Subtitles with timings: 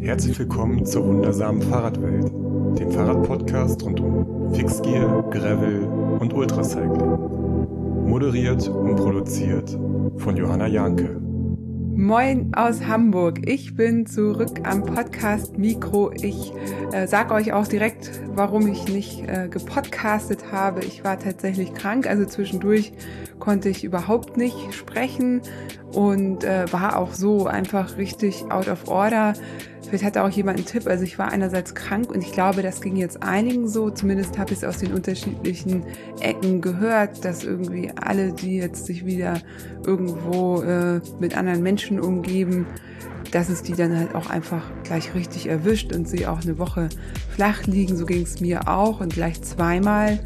[0.00, 2.30] Herzlich willkommen zur wundersamen Fahrradwelt,
[2.78, 5.82] dem Fahrradpodcast rund um Fixgear, Gravel
[6.20, 8.06] und Ultracycling.
[8.06, 9.76] Moderiert und produziert
[10.16, 11.20] von Johanna Janke.
[12.00, 13.40] Moin aus Hamburg.
[13.48, 16.12] Ich bin zurück am Podcast Mikro.
[16.12, 16.52] Ich
[16.92, 20.84] äh, sage euch auch direkt, warum ich nicht äh, gepodcastet habe.
[20.84, 22.92] Ich war tatsächlich krank, also zwischendurch
[23.40, 25.42] konnte ich überhaupt nicht sprechen
[25.92, 29.34] und äh, war auch so einfach richtig out of order.
[29.88, 30.86] Vielleicht hatte auch jemand einen Tipp.
[30.86, 33.90] Also ich war einerseits krank und ich glaube, das ging jetzt einigen so.
[33.90, 35.82] Zumindest habe ich es aus den unterschiedlichen
[36.20, 39.40] Ecken gehört, dass irgendwie alle, die jetzt sich wieder
[39.86, 42.66] irgendwo äh, mit anderen Menschen umgeben,
[43.30, 46.90] dass es die dann halt auch einfach gleich richtig erwischt und sie auch eine Woche
[47.34, 47.96] flach liegen.
[47.96, 50.20] So ging es mir auch und gleich zweimal.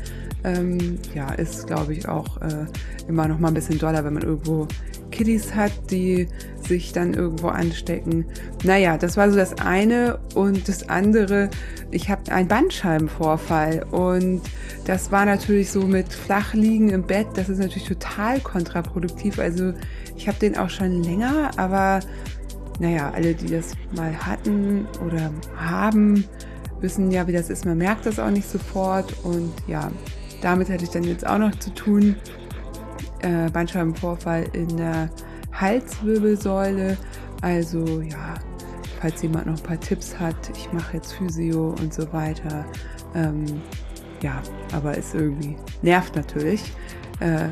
[0.44, 2.66] Ähm, ja, ist glaube ich auch äh,
[3.06, 4.66] immer noch mal ein bisschen doller, wenn man irgendwo
[5.12, 6.26] Kiddies hat, die
[6.66, 8.24] sich dann irgendwo anstecken.
[8.64, 10.18] Naja, das war so das eine.
[10.34, 11.50] Und das andere,
[11.92, 13.86] ich habe einen Bandscheibenvorfall.
[13.92, 14.42] Und
[14.84, 17.28] das war natürlich so mit Flachliegen im Bett.
[17.34, 19.38] Das ist natürlich total kontraproduktiv.
[19.38, 19.72] Also
[20.16, 22.00] ich habe den auch schon länger, aber
[22.80, 26.24] naja, alle, die das mal hatten oder haben,
[26.80, 27.64] wissen ja, wie das ist.
[27.64, 29.14] Man merkt das auch nicht sofort.
[29.22, 29.92] Und ja,
[30.40, 32.16] damit hatte ich dann jetzt auch noch zu tun
[33.22, 35.10] äh, Bandscheibenvorfall in der
[35.52, 36.96] Halswirbelsäule.
[37.40, 38.34] Also ja,
[39.00, 42.64] falls jemand noch ein paar Tipps hat, ich mache jetzt Physio und so weiter.
[43.14, 43.44] Ähm,
[44.22, 44.40] ja,
[44.72, 46.72] aber es irgendwie nervt natürlich.
[47.20, 47.48] Äh,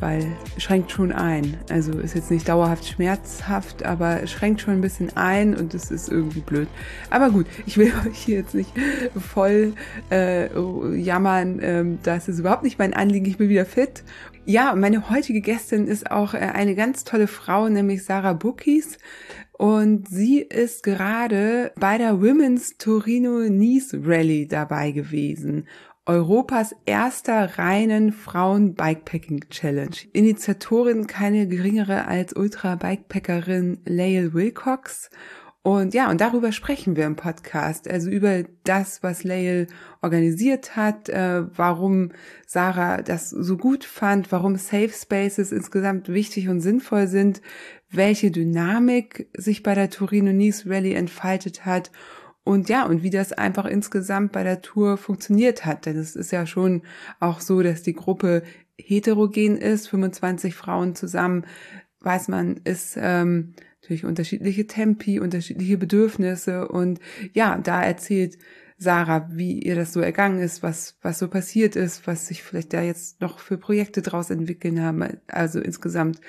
[0.00, 0.26] weil
[0.58, 1.56] schränkt schon ein.
[1.70, 6.08] Also ist jetzt nicht dauerhaft schmerzhaft, aber schränkt schon ein bisschen ein und es ist
[6.08, 6.68] irgendwie blöd.
[7.10, 8.70] Aber gut, ich will euch hier jetzt nicht
[9.16, 9.74] voll
[10.10, 10.48] äh,
[10.96, 11.58] jammern.
[11.62, 13.26] Ähm, das ist überhaupt nicht mein Anliegen.
[13.26, 14.02] Ich bin wieder fit.
[14.50, 18.96] Ja, meine heutige Gästin ist auch äh, eine ganz tolle Frau, nämlich Sarah Bookies.
[19.52, 25.68] Und sie ist gerade bei der Women's Torino Nice Rally dabei gewesen.
[26.06, 29.96] Europas erster reinen Frauen-Bikepacking-Challenge.
[30.14, 35.10] Initiatorin keine geringere als Ultra-Bikepackerin Lael Wilcox.
[35.60, 37.86] Und ja, und darüber sprechen wir im Podcast.
[37.86, 39.66] Also über das, was Lael
[40.02, 42.10] organisiert hat, äh, warum
[42.46, 47.42] Sarah das so gut fand, warum Safe Spaces insgesamt wichtig und sinnvoll sind,
[47.90, 51.90] welche Dynamik sich bei der Torino Nice Rally entfaltet hat
[52.48, 55.84] und ja, und wie das einfach insgesamt bei der Tour funktioniert hat.
[55.84, 56.80] Denn es ist ja schon
[57.20, 58.42] auch so, dass die Gruppe
[58.78, 61.44] heterogen ist, 25 Frauen zusammen,
[62.00, 66.68] weiß man, ist ähm, natürlich unterschiedliche Tempi, unterschiedliche Bedürfnisse.
[66.68, 67.00] Und
[67.34, 68.38] ja, da erzählt
[68.78, 72.72] Sarah, wie ihr das so ergangen ist, was, was so passiert ist, was sich vielleicht
[72.72, 75.20] da jetzt noch für Projekte draus entwickeln haben.
[75.26, 76.20] Also insgesamt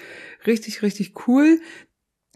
[0.47, 1.59] richtig, richtig cool.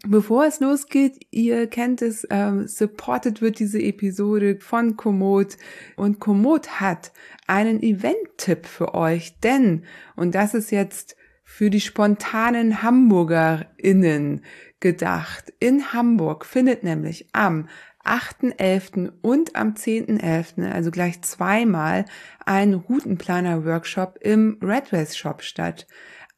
[0.06, 5.56] Bevor es losgeht, ihr kennt es, ähm, supported wird diese Episode von Komoot
[5.96, 7.12] und Komoot hat
[7.46, 14.42] einen Event-Tipp für euch, denn, und das ist jetzt für die spontanen HamburgerInnen
[14.78, 17.68] gedacht, in Hamburg findet nämlich am
[18.04, 19.12] 8.11.
[19.22, 22.04] und am 10.11., also gleich zweimal,
[22.44, 25.86] ein Routenplaner-Workshop im Red Race Shop statt.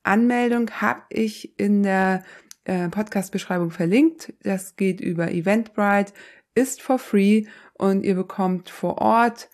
[0.02, 2.22] Anmeldung habe ich in der
[2.64, 4.32] äh, Podcast-Beschreibung verlinkt.
[4.42, 6.12] Das geht über Eventbrite,
[6.54, 7.44] ist for free
[7.74, 9.48] und ihr bekommt vor Ort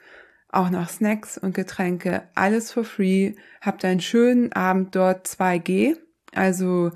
[0.52, 3.32] auch noch Snacks und Getränke, alles for free.
[3.62, 5.96] Habt einen schönen Abend dort 2G,
[6.34, 6.92] also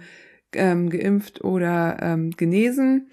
[0.53, 3.11] ähm, geimpft oder ähm, genesen.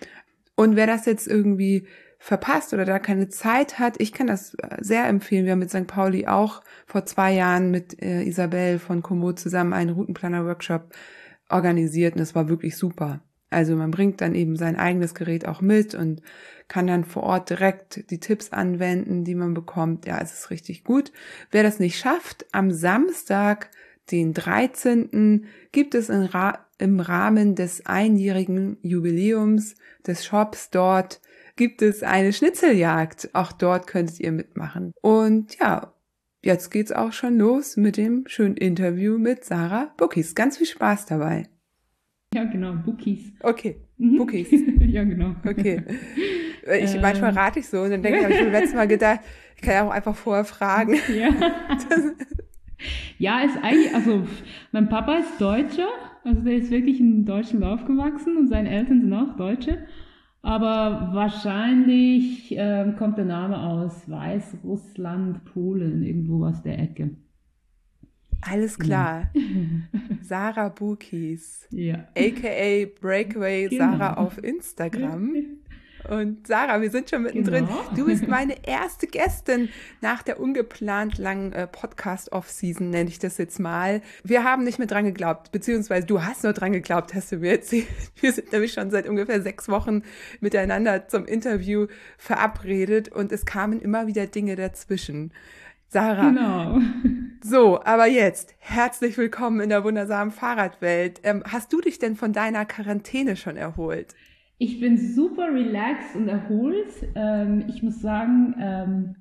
[0.64, 1.88] Und wer das jetzt irgendwie
[2.20, 5.44] verpasst oder da keine Zeit hat, ich kann das sehr empfehlen.
[5.44, 5.88] Wir haben mit St.
[5.88, 10.94] Pauli auch vor zwei Jahren mit äh, Isabel von Komoot zusammen einen Routenplaner-Workshop
[11.50, 13.20] organisiert und es war wirklich super.
[13.50, 16.22] Also man bringt dann eben sein eigenes Gerät auch mit und
[16.70, 20.06] kann dann vor Ort direkt die Tipps anwenden, die man bekommt.
[20.06, 21.12] Ja, es ist richtig gut.
[21.52, 23.70] Wer das nicht schafft, am Samstag,
[24.12, 25.46] den 13.
[25.74, 29.76] gibt es im Rahmen des einjährigen Jubiläums
[30.08, 31.22] des Shops dort
[31.56, 33.30] gibt es eine Schnitzeljagd.
[33.34, 34.94] Auch dort könntet ihr mitmachen.
[35.02, 35.94] Und ja,
[36.42, 40.36] jetzt geht's auch schon los mit dem schönen Interview mit Sarah Bookies.
[40.36, 41.48] Ganz viel Spaß dabei.
[42.34, 43.32] Ja, genau, Bookies.
[43.42, 44.18] Okay, mhm.
[44.18, 44.50] Bookies.
[44.80, 45.36] ja, genau.
[45.48, 45.84] Okay.
[46.80, 47.38] Ich, manchmal ähm.
[47.38, 49.20] rate ich so und dann denke ich, habe ich mir letztes Mal gedacht,
[49.56, 50.98] ich kann ja auch einfach vorher fragen.
[51.14, 51.30] Ja.
[53.18, 54.26] ja, ist eigentlich, also
[54.72, 55.90] mein Papa ist Deutscher,
[56.24, 59.80] also der ist wirklich in Deutschland aufgewachsen und seine Eltern sind auch Deutsche.
[60.42, 67.12] Aber wahrscheinlich ähm, kommt der Name aus Weißrussland, Polen, irgendwo aus der Ecke.
[68.42, 69.30] Alles klar.
[69.34, 69.42] Ja.
[70.22, 71.68] Sarah Bukis.
[71.72, 72.08] Ja.
[72.18, 73.92] AKA Breakaway genau.
[73.92, 75.34] Sarah auf Instagram.
[76.10, 77.66] Und Sarah, wir sind schon mittendrin.
[77.66, 77.84] Genau.
[77.96, 79.70] Du bist meine erste Gästin
[80.02, 84.02] nach der ungeplant langen äh, Podcast-Off-Season, nenne ich das jetzt mal.
[84.24, 87.54] Wir haben nicht mehr dran geglaubt, beziehungsweise du hast nur dran geglaubt, hast du mir
[87.54, 87.88] erzählt.
[88.20, 90.04] Wir sind nämlich schon seit ungefähr sechs Wochen
[90.40, 95.32] miteinander zum Interview verabredet und es kamen immer wieder Dinge dazwischen.
[95.90, 96.30] Sarah.
[96.30, 96.80] Genau.
[97.44, 101.20] So, aber jetzt, herzlich willkommen in der wundersamen Fahrradwelt.
[101.24, 104.16] Ähm, hast du dich denn von deiner Quarantäne schon erholt?
[104.58, 106.92] Ich bin super relaxed und erholt.
[107.16, 109.16] Ähm, ich muss sagen, ähm,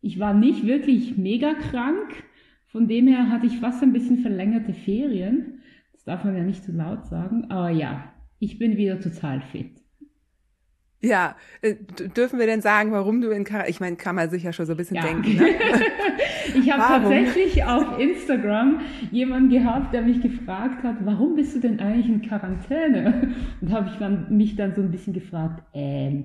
[0.00, 2.24] ich war nicht wirklich mega krank.
[2.66, 5.62] Von dem her hatte ich fast ein bisschen verlängerte Ferien.
[5.92, 7.50] Das darf man ja nicht zu laut sagen.
[7.50, 9.82] Aber ja, ich bin wieder total fit.
[11.00, 11.74] Ja, äh,
[12.16, 14.66] dürfen wir denn sagen, warum du in Quarantäne, ich meine, kann man sich ja schon
[14.66, 15.02] so ein bisschen ja.
[15.02, 15.36] denken.
[15.36, 15.48] Ne?
[16.54, 18.80] ich habe tatsächlich auf Instagram
[19.10, 23.32] jemanden gehabt, der mich gefragt hat, warum bist du denn eigentlich in Quarantäne?
[23.60, 26.24] Und habe ich dann, mich dann so ein bisschen gefragt, ähm,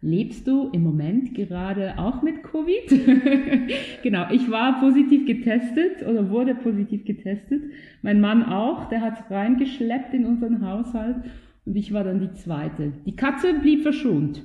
[0.00, 2.88] lebst du im Moment gerade auch mit Covid?
[4.02, 7.62] genau, ich war positiv getestet oder wurde positiv getestet.
[8.02, 11.16] Mein Mann auch, der hat es reingeschleppt in unseren Haushalt.
[11.64, 12.92] Und ich war dann die zweite.
[13.04, 14.44] Die Katze blieb verschont.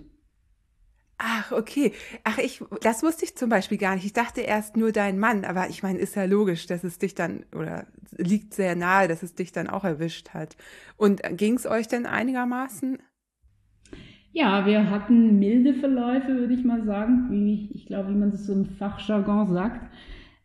[1.23, 1.91] Ach, okay.
[2.23, 4.05] Ach, ich, das wusste ich zum Beispiel gar nicht.
[4.05, 7.13] Ich dachte erst nur dein Mann, aber ich meine, ist ja logisch, dass es dich
[7.13, 7.85] dann, oder
[8.17, 10.57] liegt sehr nahe, dass es dich dann auch erwischt hat.
[10.97, 12.97] Und ging es euch denn einigermaßen?
[14.31, 18.47] Ja, wir hatten milde Verläufe, würde ich mal sagen, wie ich glaube, wie man das
[18.47, 19.91] so im Fachjargon sagt.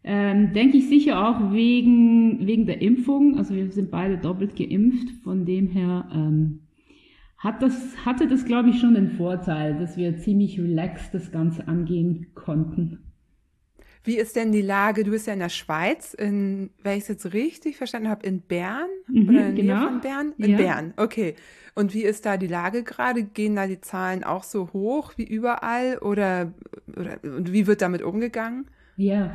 [0.04, 3.38] Ähm, denke ich sicher auch wegen, wegen der Impfung.
[3.38, 6.65] Also wir sind beide doppelt geimpft, von dem her ähm,
[7.38, 7.74] hat das,
[8.04, 13.06] hatte das, glaube ich, schon den Vorteil, dass wir ziemlich relaxed das Ganze angehen konnten.
[14.04, 15.02] Wie ist denn die Lage?
[15.02, 18.40] Du bist ja in der Schweiz, in, wenn ich es jetzt richtig verstanden habe, in
[18.40, 19.80] Bern mhm, oder in genau.
[19.80, 20.32] Nähe von Bern?
[20.38, 20.56] In ja.
[20.56, 21.34] Bern, okay.
[21.74, 23.24] Und wie ist da die Lage gerade?
[23.24, 26.54] Gehen da die Zahlen auch so hoch wie überall oder,
[26.96, 28.66] oder und wie wird damit umgegangen?
[28.96, 29.34] Ja,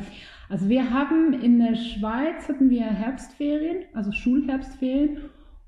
[0.49, 5.17] also wir haben in der Schweiz hatten wir Herbstferien, also Schulherbstferien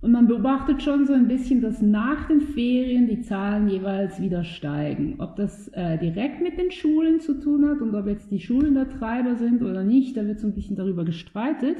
[0.04, 4.44] und man beobachtet schon so ein bisschen, dass nach den Ferien die Zahlen jeweils wieder
[4.44, 5.16] steigen.
[5.20, 8.74] Ob das äh, direkt mit den Schulen zu tun hat und ob jetzt die Schulen
[8.74, 11.78] der Treiber sind oder nicht, da wird so ein bisschen darüber gestreitet.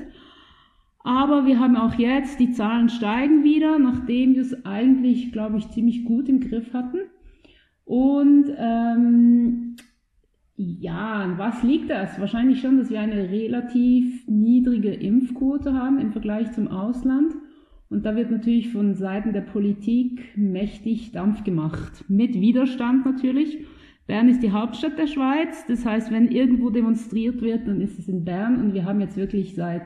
[1.04, 5.68] Aber wir haben auch jetzt, die Zahlen steigen wieder, nachdem wir es eigentlich, glaube ich,
[5.72, 7.00] ziemlich gut im Griff hatten.
[7.84, 9.76] Und ähm,
[10.56, 12.18] ja, an was liegt das?
[12.22, 17.34] Wahrscheinlich schon, dass wir eine relativ niedrige Impfquote haben im Vergleich zum Ausland.
[17.94, 22.04] Und da wird natürlich von Seiten der Politik mächtig Dampf gemacht.
[22.08, 23.60] Mit Widerstand natürlich.
[24.08, 25.64] Bern ist die Hauptstadt der Schweiz.
[25.68, 28.60] Das heißt, wenn irgendwo demonstriert wird, dann ist es in Bern.
[28.60, 29.86] Und wir haben jetzt wirklich seit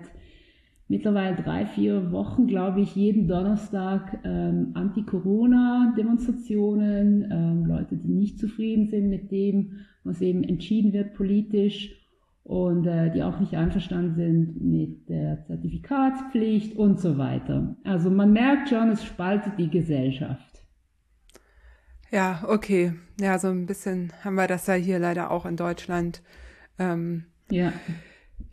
[0.87, 8.85] mittlerweile drei, vier Wochen, glaube ich, jeden Donnerstag ähm, Anti-Corona-Demonstrationen, ähm, Leute, die nicht zufrieden
[8.85, 12.06] sind mit dem, was eben entschieden wird politisch
[12.47, 17.75] und äh, die auch nicht einverstanden sind mit der Zertifikatspflicht und so weiter.
[17.83, 20.63] Also man merkt schon, es spaltet die Gesellschaft.
[22.09, 22.93] Ja, okay.
[23.19, 26.21] Ja, so ein bisschen haben wir das ja hier leider auch in Deutschland.
[26.79, 27.73] Ähm, ja.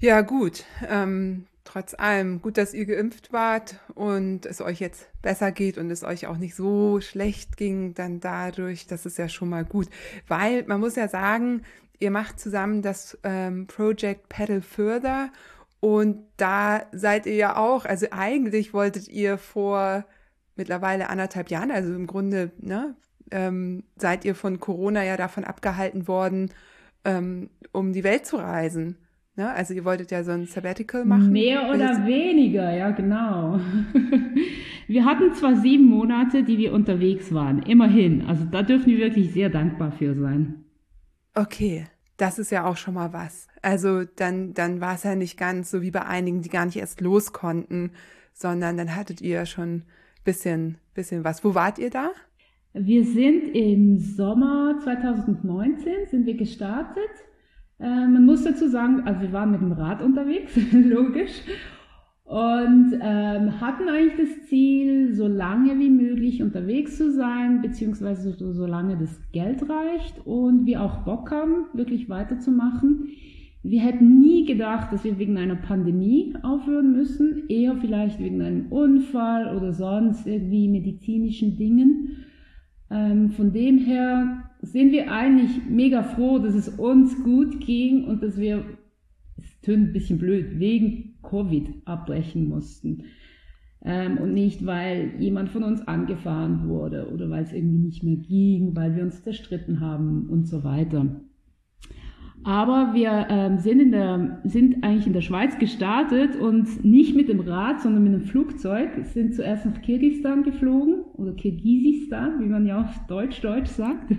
[0.00, 0.64] Ja, gut.
[0.88, 5.88] Ähm, trotz allem, gut, dass ihr geimpft wart und es euch jetzt besser geht und
[5.93, 9.87] es euch auch nicht so schlecht ging, dann dadurch, das ist ja schon mal gut.
[10.26, 11.62] Weil man muss ja sagen,
[11.99, 15.31] ihr macht zusammen das ähm, Project Pedal Further
[15.81, 20.05] und da seid ihr ja auch, also eigentlich wolltet ihr vor
[20.56, 22.96] mittlerweile anderthalb Jahren, also im Grunde, ne,
[23.31, 26.51] ähm, seid ihr von Corona ja davon abgehalten worden,
[27.05, 28.96] ähm, um die Welt zu reisen.
[29.36, 29.51] Ne?
[29.51, 31.32] Also ihr wolltet ja so ein Sabbatical machen.
[31.32, 33.60] Mehr oder weniger, ja genau.
[34.86, 38.22] wir hatten zwar sieben Monate, die wir unterwegs waren, immerhin.
[38.27, 40.64] Also da dürfen wir wirklich sehr dankbar für sein.
[41.34, 41.86] Okay,
[42.17, 43.48] das ist ja auch schon mal was.
[43.62, 46.76] Also dann, dann war es ja nicht ganz so wie bei einigen, die gar nicht
[46.76, 47.91] erst los konnten,
[48.32, 49.82] sondern dann hattet ihr schon
[50.24, 51.44] bisschen, bisschen was.
[51.44, 52.10] Wo wart ihr da?
[52.72, 57.10] Wir sind im Sommer 2019 sind wir gestartet.
[57.79, 61.43] Äh, man muss dazu sagen, also wir waren mit dem Rad unterwegs, logisch
[62.25, 68.53] und ähm, hatten eigentlich das Ziel, so lange wie möglich unterwegs zu sein, beziehungsweise so,
[68.53, 73.11] so lange das Geld reicht und wir auch Bock haben, wirklich weiterzumachen.
[73.63, 78.73] Wir hätten nie gedacht, dass wir wegen einer Pandemie aufhören müssen, eher vielleicht wegen einem
[78.73, 82.25] Unfall oder sonst irgendwie medizinischen Dingen.
[82.91, 88.23] Ähm, von dem her sind wir eigentlich mega froh, dass es uns gut ging und
[88.23, 88.65] dass wir,
[89.37, 93.05] es tönt ein bisschen blöd, wegen Covid abbrechen mussten.
[93.85, 98.17] ähm, und nicht, weil jemand von uns angefahren wurde oder weil es irgendwie nicht mehr
[98.17, 101.21] ging, weil wir uns zerstritten haben und so weiter.
[102.47, 107.31] Aber wir ähm, sind, in der, sind eigentlich in der Schweiz gestartet und nicht mit
[107.31, 108.91] dem Rad, sondern mit dem Flugzeug.
[109.03, 114.13] Sind zuerst nach Kirgisistan geflogen oder Kirgisistan, wie man ja auf Deutsch-Deutsch sagt.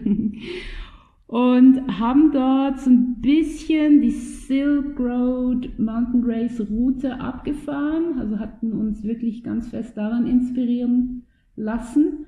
[1.28, 8.20] Und haben dort so ein bisschen die Silk Road Mountain Race Route abgefahren.
[8.20, 11.24] Also hatten uns wirklich ganz fest daran inspirieren
[11.56, 12.26] lassen.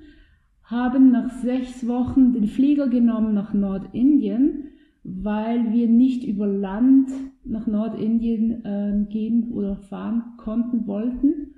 [0.64, 4.68] Haben nach sechs Wochen den Flieger genommen nach Nordindien
[5.08, 7.10] weil wir nicht über Land
[7.46, 11.54] nach Nordindien äh, gehen oder fahren konnten, wollten.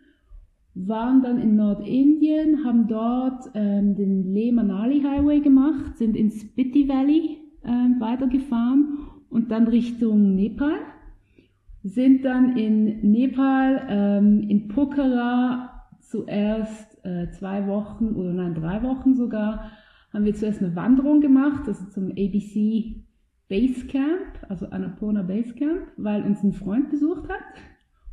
[0.88, 6.88] Waren dann in Nordindien, haben dort ähm, den Leh Manali Highway gemacht, sind ins Spiti
[6.88, 10.76] Valley äh, weitergefahren und dann Richtung Nepal.
[11.84, 19.16] Sind dann in Nepal, ähm, in Pokhara zuerst äh, zwei Wochen oder nein, drei Wochen
[19.16, 19.72] sogar,
[20.14, 23.04] haben wir zuerst eine Wanderung gemacht, also zum ABC
[23.48, 27.44] Basecamp, also Annapurna Basecamp, weil uns ein Freund besucht hat.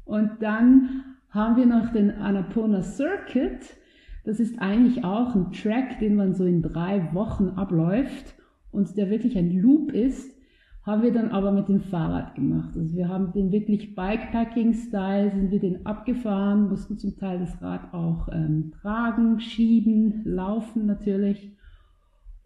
[0.05, 3.77] Und dann haben wir noch den Annapurna Circuit.
[4.25, 8.35] Das ist eigentlich auch ein Track, den man so in drei Wochen abläuft
[8.73, 10.35] und der wirklich ein Loop ist,
[10.83, 12.77] haben wir dann aber mit dem Fahrrad gemacht.
[12.77, 17.93] Also wir haben den wirklich Bikepacking-Style, sind wir den abgefahren, mussten zum Teil das Rad
[17.93, 21.57] auch ähm, tragen, schieben, laufen natürlich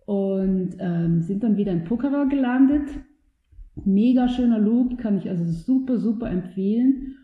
[0.04, 2.88] und ähm, sind dann wieder in Pokhara gelandet.
[3.85, 7.14] Mega schöner Loop, kann ich also super, super empfehlen.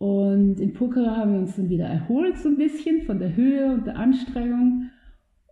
[0.00, 3.70] Und in Pokhara haben wir uns dann wieder erholt so ein bisschen von der Höhe
[3.70, 4.88] und der Anstrengung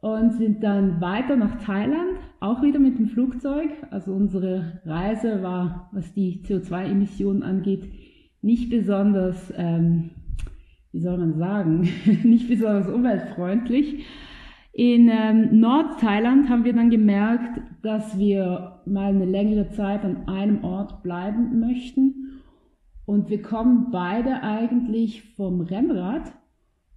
[0.00, 3.68] und sind dann weiter nach Thailand, auch wieder mit dem Flugzeug.
[3.90, 7.90] Also unsere Reise war, was die CO2-Emissionen angeht,
[8.40, 10.12] nicht besonders, ähm,
[10.92, 11.86] wie soll man sagen,
[12.22, 14.06] nicht besonders umweltfreundlich.
[14.72, 20.64] In ähm, Nordthailand haben wir dann gemerkt, dass wir mal eine längere Zeit an einem
[20.64, 22.27] Ort bleiben möchten.
[23.08, 26.30] Und wir kommen beide eigentlich vom Rennrad,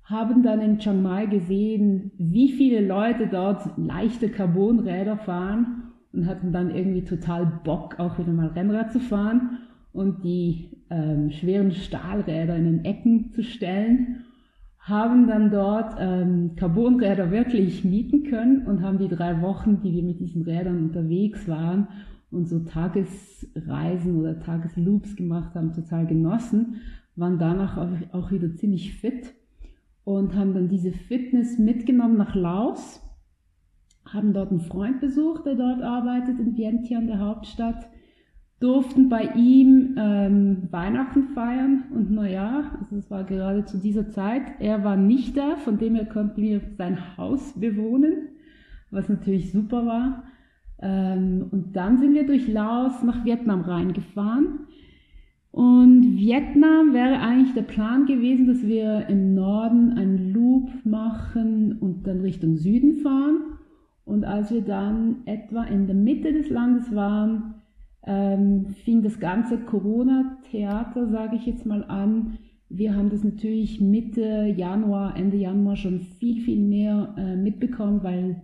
[0.04, 6.52] haben dann in Chiang Mai gesehen, wie viele Leute dort leichte Carbonräder fahren und hatten
[6.52, 9.60] dann irgendwie total Bock, auch wieder mal Rennrad zu fahren
[9.94, 14.26] und die ähm, schweren Stahlräder in den Ecken zu stellen
[14.80, 20.04] haben dann dort ähm, Carbonräder wirklich mieten können und haben die drei Wochen, die wir
[20.04, 21.88] mit diesen Rädern unterwegs waren
[22.32, 26.78] und so Tagesreisen oder Tagesloops gemacht haben, total genossen,
[27.16, 27.78] waren danach
[28.14, 29.34] auch wieder ziemlich fit
[30.04, 33.02] und haben dann diese Fitness mitgenommen nach Laos,
[34.06, 37.88] haben dort einen Freund besucht, der dort arbeitet in Vientiane, der Hauptstadt,
[38.60, 42.78] durften bei ihm ähm, Weihnachten feiern und Neujahr.
[42.80, 44.44] Also es war gerade zu dieser Zeit.
[44.60, 48.30] Er war nicht da, von dem her konnten wir sein Haus bewohnen,
[48.92, 50.24] was natürlich super war.
[50.82, 54.68] Ähm, und dann sind wir durch Laos nach Vietnam reingefahren.
[55.52, 62.08] Und Vietnam wäre eigentlich der Plan gewesen, dass wir im Norden einen Loop machen und
[62.08, 63.58] dann Richtung Süden fahren.
[64.06, 67.56] Und als wir dann etwa in der Mitte des Landes waren,
[68.04, 72.38] ähm, fing das ganze Corona-Theater, sage ich jetzt mal an.
[72.70, 78.42] Wir haben das natürlich Mitte Januar, Ende Januar schon viel, viel mehr äh, mitbekommen, weil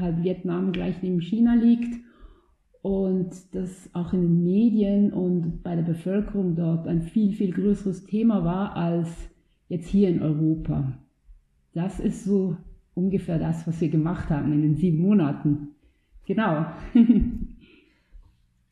[0.00, 2.00] halt Vietnam gleich neben China liegt
[2.82, 8.04] und das auch in den Medien und bei der Bevölkerung dort ein viel, viel größeres
[8.04, 9.08] Thema war als
[9.68, 10.92] jetzt hier in Europa.
[11.74, 12.56] Das ist so
[12.94, 15.74] ungefähr das, was wir gemacht haben in den sieben Monaten.
[16.26, 16.66] Genau.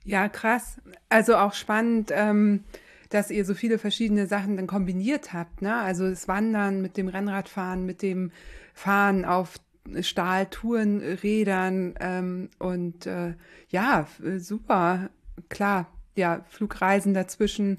[0.07, 0.81] Ja, krass.
[1.09, 2.63] Also auch spannend, ähm,
[3.11, 5.63] dass ihr so viele verschiedene Sachen dann kombiniert habt.
[5.63, 5.75] Ne?
[5.75, 8.31] Also das Wandern mit dem Rennradfahren, mit dem
[8.73, 9.59] Fahren auf
[10.01, 13.35] Stahltourenrädern ähm, und äh,
[13.69, 14.07] ja,
[14.39, 15.11] super,
[15.49, 15.87] klar.
[16.15, 17.79] Ja, Flugreisen dazwischen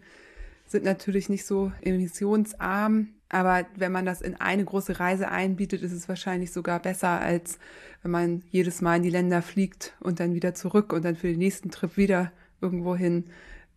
[0.67, 5.91] sind natürlich nicht so emissionsarm, aber wenn man das in eine große Reise einbietet, ist
[5.91, 7.59] es wahrscheinlich sogar besser, als
[8.01, 11.27] wenn man jedes Mal in die Länder fliegt und dann wieder zurück und dann für
[11.27, 13.25] den nächsten Trip wieder irgendwo hin.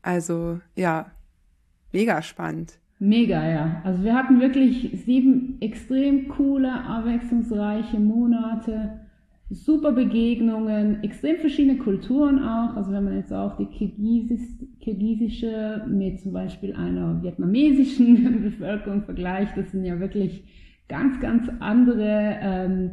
[0.02, 1.10] Also ja,
[1.92, 2.79] mega spannend.
[3.00, 3.82] Mega, ja.
[3.82, 9.00] Also wir hatten wirklich sieben extrem coole, abwechslungsreiche Monate
[9.50, 12.76] super Begegnungen, extrem verschiedene Kulturen auch.
[12.76, 14.40] Also wenn man jetzt auch die Kirgisis,
[14.80, 20.44] kirgisische mit zum Beispiel einer vietnamesischen Bevölkerung vergleicht, das sind ja wirklich
[20.88, 22.90] ganz, ganz andere ähm,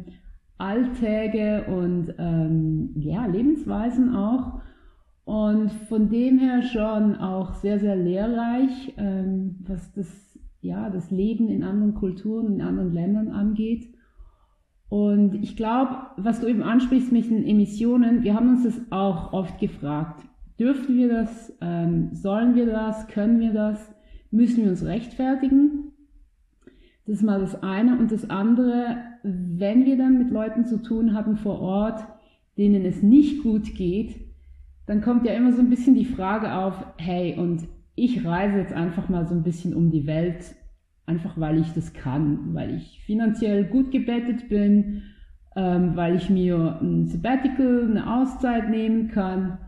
[0.58, 4.60] Alltäge und ähm, ja, Lebensweisen auch.
[5.28, 11.50] Und von dem her schon auch sehr, sehr lehrreich, ähm, was das ja, das Leben
[11.50, 13.92] in anderen Kulturen, in anderen Ländern angeht.
[14.88, 19.34] Und ich glaube, was du eben ansprichst mit den Emissionen, wir haben uns das auch
[19.34, 20.24] oft gefragt.
[20.58, 21.54] Dürfen wir das?
[21.60, 23.06] Ähm, sollen wir das?
[23.08, 23.94] Können wir das?
[24.30, 25.92] Müssen wir uns rechtfertigen?
[27.04, 27.98] Das ist mal das eine.
[27.98, 32.00] Und das andere, wenn wir dann mit Leuten zu tun haben vor Ort,
[32.56, 34.27] denen es nicht gut geht,
[34.88, 38.72] dann kommt ja immer so ein bisschen die Frage auf, hey, und ich reise jetzt
[38.72, 40.54] einfach mal so ein bisschen um die Welt,
[41.04, 45.02] einfach weil ich das kann, weil ich finanziell gut gebettet bin,
[45.56, 49.58] ähm, weil ich mir ein Sabbatical, eine Auszeit nehmen kann.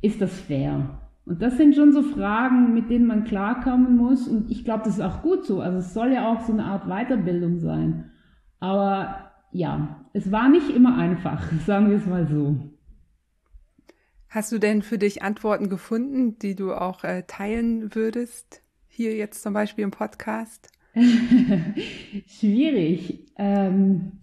[0.00, 1.00] Ist das fair?
[1.26, 4.26] Und das sind schon so Fragen, mit denen man klarkommen muss.
[4.28, 5.60] Und ich glaube, das ist auch gut so.
[5.60, 8.10] Also es soll ja auch so eine Art Weiterbildung sein.
[8.60, 12.56] Aber ja, es war nicht immer einfach, sagen wir es mal so.
[14.30, 18.62] Hast du denn für dich Antworten gefunden, die du auch äh, teilen würdest?
[18.86, 20.70] Hier jetzt zum Beispiel im Podcast?
[22.26, 23.26] Schwierig.
[23.36, 24.20] Ähm,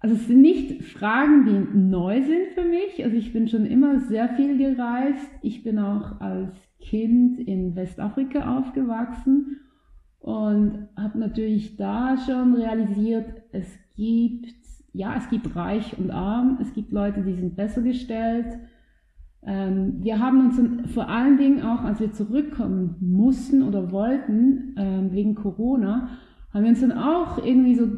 [0.00, 3.04] also es sind nicht Fragen, die neu sind für mich.
[3.04, 5.30] Also ich bin schon immer sehr viel gereist.
[5.42, 9.60] Ich bin auch als Kind in Westafrika aufgewachsen
[10.18, 14.52] und habe natürlich da schon realisiert, es gibt,
[14.92, 18.58] ja, es gibt reich und arm, es gibt Leute, die sind besser gestellt
[19.40, 25.34] wir haben uns vor allen Dingen auch, als wir zurückkommen mussten oder wollten, ähm, wegen
[25.34, 26.08] Corona,
[26.52, 27.88] haben wir uns dann auch irgendwie so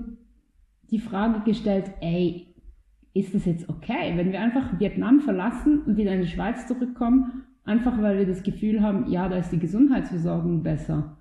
[0.90, 2.54] die Frage gestellt, ey,
[3.14, 7.44] ist das jetzt okay, wenn wir einfach Vietnam verlassen und wieder in die Schweiz zurückkommen,
[7.64, 11.16] einfach weil wir das Gefühl haben, ja, da ist die Gesundheitsversorgung besser.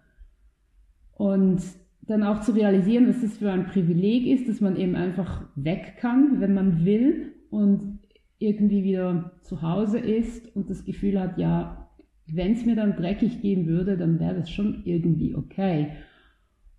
[1.13, 1.61] Und
[2.01, 5.95] dann auch zu realisieren, was das für ein Privileg ist, dass man eben einfach weg
[5.99, 7.98] kann, wenn man will und
[8.39, 11.89] irgendwie wieder zu Hause ist und das Gefühl hat, ja,
[12.25, 15.91] wenn es mir dann dreckig gehen würde, dann wäre das schon irgendwie okay.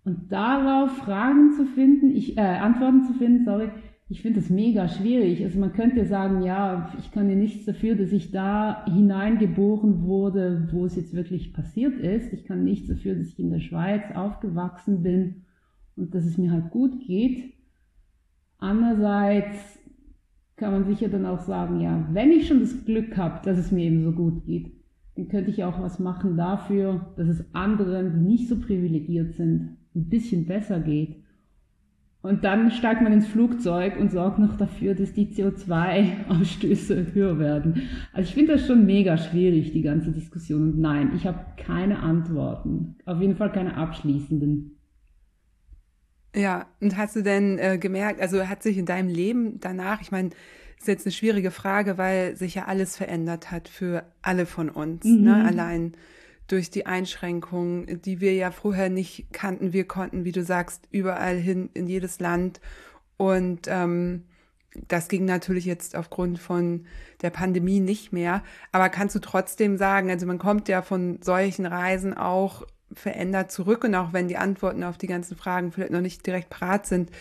[0.03, 3.69] Und darauf Fragen zu finden, ich, äh, Antworten zu finden, sorry,
[4.09, 5.43] ich finde das mega schwierig.
[5.43, 10.67] Also man könnte sagen, ja, ich kann ja nichts dafür, dass ich da hineingeboren wurde,
[10.71, 12.33] wo es jetzt wirklich passiert ist.
[12.33, 15.45] Ich kann nichts dafür, dass ich in der Schweiz aufgewachsen bin
[15.95, 17.53] und dass es mir halt gut geht.
[18.57, 19.80] Andererseits
[20.61, 23.71] kann man sicher dann auch sagen, ja, wenn ich schon das Glück habe, dass es
[23.71, 24.71] mir eben so gut geht,
[25.15, 29.77] dann könnte ich auch was machen dafür, dass es anderen, die nicht so privilegiert sind,
[29.95, 31.15] ein bisschen besser geht.
[32.21, 37.81] Und dann steigt man ins Flugzeug und sorgt noch dafür, dass die CO2-Ausstöße höher werden.
[38.13, 40.73] Also ich finde das schon mega schwierig, die ganze Diskussion.
[40.73, 42.97] Und nein, ich habe keine Antworten.
[43.07, 44.77] Auf jeden Fall keine abschließenden.
[46.35, 50.11] Ja, und hast du denn äh, gemerkt, also hat sich in deinem Leben danach, ich
[50.11, 50.29] meine,
[50.77, 55.03] ist jetzt eine schwierige Frage, weil sich ja alles verändert hat für alle von uns,
[55.05, 55.11] ne?
[55.11, 55.23] mhm.
[55.23, 55.45] ne?
[55.45, 55.93] allein
[56.47, 59.73] durch die Einschränkungen, die wir ja vorher nicht kannten.
[59.73, 62.59] Wir konnten, wie du sagst, überall hin in jedes Land
[63.17, 64.23] und ähm,
[64.87, 66.85] das ging natürlich jetzt aufgrund von
[67.21, 68.41] der Pandemie nicht mehr.
[68.71, 73.83] Aber kannst du trotzdem sagen, also man kommt ja von solchen Reisen auch verändert zurück
[73.83, 77.11] und auch wenn die Antworten auf die ganzen Fragen vielleicht noch nicht direkt parat sind,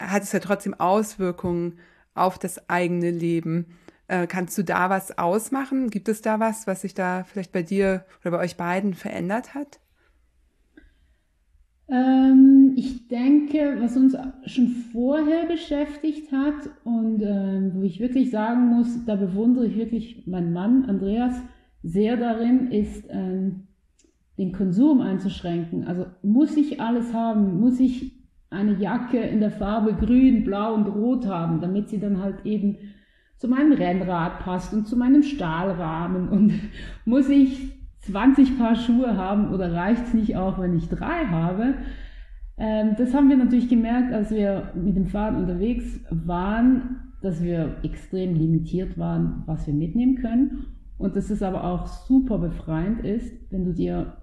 [0.00, 1.78] hat es ja trotzdem Auswirkungen
[2.14, 3.78] auf das eigene Leben.
[4.08, 5.90] Äh, kannst du da was ausmachen?
[5.90, 9.54] Gibt es da was, was sich da vielleicht bei dir oder bei euch beiden verändert
[9.54, 9.80] hat?
[11.88, 18.68] Ähm, ich denke, was uns schon vorher beschäftigt hat und ähm, wo ich wirklich sagen
[18.68, 21.34] muss, da bewundere ich wirklich meinen Mann Andreas
[21.82, 23.68] sehr darin, ist ähm,
[24.38, 25.86] den Konsum einzuschränken.
[25.86, 27.60] Also muss ich alles haben?
[27.60, 28.12] Muss ich
[28.50, 32.76] eine Jacke in der Farbe grün, blau und rot haben, damit sie dann halt eben
[33.36, 36.28] zu meinem Rennrad passt und zu meinem Stahlrahmen?
[36.28, 36.52] Und
[37.04, 41.74] muss ich 20 Paar Schuhe haben oder reicht es nicht auch, wenn ich drei habe?
[42.56, 47.76] Ähm, das haben wir natürlich gemerkt, als wir mit dem Fahrrad unterwegs waren, dass wir
[47.82, 50.66] extrem limitiert waren, was wir mitnehmen können.
[50.98, 54.16] Und dass es aber auch super befreiend ist, wenn du dir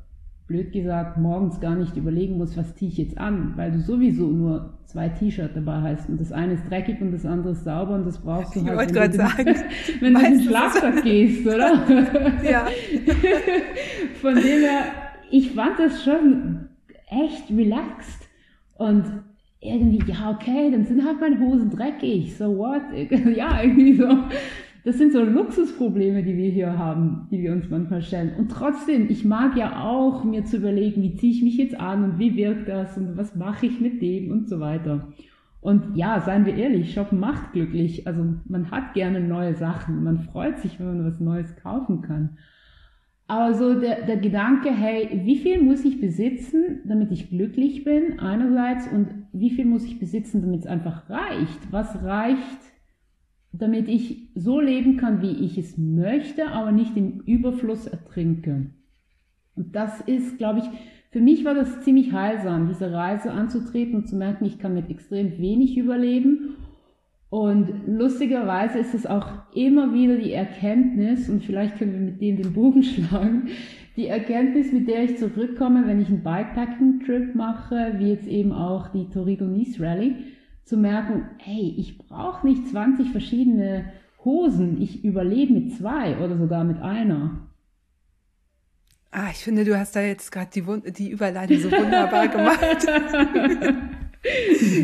[0.49, 4.25] blöd gesagt, morgens gar nicht überlegen musst, was ziehe ich jetzt an, weil du sowieso
[4.25, 7.93] nur zwei T-Shirts dabei hast und das eine ist dreckig und das andere ist sauber
[7.93, 9.55] und das brauchst du ich halt, wenn, du, sagen,
[9.99, 11.83] wenn du in den Schlafsack gehst, oder?
[12.43, 12.65] ja.
[14.21, 14.85] Von dem her,
[15.29, 16.67] ich fand das schon
[17.09, 18.27] echt relaxed
[18.79, 19.03] und
[19.61, 22.81] irgendwie, ja, okay, dann sind halt meine Hosen dreckig, so what?
[23.35, 24.07] ja, irgendwie so.
[24.85, 28.31] Das sind so Luxusprobleme, die wir hier haben, die wir uns manchmal stellen.
[28.37, 32.03] Und trotzdem, ich mag ja auch mir zu überlegen, wie ziehe ich mich jetzt an
[32.03, 35.09] und wie wirkt das und was mache ich mit dem und so weiter.
[35.61, 38.07] Und ja, seien wir ehrlich, Shoppen macht glücklich.
[38.07, 42.37] Also man hat gerne neue Sachen, man freut sich, wenn man was Neues kaufen kann.
[43.27, 48.19] Aber so der, der Gedanke, hey, wie viel muss ich besitzen, damit ich glücklich bin,
[48.19, 51.71] einerseits, und wie viel muss ich besitzen, damit es einfach reicht?
[51.71, 52.59] Was reicht,
[53.51, 58.67] damit ich so leben kann, wie ich es möchte, aber nicht im Überfluss ertrinke?
[59.55, 60.65] Und das ist, glaube ich,
[61.11, 64.89] für mich war das ziemlich heilsam, diese Reise anzutreten und zu merken, ich kann mit
[64.89, 66.55] extrem wenig überleben
[67.29, 72.37] und lustigerweise ist es auch immer wieder die Erkenntnis, und vielleicht können wir mit dem
[72.37, 73.49] den Bogen schlagen,
[73.95, 78.87] die Erkenntnis, mit der ich zurückkomme, wenn ich einen Bikepacking-Trip mache, wie jetzt eben auch
[78.87, 80.15] die Torino Nice Rally,
[80.69, 83.91] zu merken, hey, ich brauche nicht 20 verschiedene
[84.23, 87.47] Hosen, ich überlebe mit zwei oder sogar mit einer.
[89.09, 92.59] Ah, ich finde, du hast da jetzt gerade die, die Überleitung so wunderbar gemacht.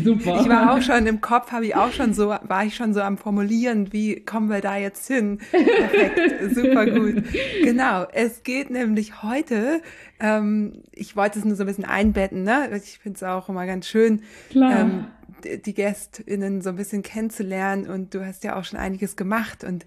[0.02, 0.40] Super.
[0.40, 3.02] Ich war auch schon im Kopf, habe ich auch schon so, war ich schon so
[3.02, 5.40] am Formulieren, wie kommen wir da jetzt hin?
[5.50, 7.22] Perfekt, super gut.
[7.62, 9.82] Genau, es geht nämlich heute,
[10.20, 12.70] ähm, ich wollte es nur so ein bisschen einbetten, ne?
[12.82, 14.22] Ich finde es auch immer ganz schön,
[14.54, 15.08] ähm,
[15.64, 19.84] die GästInnen so ein bisschen kennenzulernen und du hast ja auch schon einiges gemacht und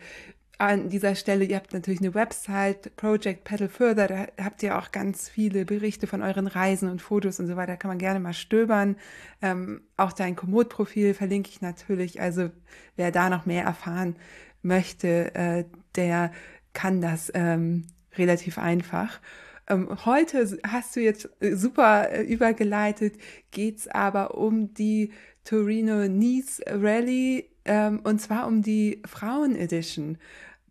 [0.59, 4.91] an dieser Stelle, ihr habt natürlich eine Website, Project Pedal Further, da habt ihr auch
[4.91, 8.33] ganz viele Berichte von euren Reisen und Fotos und so weiter, kann man gerne mal
[8.33, 8.97] stöbern.
[9.41, 12.49] Ähm, auch dein Komoot-Profil verlinke ich natürlich, also
[12.97, 14.17] wer da noch mehr erfahren
[14.61, 15.63] möchte, äh,
[15.95, 16.33] der
[16.73, 19.21] kann das ähm, relativ einfach.
[19.69, 23.15] Ähm, heute hast du jetzt super äh, übergeleitet,
[23.51, 30.17] geht's aber um die Torino Nice Rally ähm, und zwar um die Frauen Edition.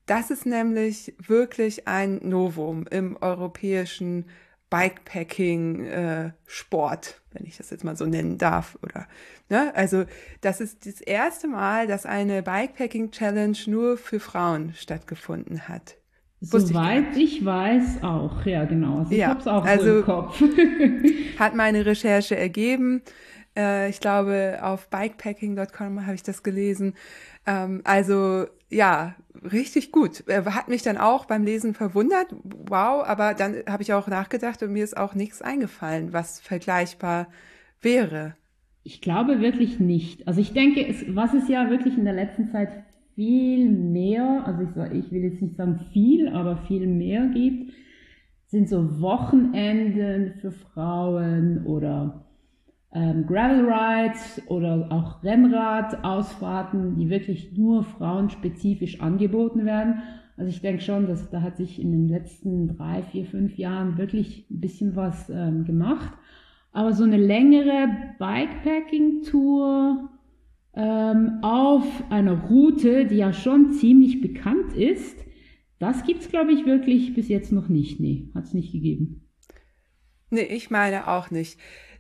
[0.07, 4.25] Das ist nämlich wirklich ein Novum im europäischen
[4.71, 8.79] Bikepacking-Sport, äh, wenn ich das jetzt mal so nennen darf.
[8.83, 9.07] Oder,
[9.49, 9.73] ne?
[9.75, 10.05] Also
[10.41, 15.97] das ist das erste Mal, dass eine Bikepacking-Challenge nur für Frauen stattgefunden hat.
[16.41, 19.01] Soweit ich, ich, weiß auch, ja genau.
[19.01, 20.43] Also ich ja, habe es auch also so im Kopf.
[21.39, 23.03] hat meine Recherche ergeben.
[23.59, 26.95] Äh, ich glaube, auf bikepacking.com habe ich das gelesen.
[27.47, 29.17] Ähm, also ja,
[29.51, 30.25] richtig gut.
[30.29, 32.29] Hat mich dann auch beim Lesen verwundert.
[32.45, 37.27] Wow, aber dann habe ich auch nachgedacht und mir ist auch nichts eingefallen, was vergleichbar
[37.83, 38.37] wäre.
[38.85, 40.27] Ich glaube wirklich nicht.
[40.29, 42.71] Also ich denke, es, was es ja wirklich in der letzten Zeit
[43.15, 47.73] viel mehr, also ich, ich will jetzt nicht sagen viel, aber viel mehr gibt,
[48.47, 52.28] sind so Wochenenden für Frauen oder
[52.93, 60.03] ähm, Gravel Rides oder auch Rennradausfahrten, die wirklich nur frauenspezifisch angeboten werden.
[60.37, 63.99] Also ich denke schon, dass da hat sich in den letzten drei, vier, fünf Jahren
[63.99, 66.13] wirklich ein bisschen was ähm, gemacht.
[66.73, 70.11] Aber so eine längere Bikepacking-Tour
[70.75, 75.25] ähm, auf einer Route, die ja schon ziemlich bekannt ist,
[75.79, 78.01] das gibt's glaube ich wirklich bis jetzt noch nicht.
[78.01, 79.29] Nee, hat's nicht gegeben.
[80.31, 81.59] Nee, ich meine auch nicht.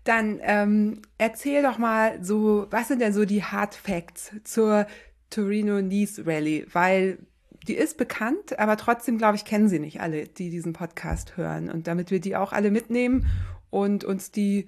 [0.09, 4.87] Dann ähm, erzähl doch mal so, was sind denn so die Hard Facts zur
[5.29, 6.64] Torino Nice Rally?
[6.73, 7.18] Weil
[7.66, 11.71] die ist bekannt, aber trotzdem, glaube ich, kennen sie nicht alle, die diesen Podcast hören.
[11.71, 13.27] Und damit wir die auch alle mitnehmen
[13.68, 14.64] und uns die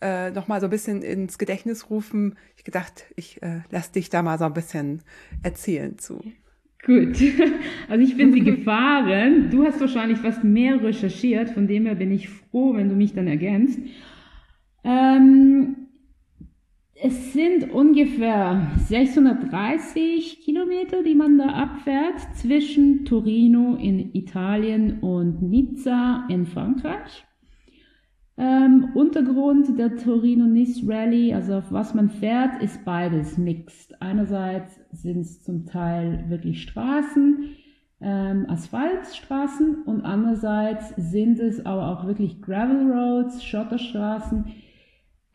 [0.00, 4.10] äh, noch mal so ein bisschen ins Gedächtnis rufen, ich gedacht, ich äh, lass dich
[4.10, 5.02] da mal so ein bisschen
[5.42, 6.22] erzählen zu.
[6.86, 7.16] Gut,
[7.88, 9.50] also ich bin sie gefahren.
[9.50, 13.12] Du hast wahrscheinlich fast mehr recherchiert, von dem her bin ich froh, wenn du mich
[13.12, 13.80] dann ergänzt.
[14.84, 15.76] Ähm,
[17.06, 26.26] es sind ungefähr 630 Kilometer, die man da abfährt zwischen Torino in Italien und Nizza
[26.28, 27.26] in Frankreich.
[28.36, 34.00] Ähm, Untergrund der Torino-Nice Rally, also auf was man fährt, ist beides mixed.
[34.02, 37.50] Einerseits sind es zum Teil wirklich Straßen,
[38.00, 44.46] ähm, Asphaltstraßen und andererseits sind es aber auch wirklich Gravel Roads, Schotterstraßen,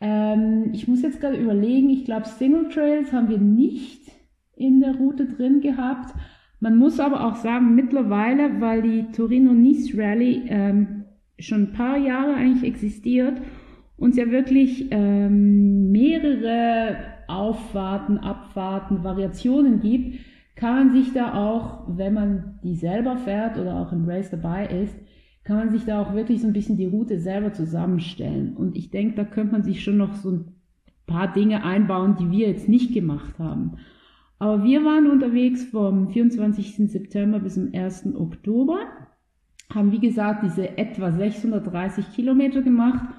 [0.00, 4.10] ähm, ich muss jetzt gerade überlegen, ich glaube, Single Trails haben wir nicht
[4.56, 6.14] in der Route drin gehabt.
[6.58, 11.04] Man muss aber auch sagen, mittlerweile, weil die Torino-Nice Rally ähm,
[11.38, 13.40] schon ein paar Jahre eigentlich existiert
[13.96, 16.96] und ja wirklich ähm, mehrere
[17.28, 20.18] Auffahrten, Abfahrten, Variationen gibt,
[20.56, 24.66] kann man sich da auch, wenn man die selber fährt oder auch im Race dabei
[24.66, 24.94] ist,
[25.50, 28.56] kann man sich da auch wirklich so ein bisschen die Route selber zusammenstellen.
[28.56, 30.54] Und ich denke, da könnte man sich schon noch so ein
[31.08, 33.72] paar Dinge einbauen, die wir jetzt nicht gemacht haben.
[34.38, 36.88] Aber wir waren unterwegs vom 24.
[36.88, 38.14] September bis zum 1.
[38.14, 38.78] Oktober,
[39.74, 43.12] haben wie gesagt diese etwa 630 Kilometer gemacht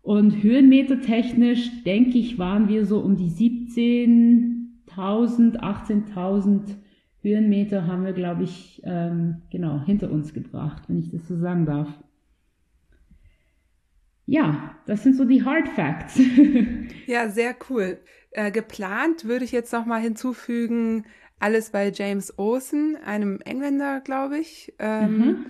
[0.00, 6.76] und Höhenmeter technisch, denke ich, waren wir so um die 17.000, 18.000
[7.24, 11.66] Höhenmeter haben wir, glaube ich, ähm, genau hinter uns gebracht, wenn ich das so sagen
[11.66, 11.88] darf.
[14.26, 16.20] Ja, das sind so die Hard Facts.
[17.06, 17.98] ja, sehr cool.
[18.30, 21.04] Äh, geplant würde ich jetzt noch mal hinzufügen,
[21.38, 24.74] alles bei James Olsen, einem Engländer, glaube ich.
[24.78, 25.46] Ähm, mhm.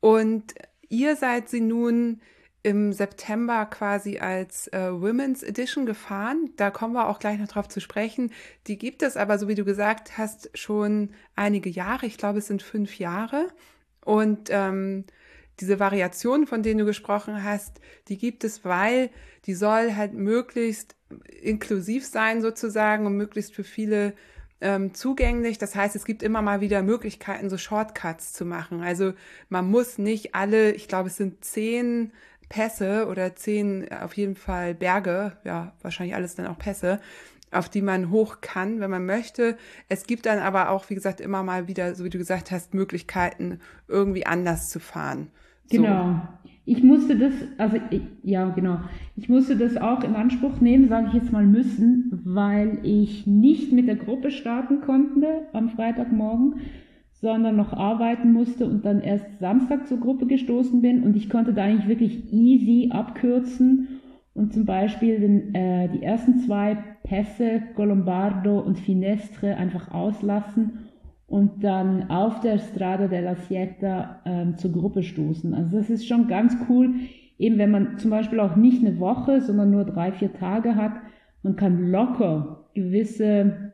[0.00, 0.54] Und
[0.88, 2.20] ihr seid sie nun
[2.66, 6.50] im September quasi als äh, Women's Edition gefahren.
[6.56, 8.32] Da kommen wir auch gleich noch drauf zu sprechen.
[8.66, 12.06] Die gibt es aber, so wie du gesagt hast, schon einige Jahre.
[12.06, 13.46] Ich glaube, es sind fünf Jahre.
[14.04, 15.04] Und ähm,
[15.60, 19.10] diese Variation, von denen du gesprochen hast, die gibt es, weil
[19.44, 20.96] die soll halt möglichst
[21.40, 24.14] inklusiv sein sozusagen und möglichst für viele
[24.60, 25.58] ähm, zugänglich.
[25.58, 28.82] Das heißt, es gibt immer mal wieder Möglichkeiten, so Shortcuts zu machen.
[28.82, 29.12] Also
[29.48, 32.10] man muss nicht alle, ich glaube, es sind zehn
[32.48, 37.00] Pässe oder zehn auf jeden Fall Berge, ja, wahrscheinlich alles dann auch Pässe,
[37.50, 39.56] auf die man hoch kann, wenn man möchte.
[39.88, 42.74] Es gibt dann aber auch, wie gesagt, immer mal wieder, so wie du gesagt hast,
[42.74, 45.28] Möglichkeiten, irgendwie anders zu fahren.
[45.70, 46.20] Genau.
[46.68, 48.80] Ich musste das, also ich, ja, genau.
[49.14, 53.72] Ich musste das auch in Anspruch nehmen, sage ich jetzt mal müssen, weil ich nicht
[53.72, 56.60] mit der Gruppe starten konnte am Freitagmorgen,
[57.20, 61.54] sondern noch arbeiten musste und dann erst Samstag zur Gruppe gestoßen bin und ich konnte
[61.54, 64.00] da eigentlich wirklich easy abkürzen
[64.34, 70.90] und zum Beispiel den, äh, die ersten zwei Pässe, Colombardo und Finestre, einfach auslassen
[71.26, 75.54] und dann auf der Strada della Sieta ähm, zur Gruppe stoßen.
[75.54, 76.94] Also das ist schon ganz cool,
[77.38, 80.92] eben wenn man zum Beispiel auch nicht eine Woche, sondern nur drei, vier Tage hat,
[81.42, 83.72] man kann locker gewisse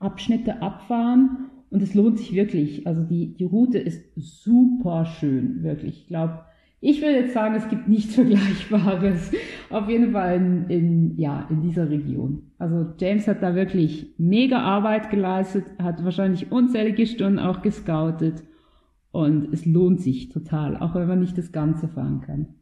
[0.00, 2.86] Abschnitte abfahren und es lohnt sich wirklich.
[2.86, 6.02] Also die, die Route ist super schön, wirklich.
[6.02, 6.44] Ich glaube,
[6.80, 9.32] ich würde jetzt sagen, es gibt nichts Vergleichbares.
[9.70, 12.52] Auf jeden Fall in, in, ja, in dieser Region.
[12.58, 18.44] Also James hat da wirklich mega Arbeit geleistet, hat wahrscheinlich unzählige Stunden auch gescoutet.
[19.10, 22.54] Und es lohnt sich total, auch wenn man nicht das Ganze fahren kann.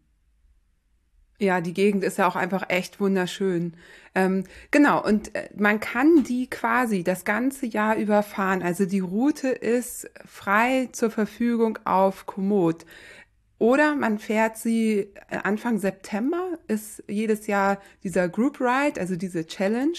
[1.42, 3.74] Ja, die Gegend ist ja auch einfach echt wunderschön.
[4.14, 8.62] Ähm, genau, und äh, man kann die quasi das ganze Jahr überfahren.
[8.62, 12.86] Also die Route ist frei zur Verfügung auf Komoot.
[13.58, 19.44] Oder man fährt sie äh, Anfang September, ist jedes Jahr dieser Group Ride, also diese
[19.44, 19.98] Challenge.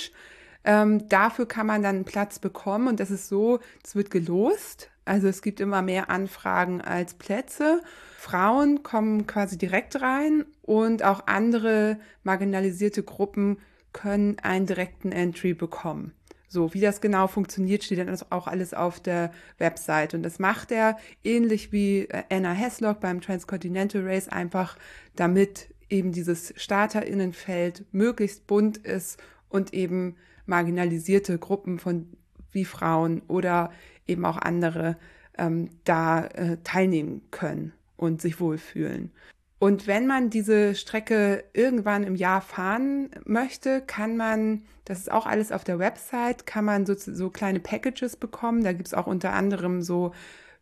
[0.64, 4.92] Ähm, dafür kann man dann einen Platz bekommen und das ist so, es wird gelost.
[5.06, 7.82] Also es gibt immer mehr Anfragen als Plätze.
[8.18, 13.58] Frauen kommen quasi direkt rein und auch andere marginalisierte Gruppen
[13.92, 16.14] können einen direkten Entry bekommen.
[16.48, 20.14] So, wie das genau funktioniert, steht dann auch alles auf der Website.
[20.14, 24.78] Und das macht er ähnlich wie äh, Anna Heslock beim Transcontinental Race, einfach
[25.16, 32.16] damit eben dieses Starterinnenfeld möglichst bunt ist und eben marginalisierte Gruppen von
[32.54, 33.72] wie Frauen oder
[34.08, 34.98] eben auch andere
[35.38, 39.12] ähm, da äh, teilnehmen können und sich wohlfühlen.
[39.60, 45.26] Und wenn man diese Strecke irgendwann im Jahr fahren möchte, kann man, das ist auch
[45.26, 48.64] alles auf der Website, kann man so, so kleine Packages bekommen.
[48.66, 50.12] Da gibt es auch unter anderem so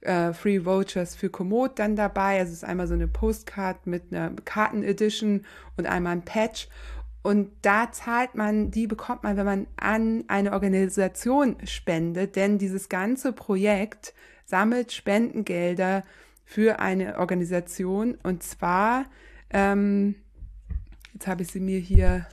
[0.01, 2.39] äh, Free Vouchers für Komoot dann dabei.
[2.39, 5.45] Also es ist einmal so eine Postcard mit einer Karten-Edition
[5.77, 6.67] und einmal ein Patch.
[7.23, 12.89] Und da zahlt man, die bekommt man, wenn man an eine Organisation spendet, denn dieses
[12.89, 14.13] ganze Projekt
[14.45, 16.03] sammelt Spendengelder
[16.45, 19.05] für eine Organisation und zwar,
[19.51, 20.15] ähm,
[21.13, 22.25] jetzt habe ich sie mir hier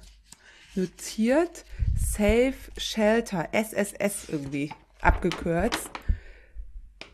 [0.74, 1.64] notiert,
[1.96, 5.90] Safe Shelter, SSS irgendwie abgekürzt.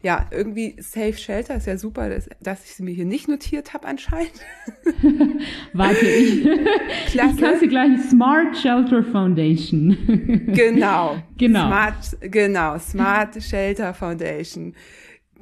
[0.05, 3.73] Ja, irgendwie Safe Shelter ist ja super, dass, dass ich sie mir hier nicht notiert
[3.73, 4.35] habe anscheinend.
[5.73, 6.43] Warte, ich,
[7.07, 7.35] Klasse.
[7.35, 9.97] ich kann sie gleich Smart Shelter Foundation.
[10.55, 11.17] genau.
[11.37, 11.67] Genau.
[11.67, 14.75] Smart, genau, Smart Shelter Foundation.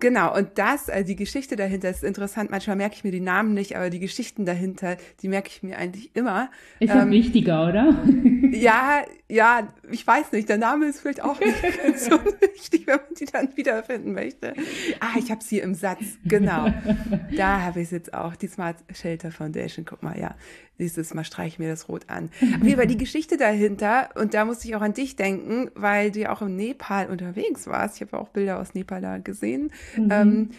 [0.02, 2.50] Genau, und das, also die Geschichte dahinter ist interessant.
[2.50, 5.78] Manchmal merke ich mir die Namen nicht, aber die Geschichten dahinter, die merke ich mir
[5.78, 6.50] eigentlich immer.
[6.80, 8.04] Ist ähm, wichtiger, oder?
[8.50, 10.48] ja, ja, ich weiß nicht.
[10.48, 11.54] Der Name ist vielleicht auch nicht
[12.00, 14.54] so wichtig, wenn man die dann wiederfinden möchte.
[14.98, 16.66] Ah, ich habe sie im Satz, genau.
[17.36, 19.84] Da habe ich es jetzt auch, die Smart Shelter Foundation.
[19.84, 20.34] Guck mal, ja.
[20.78, 22.30] Nächstes Mal streiche ich mir das rot an.
[22.40, 26.10] Auf jeden Fall die Geschichte dahinter, und da musste ich auch an dich denken, weil
[26.10, 27.96] du ja auch im Nepal unterwegs warst.
[27.96, 29.72] Ich habe auch Bilder aus Nepal da gesehen.
[29.96, 30.08] Mhm.
[30.10, 30.50] Ähm,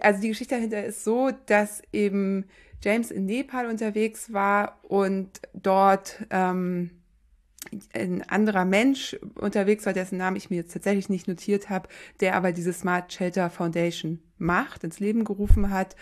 [0.00, 2.44] also die Geschichte dahinter ist so, dass eben
[2.82, 6.90] James in Nepal unterwegs war und dort ähm,
[7.94, 11.88] ein anderer Mensch unterwegs war, dessen Namen ich mir jetzt tatsächlich nicht notiert habe,
[12.20, 15.96] der aber diese Smart Shelter Foundation macht, ins Leben gerufen hat.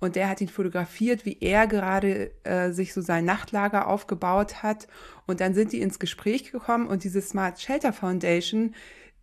[0.00, 4.86] Und der hat ihn fotografiert, wie er gerade äh, sich so sein Nachtlager aufgebaut hat.
[5.26, 8.74] Und dann sind die ins Gespräch gekommen und diese Smart Shelter Foundation,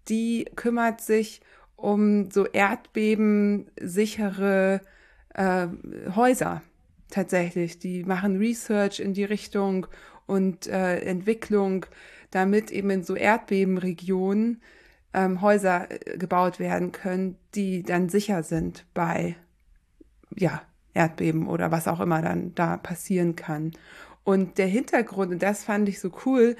[0.07, 1.41] die kümmert sich
[1.75, 4.81] um so erdbebensichere
[5.33, 5.67] äh,
[6.15, 6.61] Häuser
[7.09, 7.79] tatsächlich.
[7.79, 9.87] Die machen Research in die Richtung
[10.31, 11.85] und äh, Entwicklung,
[12.31, 14.61] damit eben in so Erdbebenregionen
[15.13, 19.35] ähm, Häuser äh, gebaut werden können, die dann sicher sind bei
[20.33, 20.61] ja,
[20.93, 23.73] Erdbeben oder was auch immer dann da passieren kann.
[24.23, 26.55] Und der Hintergrund, und das fand ich so cool,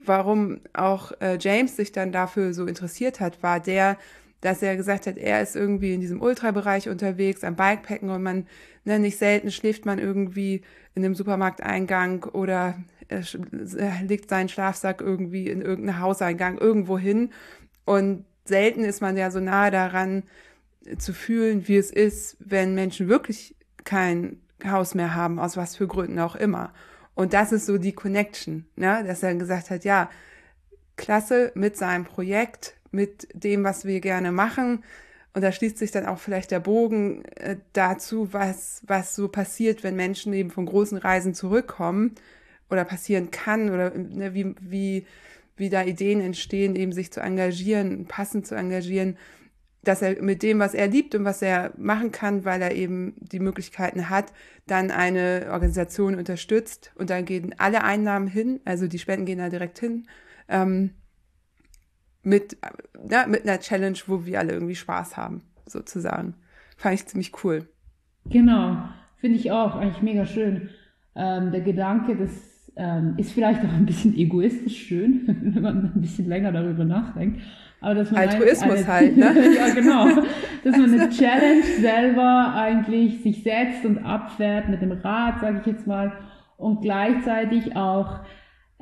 [0.00, 3.96] warum auch äh, James sich dann dafür so interessiert hat, war der,
[4.44, 8.46] dass er gesagt hat, er ist irgendwie in diesem Ultrabereich unterwegs, am Bikepacken und man,
[8.84, 10.60] ne, nicht selten schläft man irgendwie
[10.94, 12.76] in einem Supermarkteingang oder
[14.02, 17.30] legt seinen Schlafsack irgendwie in irgendeinen Hauseingang irgendwo hin
[17.86, 20.24] und selten ist man ja so nahe daran
[20.98, 25.86] zu fühlen, wie es ist, wenn Menschen wirklich kein Haus mehr haben, aus was für
[25.86, 26.74] Gründen auch immer.
[27.14, 29.04] Und das ist so die Connection, ne?
[29.06, 30.10] dass er gesagt hat, ja,
[30.96, 34.84] klasse mit seinem Projekt, mit dem, was wir gerne machen.
[35.34, 39.82] Und da schließt sich dann auch vielleicht der Bogen äh, dazu, was, was so passiert,
[39.82, 42.14] wenn Menschen eben von großen Reisen zurückkommen
[42.70, 45.06] oder passieren kann oder ne, wie, wie,
[45.56, 49.16] wie da Ideen entstehen, eben sich zu engagieren, passend zu engagieren
[49.84, 53.14] dass er mit dem, was er liebt und was er machen kann, weil er eben
[53.18, 54.32] die Möglichkeiten hat,
[54.66, 59.48] dann eine Organisation unterstützt und dann gehen alle Einnahmen hin, also die Spenden gehen da
[59.48, 60.06] direkt hin,
[60.48, 60.90] ähm,
[62.24, 62.56] mit,
[63.08, 66.34] ja, mit einer Challenge, wo wir alle irgendwie Spaß haben, sozusagen.
[66.76, 67.68] Fand ich ziemlich cool.
[68.26, 68.76] Genau,
[69.18, 70.70] finde ich auch, eigentlich mega schön.
[71.14, 72.30] Ähm, der Gedanke, das
[72.76, 75.22] ähm, ist vielleicht auch ein bisschen egoistisch schön,
[75.54, 77.40] wenn man ein bisschen länger darüber nachdenkt.
[77.80, 79.24] Aber dass man Altruismus eine, halt, ne?
[79.56, 80.08] ja, genau.
[80.64, 85.66] Dass man eine Challenge selber eigentlich sich setzt und abfährt mit dem Rad, sage ich
[85.66, 86.12] jetzt mal,
[86.56, 88.20] und gleichzeitig auch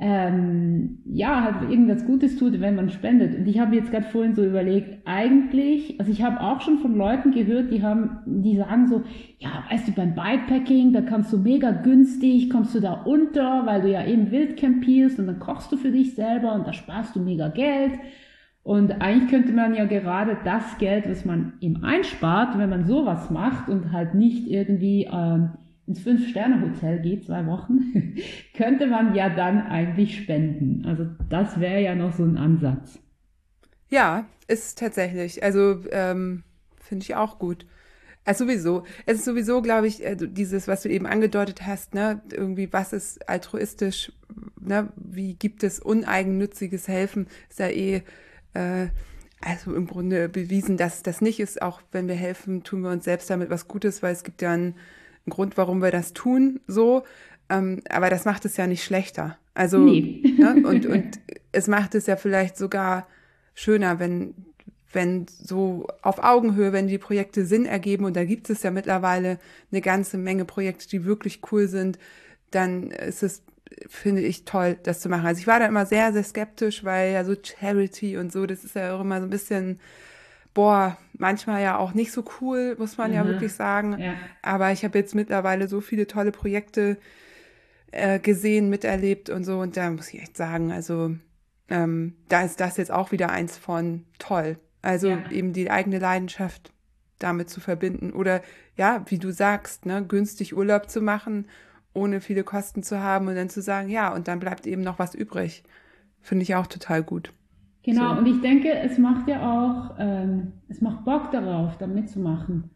[0.05, 3.39] ähm, ja, halt irgendwas Gutes tut, wenn man spendet.
[3.39, 6.97] Und ich habe jetzt gerade vorhin so überlegt, eigentlich, also ich habe auch schon von
[6.97, 9.03] Leuten gehört, die haben, die sagen so,
[9.39, 13.81] ja, weißt du, beim Bikepacking, da kannst du mega günstig, kommst du da unter, weil
[13.81, 17.15] du ja eben wild campierst und dann kochst du für dich selber und da sparst
[17.15, 17.93] du mega Geld.
[18.61, 23.29] Und eigentlich könnte man ja gerade das Geld, was man ihm einspart, wenn man sowas
[23.29, 25.51] macht und halt nicht irgendwie ähm,
[25.87, 28.15] ins Fünf-Sterne-Hotel geht, zwei Wochen,
[28.55, 30.85] könnte man ja dann eigentlich spenden.
[30.85, 32.99] Also das wäre ja noch so ein Ansatz.
[33.89, 35.43] Ja, ist tatsächlich.
[35.43, 36.43] Also ähm,
[36.79, 37.65] finde ich auch gut.
[38.25, 38.83] Also sowieso.
[39.05, 42.93] Es ist sowieso, glaube ich, also dieses, was du eben angedeutet hast, ne, irgendwie, was
[42.93, 44.13] ist altruistisch,
[44.61, 48.03] ne, wie gibt es uneigennütziges Helfen, ist ja eh
[48.53, 48.87] äh,
[49.41, 51.61] also im Grunde bewiesen, dass das nicht ist.
[51.61, 54.53] Auch wenn wir helfen, tun wir uns selbst damit was Gutes, weil es gibt ja
[54.53, 54.75] einen,
[55.25, 57.03] einen Grund, warum wir das tun, so.
[57.49, 59.37] Ähm, aber das macht es ja nicht schlechter.
[59.53, 60.23] Also, nee.
[60.37, 60.63] ne?
[60.65, 61.19] und, und
[61.51, 63.07] es macht es ja vielleicht sogar
[63.53, 64.33] schöner, wenn,
[64.91, 69.39] wenn so auf Augenhöhe, wenn die Projekte Sinn ergeben, und da gibt es ja mittlerweile
[69.71, 71.99] eine ganze Menge Projekte, die wirklich cool sind,
[72.51, 73.43] dann ist es
[73.87, 75.25] finde ich toll, das zu machen.
[75.25, 78.63] Also ich war da immer sehr, sehr skeptisch, weil ja so Charity und so, das
[78.63, 79.79] ist ja auch immer so ein bisschen,
[80.53, 83.15] boah, manchmal ja auch nicht so cool, muss man mhm.
[83.15, 83.99] ja wirklich sagen.
[83.99, 84.13] Ja.
[84.41, 86.97] Aber ich habe jetzt mittlerweile so viele tolle Projekte
[87.91, 89.59] äh, gesehen, miterlebt und so.
[89.59, 91.15] Und da muss ich echt sagen, also
[91.69, 94.57] ähm, da ist das jetzt auch wieder eins von toll.
[94.81, 95.31] Also ja.
[95.31, 96.71] eben die eigene Leidenschaft
[97.19, 98.11] damit zu verbinden.
[98.11, 98.41] Oder
[98.75, 101.45] ja, wie du sagst, ne, günstig Urlaub zu machen
[101.93, 104.99] ohne viele Kosten zu haben und dann zu sagen, ja, und dann bleibt eben noch
[104.99, 105.63] was übrig.
[106.21, 107.31] Finde ich auch total gut.
[107.83, 108.19] Genau, so.
[108.19, 112.71] und ich denke, es macht ja auch, ähm, es macht Bock darauf, da mitzumachen.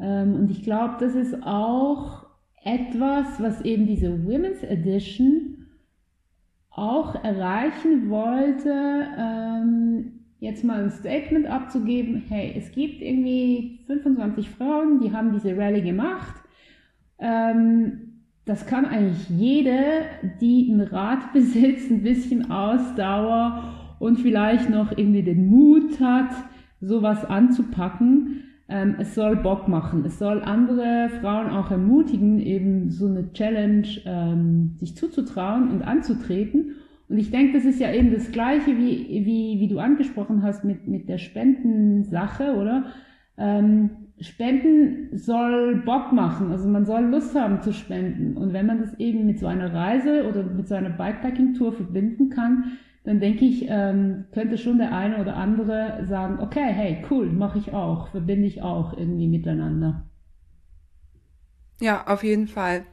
[0.00, 2.26] Ähm, und ich glaube, das ist auch
[2.62, 5.66] etwas, was eben diese Women's Edition
[6.70, 15.00] auch erreichen wollte, ähm, jetzt mal ein Statement abzugeben, hey, es gibt irgendwie 25 Frauen,
[15.00, 16.42] die haben diese Rallye gemacht.
[17.18, 20.02] Ähm, das kann eigentlich jede,
[20.40, 23.73] die ein Rad besitzt, ein bisschen Ausdauer
[24.04, 26.28] und vielleicht noch irgendwie den Mut hat,
[26.82, 28.42] sowas anzupacken.
[28.68, 30.04] Ähm, es soll Bock machen.
[30.04, 36.72] Es soll andere Frauen auch ermutigen, eben so eine Challenge ähm, sich zuzutrauen und anzutreten.
[37.08, 40.64] Und ich denke, das ist ja eben das Gleiche, wie, wie, wie du angesprochen hast
[40.64, 42.84] mit, mit der Spendensache, oder?
[43.38, 43.88] Ähm,
[44.20, 48.36] Spenden soll Bock machen, also man soll Lust haben zu spenden.
[48.36, 52.28] Und wenn man das eben mit so einer Reise oder mit so einer Bikepacking-Tour verbinden
[52.28, 57.26] kann, dann denke ich, ähm, könnte schon der eine oder andere sagen, okay, hey, cool,
[57.30, 60.06] mache ich auch, verbinde ich auch irgendwie miteinander.
[61.80, 62.84] Ja, auf jeden Fall.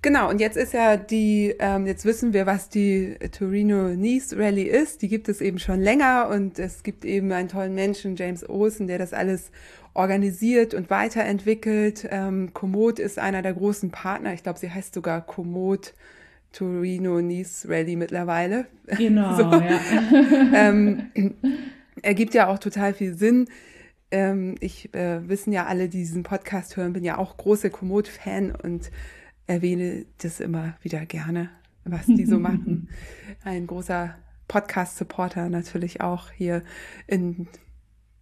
[0.00, 5.02] Genau, und jetzt ist ja die, ähm, jetzt wissen wir, was die Torino-Nice Rally ist.
[5.02, 8.86] Die gibt es eben schon länger und es gibt eben einen tollen Menschen, James Olsen,
[8.86, 9.50] der das alles
[9.94, 12.08] organisiert und weiterentwickelt.
[12.10, 14.32] Ähm, Komoot ist einer der großen Partner.
[14.34, 15.94] Ich glaube, sie heißt sogar Komoot
[16.52, 18.66] Torino Nice Rally mittlerweile.
[18.98, 19.42] Genau, so.
[19.42, 19.80] ja.
[20.54, 21.10] ähm,
[22.02, 23.48] ergibt ja auch total viel Sinn.
[24.10, 28.54] Ähm, ich äh, wissen ja alle, die diesen Podcast hören, bin ja auch große Komoot-Fan
[28.54, 28.90] und
[29.46, 31.50] erwähne das immer wieder gerne,
[31.84, 32.88] was die so machen.
[33.44, 34.14] Ein großer
[34.48, 36.62] Podcast-Supporter natürlich auch hier
[37.06, 37.48] in,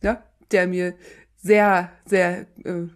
[0.02, 0.22] ja,
[0.52, 0.94] der mir
[1.36, 2.86] sehr, sehr äh,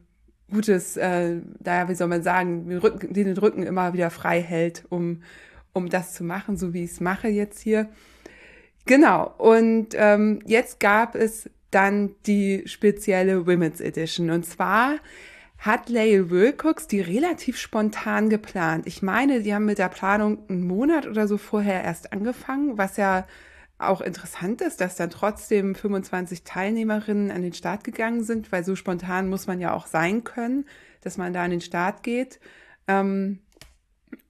[0.51, 4.85] gutes, äh, naja, wie soll man sagen, den Rücken, den Rücken immer wieder frei hält,
[4.89, 5.23] um,
[5.73, 7.89] um das zu machen, so wie ich es mache jetzt hier.
[8.87, 14.31] Genau, und ähm, jetzt gab es dann die spezielle Women's Edition.
[14.31, 14.97] Und zwar
[15.59, 18.87] hat Lael Wilcox die relativ spontan geplant.
[18.87, 22.99] Ich meine, die haben mit der Planung einen Monat oder so vorher erst angefangen, was
[22.99, 23.27] ja
[23.79, 28.77] auch interessant ist, dass dann trotzdem 25 Teilnehmerinnen an den Start gegangen sind, weil so
[28.77, 30.67] spontan muss man ja auch sein können,
[31.01, 32.41] dass man da an den Start geht.
[32.87, 33.41] Ähm,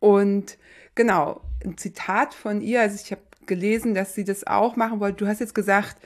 [0.00, 0.58] und
[0.94, 5.18] genau, ein Zitat von ihr, also ich habe gelesen, dass sie das auch machen wollte.
[5.18, 5.96] Du hast jetzt gesagt,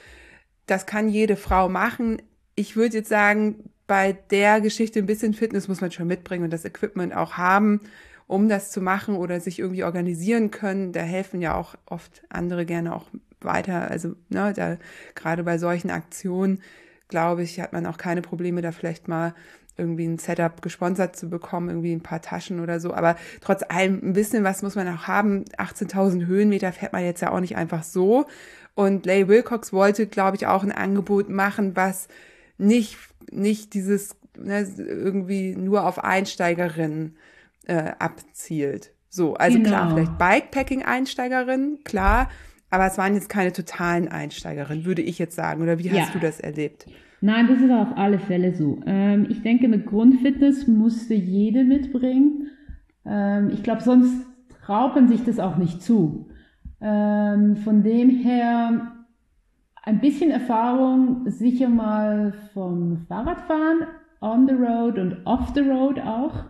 [0.67, 2.21] das kann jede Frau machen.
[2.55, 6.53] Ich würde jetzt sagen, bei der Geschichte ein bisschen Fitness muss man schon mitbringen und
[6.53, 7.81] das Equipment auch haben,
[8.27, 10.93] um das zu machen oder sich irgendwie organisieren können.
[10.93, 13.07] Da helfen ja auch oft andere gerne auch
[13.41, 13.91] weiter.
[13.91, 14.77] Also, ne, da,
[15.15, 16.61] gerade bei solchen Aktionen,
[17.09, 19.35] glaube ich, hat man auch keine Probleme, da vielleicht mal
[19.77, 22.93] irgendwie ein Setup gesponsert zu bekommen, irgendwie ein paar Taschen oder so.
[22.93, 25.45] Aber trotz allem ein bisschen was muss man auch haben.
[25.57, 28.27] 18.000 Höhenmeter fährt man jetzt ja auch nicht einfach so.
[28.75, 32.09] Und Lay Wilcox wollte, glaube ich, auch ein Angebot machen, was
[32.59, 32.97] nicht
[33.31, 37.17] nicht dieses ne, irgendwie nur auf Einsteigerinnen
[37.67, 38.93] äh, abzielt.
[39.11, 39.69] So, also genau.
[39.71, 42.29] klar, vielleicht Bikepacking-Einsteigerinnen, klar,
[42.71, 45.63] aber es waren jetzt keine totalen Einsteigerinnen, würde ich jetzt sagen.
[45.63, 46.13] Oder wie hast ja.
[46.13, 46.87] du das erlebt?
[47.21, 48.81] Nein, das ist auf alle Fälle so.
[48.87, 52.51] Ähm, ich denke, eine Grundfitness musste jede mitbringen.
[53.05, 54.15] Ähm, ich glaube, sonst
[54.65, 56.29] traut man sich das auch nicht zu.
[56.81, 58.93] Ähm, von dem her
[59.83, 63.87] ein bisschen Erfahrung sicher mal vom Fahrradfahren,
[64.21, 66.45] on the road und off the road auch.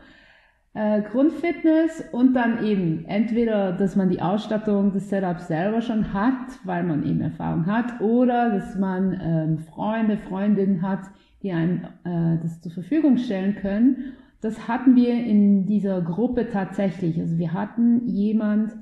[0.75, 6.61] Äh, Grundfitness und dann eben entweder, dass man die Ausstattung des Setups selber schon hat,
[6.65, 11.01] weil man eben Erfahrung hat, oder dass man ähm, Freunde, Freundinnen hat,
[11.43, 14.13] die einem äh, das zur Verfügung stellen können.
[14.41, 17.19] Das hatten wir in dieser Gruppe tatsächlich.
[17.19, 18.73] Also wir hatten jemand,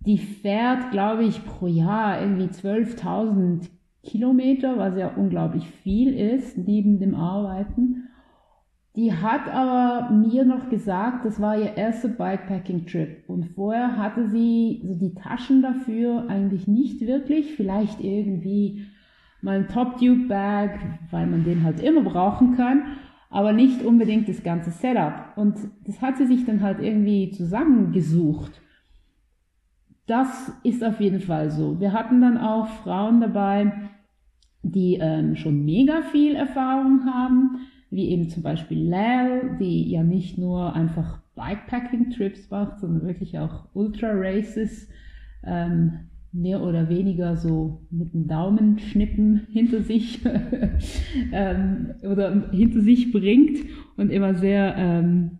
[0.00, 3.68] die fährt, glaube ich, pro Jahr irgendwie 12.000
[4.02, 8.09] Kilometer, was ja unglaublich viel ist, neben dem Arbeiten.
[9.00, 13.24] Die hat aber mir noch gesagt, das war ihr erster Bikepacking-Trip.
[13.28, 17.54] Und vorher hatte sie so die Taschen dafür eigentlich nicht wirklich.
[17.54, 18.84] Vielleicht irgendwie
[19.40, 20.80] mal ein Top-Duke-Bag,
[21.10, 22.98] weil man den halt immer brauchen kann.
[23.30, 25.32] Aber nicht unbedingt das ganze Setup.
[25.34, 28.60] Und das hat sie sich dann halt irgendwie zusammengesucht.
[30.08, 31.80] Das ist auf jeden Fall so.
[31.80, 33.72] Wir hatten dann auch Frauen dabei,
[34.62, 40.38] die ähm, schon mega viel Erfahrung haben, wie eben zum Beispiel Lal, die ja nicht
[40.38, 44.88] nur einfach Bikepacking-Trips macht, sondern wirklich auch Ultra-Races,
[45.44, 50.20] ähm, mehr oder weniger so mit dem Daumenschnippen hinter sich
[51.32, 53.58] ähm, oder hinter sich bringt
[53.96, 55.38] und immer sehr ähm,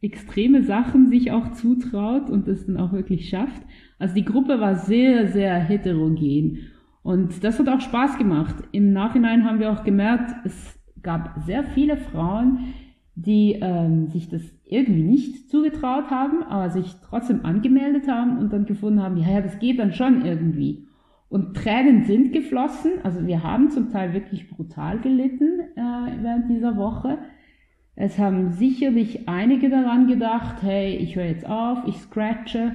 [0.00, 3.62] extreme Sachen sich auch zutraut und es dann auch wirklich schafft.
[3.98, 6.58] Also die Gruppe war sehr, sehr heterogen.
[7.02, 8.56] Und das hat auch Spaß gemacht.
[8.72, 12.74] Im Nachhinein haben wir auch gemerkt, es gab sehr viele Frauen,
[13.14, 18.66] die ähm, sich das irgendwie nicht zugetraut haben, aber sich trotzdem angemeldet haben und dann
[18.66, 20.88] gefunden haben, ja, ja, das geht dann schon irgendwie.
[21.28, 22.92] Und Tränen sind geflossen.
[23.04, 27.18] Also wir haben zum Teil wirklich brutal gelitten äh, während dieser Woche.
[27.96, 32.72] Es haben sicherlich einige daran gedacht, hey, ich höre jetzt auf, ich scratche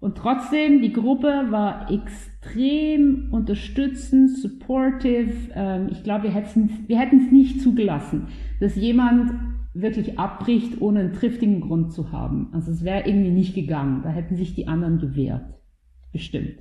[0.00, 5.50] und trotzdem, die Gruppe war extrem unterstützend, supportive.
[5.54, 8.28] Ähm, ich glaube, wir hätten wir es nicht zugelassen,
[8.60, 9.32] dass jemand
[9.74, 12.48] wirklich abbricht, ohne einen triftigen Grund zu haben.
[12.52, 14.02] Also es wäre irgendwie nicht gegangen.
[14.02, 15.44] Da hätten sich die anderen gewehrt.
[16.12, 16.58] Bestimmt.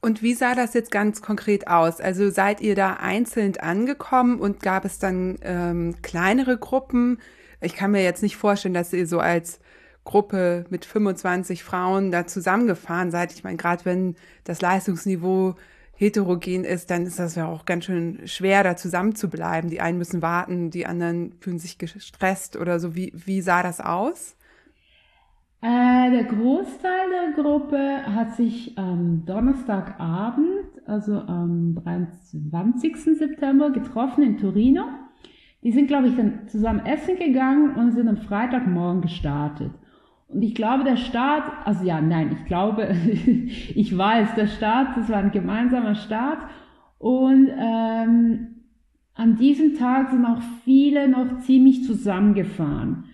[0.00, 2.00] Und wie sah das jetzt ganz konkret aus?
[2.00, 7.18] Also seid ihr da einzeln angekommen und gab es dann ähm, kleinere Gruppen?
[7.60, 9.60] Ich kann mir jetzt nicht vorstellen, dass ihr so als
[10.04, 13.32] Gruppe mit 25 Frauen da zusammengefahren seid.
[13.32, 15.54] Ich meine, gerade wenn das Leistungsniveau
[15.94, 19.70] heterogen ist, dann ist das ja auch ganz schön schwer, da zusammen zu bleiben.
[19.70, 22.96] Die einen müssen warten, die anderen fühlen sich gestresst oder so.
[22.96, 24.36] Wie, wie sah das aus?
[25.60, 32.96] Äh, der Großteil der Gruppe hat sich am Donnerstagabend, also am 23.
[33.16, 34.82] September, getroffen in Torino.
[35.62, 39.70] Die sind, glaube ich, dann zusammen essen gegangen und sind am Freitagmorgen gestartet.
[40.32, 45.08] Und ich glaube, der Start, also ja, nein, ich glaube, ich weiß, der Start, das
[45.08, 46.38] war ein gemeinsamer Start.
[46.98, 48.48] Und ähm,
[49.14, 53.04] an diesem Tag sind auch viele noch ziemlich zusammengefahren.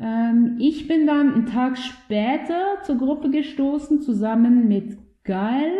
[0.00, 5.72] Ähm, ich bin dann einen Tag später zur Gruppe gestoßen, zusammen mit Geil,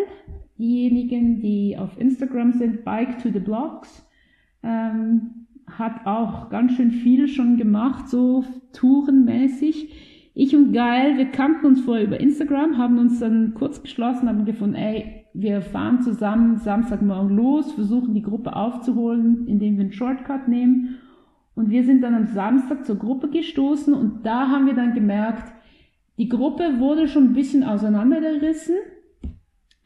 [0.58, 4.06] diejenigen, die auf Instagram sind, Bike to the Blocks.
[4.62, 10.07] Ähm, hat auch ganz schön viel schon gemacht, so tourenmäßig.
[10.40, 14.44] Ich und Geil, wir kannten uns vorher über Instagram, haben uns dann kurz geschlossen, haben
[14.44, 20.46] gefunden, ey, wir fahren zusammen Samstagmorgen los, versuchen die Gruppe aufzuholen, indem wir einen Shortcut
[20.46, 21.00] nehmen
[21.56, 25.52] und wir sind dann am Samstag zur Gruppe gestoßen und da haben wir dann gemerkt,
[26.18, 28.76] die Gruppe wurde schon ein bisschen auseinandergerissen.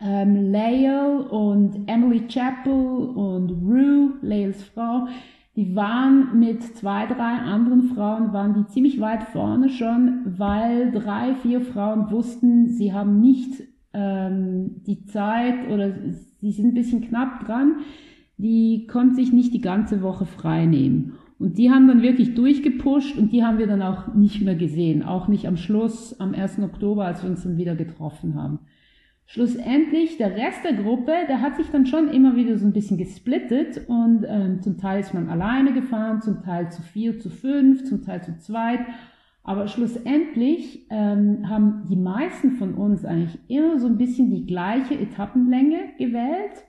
[0.00, 5.06] Ähm, Lael und Emily Chappell und Rue, Laels Frau,
[5.56, 11.34] die waren mit zwei, drei anderen Frauen, waren die ziemlich weit vorne schon, weil drei,
[11.34, 15.92] vier Frauen wussten, sie haben nicht ähm, die Zeit oder
[16.40, 17.80] sie sind ein bisschen knapp dran,
[18.38, 21.12] die konnten sich nicht die ganze Woche frei nehmen.
[21.38, 25.02] Und die haben dann wirklich durchgepusht und die haben wir dann auch nicht mehr gesehen.
[25.02, 26.60] Auch nicht am Schluss, am 1.
[26.60, 28.60] Oktober, als wir uns dann wieder getroffen haben.
[29.26, 32.98] Schlussendlich, der Rest der Gruppe, der hat sich dann schon immer wieder so ein bisschen
[32.98, 37.84] gesplittet und ähm, zum Teil ist man alleine gefahren, zum Teil zu vier, zu fünf,
[37.84, 38.80] zum Teil zu zweit.
[39.44, 44.94] Aber schlussendlich ähm, haben die meisten von uns eigentlich immer so ein bisschen die gleiche
[44.94, 46.64] Etappenlänge gewählt.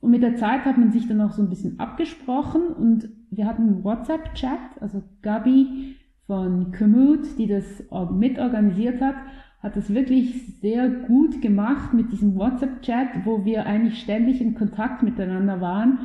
[0.00, 3.46] Und mit der Zeit hat man sich dann auch so ein bisschen abgesprochen und wir
[3.46, 5.96] hatten einen WhatsApp-Chat, also Gabi
[6.26, 9.16] von Komoot, die das mitorganisiert hat,
[9.60, 15.02] hat das wirklich sehr gut gemacht mit diesem WhatsApp-Chat, wo wir eigentlich ständig in Kontakt
[15.02, 15.98] miteinander waren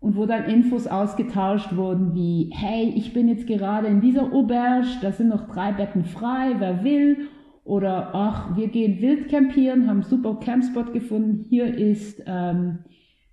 [0.00, 4.88] und wo dann Infos ausgetauscht wurden wie, hey, ich bin jetzt gerade in dieser Auberge,
[5.00, 7.28] da sind noch drei Betten frei, wer will.
[7.64, 12.78] Oder, ach, wir gehen wild campieren, haben super Campspot gefunden, hier ist ähm,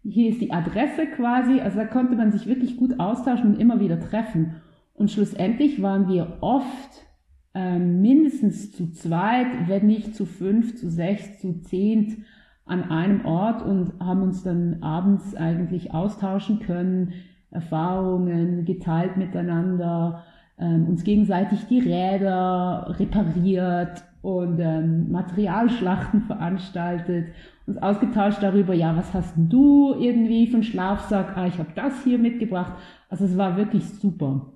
[0.03, 3.79] hier ist die Adresse quasi, also da konnte man sich wirklich gut austauschen und immer
[3.79, 4.61] wieder treffen.
[4.93, 7.05] Und schlussendlich waren wir oft
[7.53, 12.17] äh, mindestens zu zweit, wenn nicht zu fünf, zu sechs, zu zehnt
[12.65, 17.13] an einem Ort und haben uns dann abends eigentlich austauschen können,
[17.51, 20.23] Erfahrungen geteilt miteinander,
[20.57, 27.27] ähm, uns gegenseitig die Räder repariert und ähm, Materialschlachten veranstaltet
[27.65, 31.37] uns ausgetauscht darüber, ja, was hast du irgendwie von Schlafsack?
[31.37, 32.73] Ah, ich habe das hier mitgebracht.
[33.09, 34.53] Also es war wirklich super.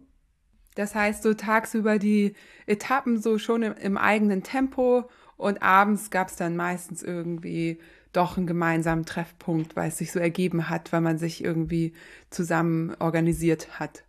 [0.78, 2.34] Das heißt, so tagsüber die
[2.68, 7.80] Etappen so schon im, im eigenen Tempo und abends gab es dann meistens irgendwie
[8.14, 11.94] doch einen gemeinsamen Treffpunkt, weil es sich so ergeben hat, weil man sich irgendwie
[12.30, 14.04] zusammen organisiert hat.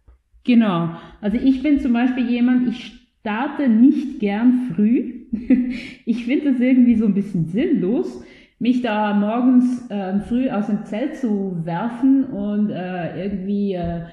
[0.44, 0.90] Genau.
[1.22, 5.26] Also ich bin zum Beispiel jemand, ich starte nicht gern früh.
[6.04, 8.22] ich finde das irgendwie so ein bisschen sinnlos
[8.58, 14.06] mich da morgens äh, früh aus dem Zelt zu werfen und äh, irgendwie äh,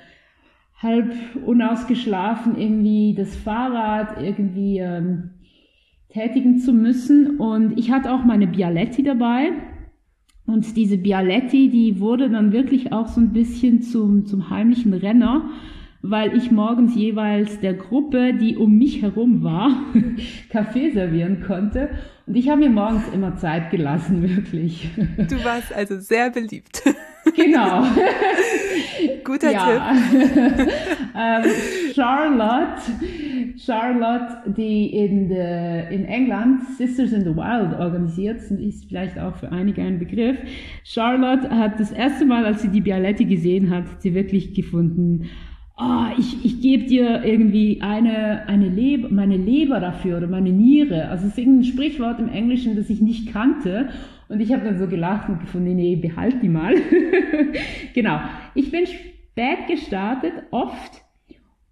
[0.77, 1.13] halb
[1.45, 5.31] unausgeschlafen irgendwie das Fahrrad irgendwie ähm,
[6.09, 7.37] tätigen zu müssen.
[7.37, 9.51] Und ich hatte auch meine Bialetti dabei.
[10.45, 15.49] Und diese Bialetti, die wurde dann wirklich auch so ein bisschen zum, zum heimlichen Renner
[16.09, 19.71] weil ich morgens jeweils der Gruppe, die um mich herum war,
[20.49, 21.89] Kaffee servieren konnte.
[22.27, 24.89] Und ich habe mir morgens immer Zeit gelassen, wirklich.
[25.29, 26.83] Du warst also sehr beliebt.
[27.35, 27.83] Genau.
[29.23, 29.93] Guter ja.
[30.09, 30.31] Tipp.
[31.17, 31.43] ähm,
[31.93, 32.81] Charlotte,
[33.57, 39.51] Charlotte, die in, de, in England Sisters in the Wild organisiert, ist vielleicht auch für
[39.51, 40.37] einige ein Begriff.
[40.83, 45.29] Charlotte hat das erste Mal, als sie die Bialetti gesehen hat, sie wirklich gefunden,
[45.77, 51.09] oh, ich, ich gebe dir irgendwie eine, eine Leber, meine Leber dafür oder meine Niere.
[51.09, 53.89] Also es ist irgendein Sprichwort im Englischen, das ich nicht kannte.
[54.27, 56.75] Und ich habe dann so gelacht und gefunden, nee, behalt die mal.
[57.93, 58.19] genau.
[58.55, 61.04] Ich bin spät gestartet, oft.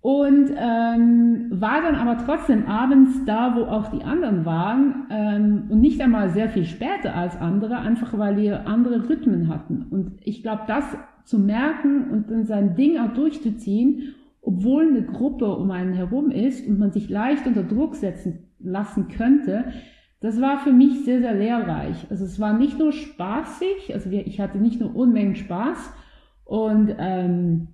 [0.03, 5.07] Und ähm, war dann aber trotzdem abends da, wo auch die anderen waren.
[5.09, 9.85] Ähm, und nicht einmal sehr viel später als andere, einfach weil wir andere Rhythmen hatten.
[9.89, 10.83] Und ich glaube, das
[11.23, 16.67] zu merken und dann sein Ding auch durchzuziehen, obwohl eine Gruppe um einen herum ist
[16.67, 19.71] und man sich leicht unter Druck setzen lassen könnte,
[20.19, 22.07] das war für mich sehr, sehr lehrreich.
[22.09, 25.93] Also es war nicht nur spaßig, also ich hatte nicht nur Unmengen Spaß
[26.43, 27.69] und ähm,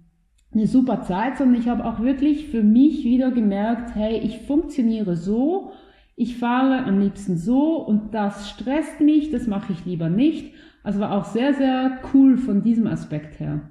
[0.51, 5.15] eine super Zeit, sondern ich habe auch wirklich für mich wieder gemerkt, hey, ich funktioniere
[5.15, 5.71] so,
[6.15, 10.53] ich fahre am liebsten so und das stresst mich, das mache ich lieber nicht.
[10.83, 13.69] Also war auch sehr, sehr cool von diesem Aspekt her.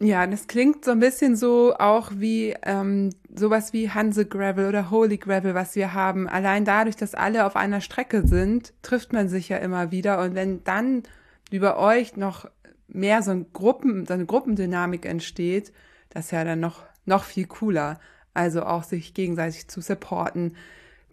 [0.00, 4.90] Ja, das klingt so ein bisschen so auch wie ähm, sowas wie Hanse Gravel oder
[4.90, 6.28] Holy Gravel, was wir haben.
[6.28, 10.20] Allein dadurch, dass alle auf einer Strecke sind, trifft man sich ja immer wieder.
[10.20, 11.04] Und wenn dann
[11.52, 12.46] über euch noch
[12.92, 15.72] mehr so, ein Gruppen, so eine Gruppendynamik entsteht,
[16.10, 17.98] das ist ja dann noch, noch viel cooler.
[18.34, 20.54] Also auch sich gegenseitig zu supporten,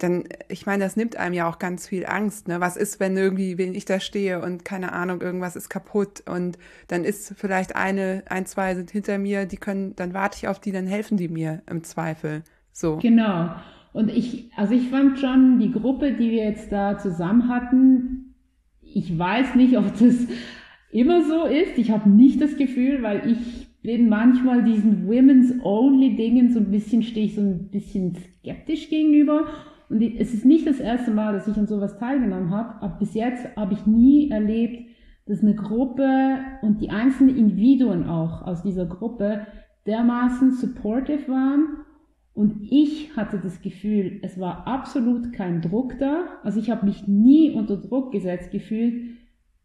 [0.02, 2.48] dann, ich meine, das nimmt einem ja auch ganz viel Angst.
[2.48, 2.60] Ne?
[2.60, 6.58] Was ist, wenn irgendwie, wenn ich da stehe und keine Ahnung, irgendwas ist kaputt und
[6.88, 10.58] dann ist vielleicht eine, ein, zwei sind hinter mir, die können, dann warte ich auf
[10.58, 12.42] die, dann helfen die mir im Zweifel.
[12.72, 12.96] So.
[12.96, 13.54] Genau.
[13.92, 18.34] Und ich, also ich fand schon die Gruppe, die wir jetzt da zusammen hatten,
[18.82, 20.14] ich weiß nicht, ob das
[20.92, 21.78] immer so ist.
[21.78, 26.70] Ich habe nicht das Gefühl, weil ich bin manchmal diesen Women's Only Dingen so ein
[26.70, 29.46] bisschen, stehe ich so ein bisschen skeptisch gegenüber.
[29.88, 33.14] Und es ist nicht das erste Mal, dass ich an sowas teilgenommen habe, aber bis
[33.14, 34.88] jetzt habe ich nie erlebt,
[35.26, 39.46] dass eine Gruppe und die einzelnen Individuen auch aus dieser Gruppe
[39.86, 41.78] dermaßen supportive waren.
[42.34, 46.24] Und ich hatte das Gefühl, es war absolut kein Druck da.
[46.42, 49.19] Also ich habe mich nie unter Druck gesetzt gefühlt,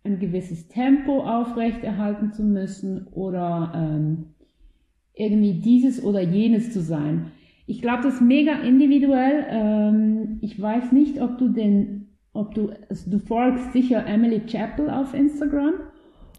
[0.05, 4.27] ein gewisses Tempo aufrechterhalten zu müssen oder ähm,
[5.13, 7.31] irgendwie dieses oder jenes zu sein.
[7.67, 9.45] Ich glaube, das ist mega individuell.
[9.49, 14.89] Ähm, ich weiß nicht, ob du den, ob du, also du folgst sicher Emily Chappell
[14.89, 15.73] auf Instagram.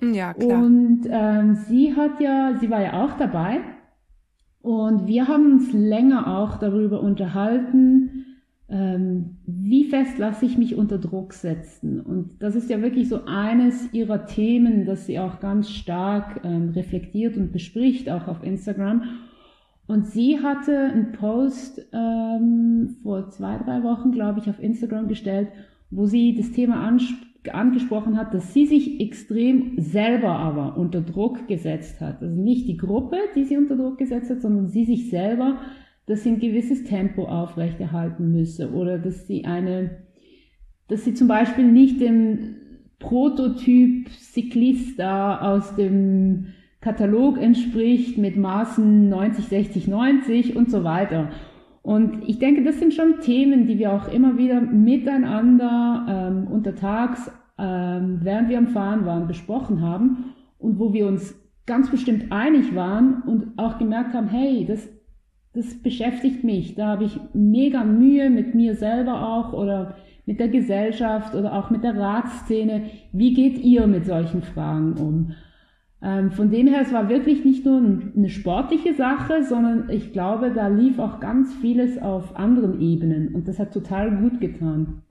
[0.01, 0.63] Ja, klar.
[0.63, 3.61] Und ähm, sie hat ja, sie war ja auch dabei.
[4.61, 8.26] Und wir haben uns länger auch darüber unterhalten,
[8.69, 12.01] ähm, wie fest lasse ich mich unter Druck setzen.
[12.01, 16.71] Und das ist ja wirklich so eines ihrer Themen, das sie auch ganz stark ähm,
[16.71, 19.05] reflektiert und bespricht, auch auf Instagram.
[19.87, 25.49] Und sie hatte einen Post ähm, vor zwei, drei Wochen, glaube ich, auf Instagram gestellt,
[25.91, 26.85] wo sie das Thema
[27.53, 32.21] angesprochen hat, dass sie sich extrem selber aber unter Druck gesetzt hat.
[32.21, 35.59] Also nicht die Gruppe, die sie unter Druck gesetzt hat, sondern sie sich selber,
[36.07, 40.03] dass sie ein gewisses Tempo aufrechterhalten müsse oder dass sie eine,
[40.89, 42.57] dass sie zum Beispiel nicht dem
[42.99, 46.49] Prototyp Cyclist da aus dem
[46.81, 51.31] Katalog entspricht mit Maßen 90, 60, 90 und so weiter.
[51.83, 57.31] Und ich denke, das sind schon Themen, die wir auch immer wieder miteinander ähm, untertags,
[57.59, 61.35] ähm, während wir am Fahren waren, besprochen haben und wo wir uns
[61.67, 64.89] ganz bestimmt einig waren und auch gemerkt haben, hey, das,
[65.57, 66.75] das beschäftigt mich.
[66.75, 69.97] Da habe ich mega Mühe mit mir selber auch oder
[70.27, 72.83] mit der Gesellschaft oder auch mit der Ratsszene.
[73.13, 75.33] Wie geht ihr mit solchen Fragen um?
[76.03, 80.53] Ähm, von dem her, es war wirklich nicht nur eine sportliche Sache, sondern ich glaube,
[80.53, 85.03] da lief auch ganz vieles auf anderen Ebenen und das hat total gut getan.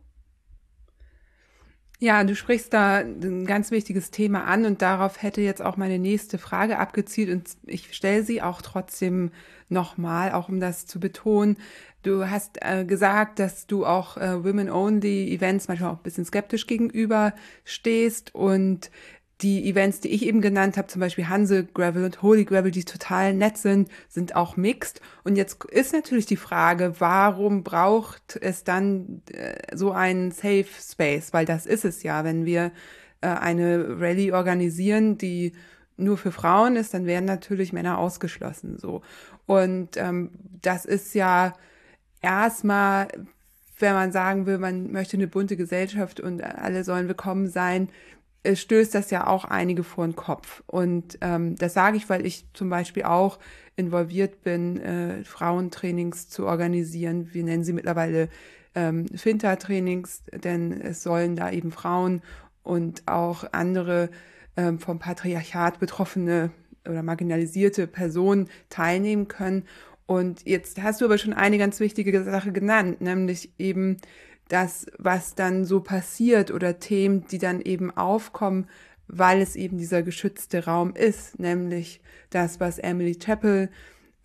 [1.99, 5.97] Ja, du sprichst da ein ganz wichtiges Thema an und darauf hätte jetzt auch meine
[5.97, 9.31] nächste Frage abgezielt und ich stelle sie auch trotzdem
[9.69, 11.57] nochmal, auch um das zu betonen.
[12.03, 17.33] Du hast äh, gesagt, dass du auch äh, Women-Only-Events manchmal auch ein bisschen skeptisch gegenüber
[17.63, 18.91] stehst und
[19.41, 22.85] die Events, die ich eben genannt habe, zum Beispiel Hanse Gravel und Holy Gravel, die
[22.85, 25.01] total nett sind, sind auch mixed.
[25.23, 31.33] Und jetzt ist natürlich die Frage, warum braucht es dann äh, so einen Safe Space?
[31.33, 32.71] Weil das ist es ja, wenn wir
[33.21, 35.53] äh, eine Rallye organisieren, die
[35.97, 38.77] nur für Frauen ist, dann werden natürlich Männer ausgeschlossen.
[38.77, 39.01] So
[39.45, 40.31] und ähm,
[40.61, 41.53] das ist ja
[42.21, 43.07] erstmal,
[43.79, 47.89] wenn man sagen will, man möchte eine bunte Gesellschaft und alle sollen willkommen sein,
[48.53, 50.63] stößt das ja auch einige vor den Kopf.
[50.67, 53.39] Und ähm, das sage ich, weil ich zum Beispiel auch
[53.75, 57.33] involviert bin, äh, Frauentrainings zu organisieren.
[57.33, 58.29] Wir nennen sie mittlerweile
[58.75, 62.21] ähm, Finta-Trainings, denn es sollen da eben Frauen
[62.63, 64.09] und auch andere
[64.57, 66.51] ähm, vom Patriarchat betroffene
[66.87, 69.63] oder marginalisierte Personen teilnehmen können.
[70.05, 73.97] Und jetzt hast du aber schon eine ganz wichtige Sache genannt, nämlich eben
[74.47, 78.67] das, was dann so passiert oder Themen, die dann eben aufkommen,
[79.07, 83.69] weil es eben dieser geschützte Raum ist, nämlich das, was Emily Chappell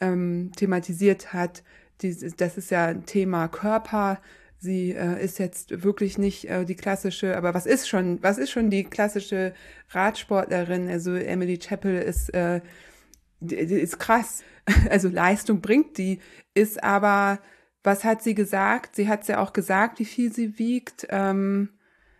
[0.00, 1.62] ähm, thematisiert hat.
[2.02, 4.20] Dies, das ist ja ein Thema Körper.
[4.58, 8.50] Sie äh, ist jetzt wirklich nicht äh, die klassische, aber was ist schon, was ist
[8.50, 9.54] schon die klassische
[9.90, 10.88] Radsportlerin?
[10.88, 12.60] Also Emily Chappell ist, äh,
[13.40, 14.42] die, die ist krass.
[14.88, 16.20] Also Leistung bringt die,
[16.54, 17.40] ist aber
[17.82, 18.96] Was hat sie gesagt?
[18.96, 21.06] Sie hat ja auch gesagt, wie viel sie wiegt.
[21.10, 21.70] Ähm,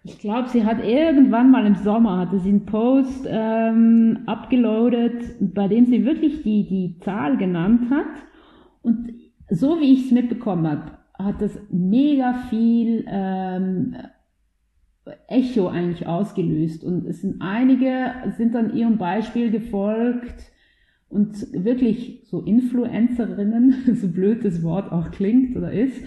[0.02, 5.68] ich glaube, sie hat irgendwann mal im Sommer hatte sie einen Post ähm, abgeloadet, bei
[5.68, 8.06] dem sie wirklich die, die Zahl genannt hat.
[8.82, 9.12] Und
[9.50, 13.96] so wie ich es mitbekommen habe, hat das mega viel ähm,
[15.28, 16.82] Echo eigentlich ausgelöst.
[16.82, 20.50] Und es sind einige, sind dann ihrem Beispiel gefolgt
[21.11, 26.02] und wirklich so Influencerinnen, so blöd das Wort auch klingt oder ist,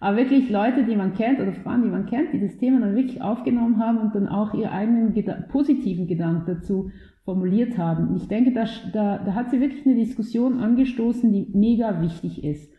[0.00, 2.94] aber wirklich Leute, die man kennt oder Frauen, die man kennt, die das Thema dann
[2.94, 6.90] wirklich aufgenommen haben und dann auch ihre eigenen Geda positiven Gedanken dazu
[7.24, 8.08] formuliert haben.
[8.08, 12.44] Und ich denke, da, da, da hat sie wirklich eine Diskussion angestoßen, die mega wichtig
[12.44, 12.70] ist.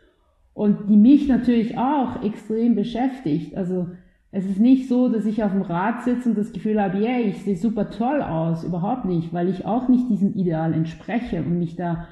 [0.54, 3.56] Und die mich natürlich auch extrem beschäftigt.
[3.56, 3.88] Also
[4.32, 7.20] es ist nicht so, dass ich auf dem Rad sitze und das Gefühl habe, yeah,
[7.20, 8.64] ich sehe super toll aus.
[8.64, 12.08] Überhaupt nicht, weil ich auch nicht diesem Ideal entspreche und mich da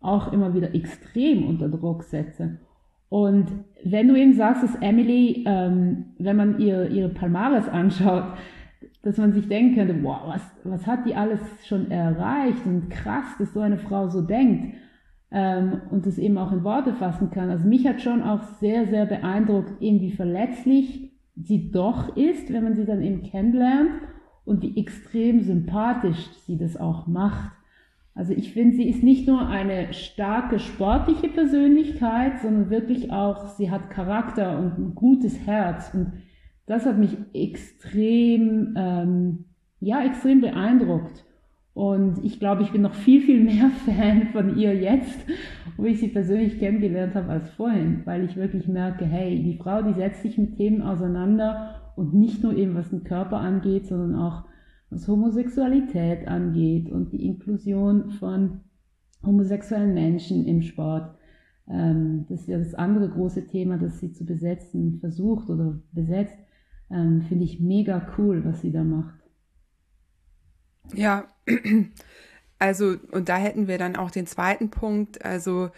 [0.00, 2.58] auch immer wieder extrem unter Druck setze.
[3.08, 3.46] Und
[3.84, 8.24] wenn du eben sagst, dass Emily, ähm, wenn man ihr, ihre Palmares anschaut,
[9.02, 13.24] dass man sich denken könnte, wow, was, was hat die alles schon erreicht und krass,
[13.38, 14.74] dass so eine Frau so denkt
[15.30, 17.50] ähm, und das eben auch in Worte fassen kann.
[17.50, 21.09] Also mich hat schon auch sehr, sehr beeindruckt, eben wie verletzlich
[21.44, 23.92] sie doch ist, wenn man sie dann eben kennenlernt
[24.44, 27.52] und wie extrem sympathisch sie das auch macht.
[28.14, 33.70] Also ich finde, sie ist nicht nur eine starke sportliche Persönlichkeit, sondern wirklich auch, sie
[33.70, 35.94] hat Charakter und ein gutes Herz.
[35.94, 36.12] Und
[36.66, 39.44] das hat mich extrem, ähm,
[39.78, 41.24] ja, extrem beeindruckt.
[41.72, 45.24] Und ich glaube, ich bin noch viel, viel mehr Fan von ihr jetzt,
[45.76, 49.82] wo ich sie persönlich kennengelernt habe als vorhin, weil ich wirklich merke, hey, die Frau,
[49.82, 54.16] die setzt sich mit Themen auseinander und nicht nur eben was den Körper angeht, sondern
[54.16, 54.44] auch
[54.90, 58.60] was Homosexualität angeht und die Inklusion von
[59.24, 61.14] homosexuellen Menschen im Sport.
[61.68, 66.38] Ähm, das ist ja das andere große Thema, das sie zu besetzen versucht oder besetzt.
[66.90, 69.19] Ähm, Finde ich mega cool, was sie da macht.
[70.94, 71.28] Ja,
[72.58, 75.70] also, und da hätten wir dann auch den zweiten Punkt, also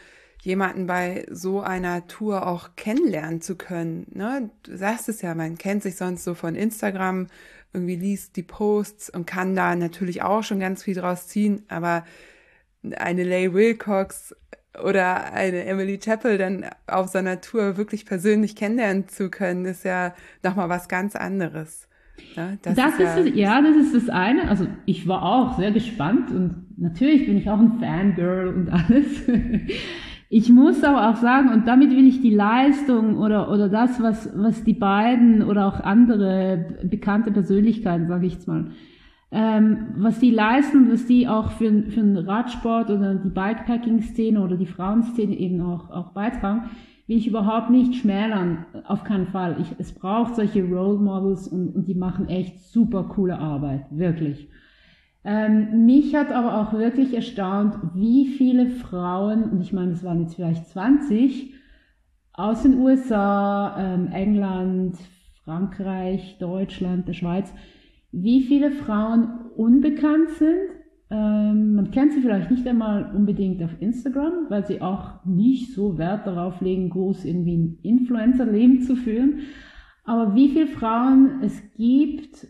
[0.42, 4.06] jemanden bei so einer Tour auch kennenlernen zu können.
[4.12, 4.50] Ne?
[4.64, 7.28] Du sagst es ja, man kennt sich sonst so von Instagram,
[7.72, 12.04] irgendwie liest die Posts und kann da natürlich auch schon ganz viel draus ziehen, aber
[12.96, 14.34] eine Leigh Wilcox
[14.82, 20.14] oder eine Emily Chappell dann auf seiner Tour wirklich persönlich kennenlernen zu können, ist ja
[20.42, 21.88] nochmal was ganz anderes.
[22.36, 24.48] Ja, das, das, ist, ist ja, das, ja, das ist das eine.
[24.48, 29.26] Also ich war auch sehr gespannt und natürlich bin ich auch ein Fangirl und alles.
[30.34, 34.30] Ich muss aber auch sagen, und damit will ich die Leistung oder, oder das, was,
[34.34, 38.70] was die beiden oder auch andere bekannte Persönlichkeiten, sage ich jetzt mal,
[39.30, 44.56] ähm, was die leisten, was die auch für, für den Radsport oder die Bikepacking-Szene oder
[44.56, 46.70] die Frauenszene eben auch, auch beitragen,
[47.12, 49.56] will ich überhaupt nicht schmälern, auf keinen Fall.
[49.60, 54.48] Ich, es braucht solche Role Models und, und die machen echt super coole Arbeit, wirklich.
[55.22, 60.22] Ähm, mich hat aber auch wirklich erstaunt, wie viele Frauen, und ich meine, es waren
[60.22, 61.52] jetzt vielleicht 20,
[62.32, 64.96] aus den USA, ähm, England,
[65.44, 67.52] Frankreich, Deutschland, der Schweiz,
[68.10, 70.71] wie viele Frauen unbekannt sind.
[71.12, 75.98] Ähm, man kennt sie vielleicht nicht einmal unbedingt auf Instagram, weil sie auch nicht so
[75.98, 79.40] Wert darauf legen, groß irgendwie ein Influencer-Leben zu führen.
[80.04, 82.46] Aber wie viele Frauen es gibt,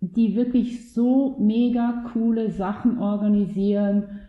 [0.00, 4.20] die wirklich so mega coole Sachen organisieren,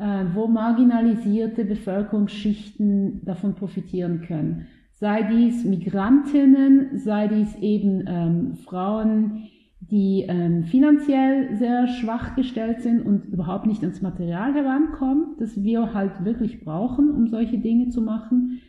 [0.00, 4.66] äh, wo marginalisierte Bevölkerungsschichten davon profitieren können.
[4.94, 9.44] Sei dies Migrantinnen, sei dies eben ähm, Frauen,
[9.90, 15.94] die ähm, finanziell sehr schwach gestellt sind und überhaupt nicht ans Material herankommen, das wir
[15.94, 18.60] halt wirklich brauchen, um solche Dinge zu machen.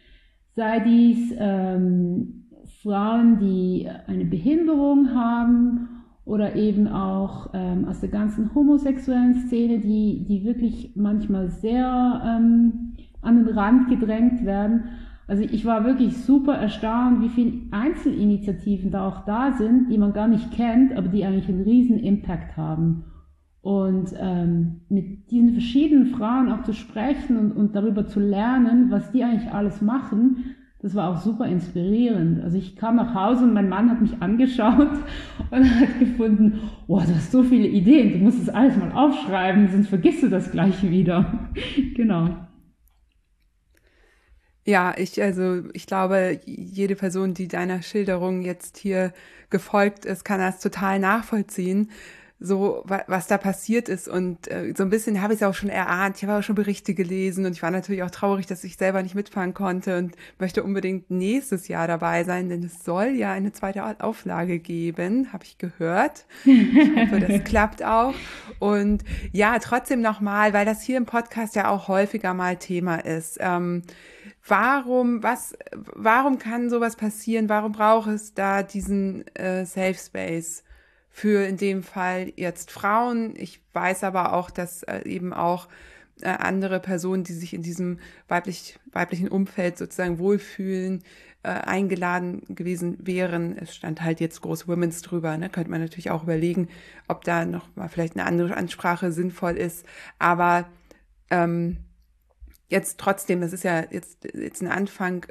[0.55, 2.45] Sei dies ähm,
[2.82, 5.89] Frauen, die eine Behinderung haben
[6.24, 12.93] oder eben auch ähm, aus der ganzen homosexuellen Szene, die, die wirklich manchmal sehr ähm,
[13.22, 14.86] an den Rand gedrängt werden.
[15.30, 20.12] Also ich war wirklich super erstaunt, wie viele Einzelinitiativen da auch da sind, die man
[20.12, 23.04] gar nicht kennt, aber die eigentlich einen riesen Impact haben.
[23.62, 29.12] Und ähm, mit diesen verschiedenen Frauen auch zu sprechen und, und darüber zu lernen, was
[29.12, 32.42] die eigentlich alles machen, das war auch super inspirierend.
[32.42, 34.90] Also ich kam nach Hause und mein Mann hat mich angeschaut
[35.52, 39.68] und hat gefunden, oh, du hast so viele Ideen, du musst das alles mal aufschreiben,
[39.68, 41.50] sonst vergisst du das gleich wieder.
[41.96, 42.30] genau.
[44.70, 49.13] Ja, ich, also ich glaube, jede Person, die deiner Schilderung jetzt hier
[49.49, 51.89] gefolgt ist, kann das total nachvollziehen.
[52.39, 55.70] so was da passiert ist und äh, so ein bisschen habe ich es auch schon
[55.70, 56.17] erahnt.
[56.17, 59.01] Ich habe auch schon Berichte gelesen und ich war natürlich auch traurig, dass ich selber
[59.01, 63.51] nicht mitfahren konnte und möchte unbedingt nächstes Jahr dabei sein, denn es soll ja eine
[63.51, 66.26] zweite Auflage geben, habe ich gehört.
[66.45, 68.13] Ich hoffe, das klappt auch.
[68.59, 69.03] Und
[69.34, 73.38] ja, trotzdem nochmal, weil das hier im Podcast ja auch häufiger mal Thema ist.
[73.41, 73.82] Ähm,
[74.50, 77.50] warum, was, warum kann sowas passieren?
[77.50, 80.64] Warum braucht es da diesen äh, Safe Space?
[81.10, 83.34] für in dem Fall jetzt Frauen.
[83.36, 85.68] Ich weiß aber auch, dass äh, eben auch
[86.22, 91.04] äh, andere Personen, die sich in diesem weiblich, weiblichen Umfeld sozusagen wohlfühlen,
[91.43, 93.58] äh, eingeladen gewesen wären.
[93.58, 95.38] Es stand halt jetzt groß Women's drüber.
[95.38, 95.50] Ne?
[95.50, 96.70] Könnte man natürlich auch überlegen,
[97.08, 99.86] ob da noch mal vielleicht eine andere Ansprache sinnvoll ist.
[100.20, 100.70] Aber
[101.30, 101.78] ähm,
[102.70, 105.26] jetzt trotzdem, das ist ja jetzt, jetzt ein Anfang.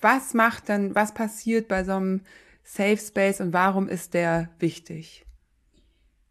[0.00, 2.20] Was macht dann, was passiert bei so einem
[2.62, 5.24] Safe Space und warum ist der wichtig?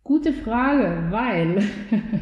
[0.04, 1.64] Gute Frage, weil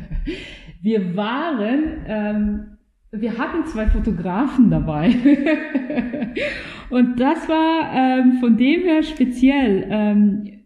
[0.82, 2.78] wir waren, ähm,
[3.12, 5.08] wir hatten zwei Fotografen dabei.
[6.90, 10.58] und das war ähm, von dem her speziell, ähm,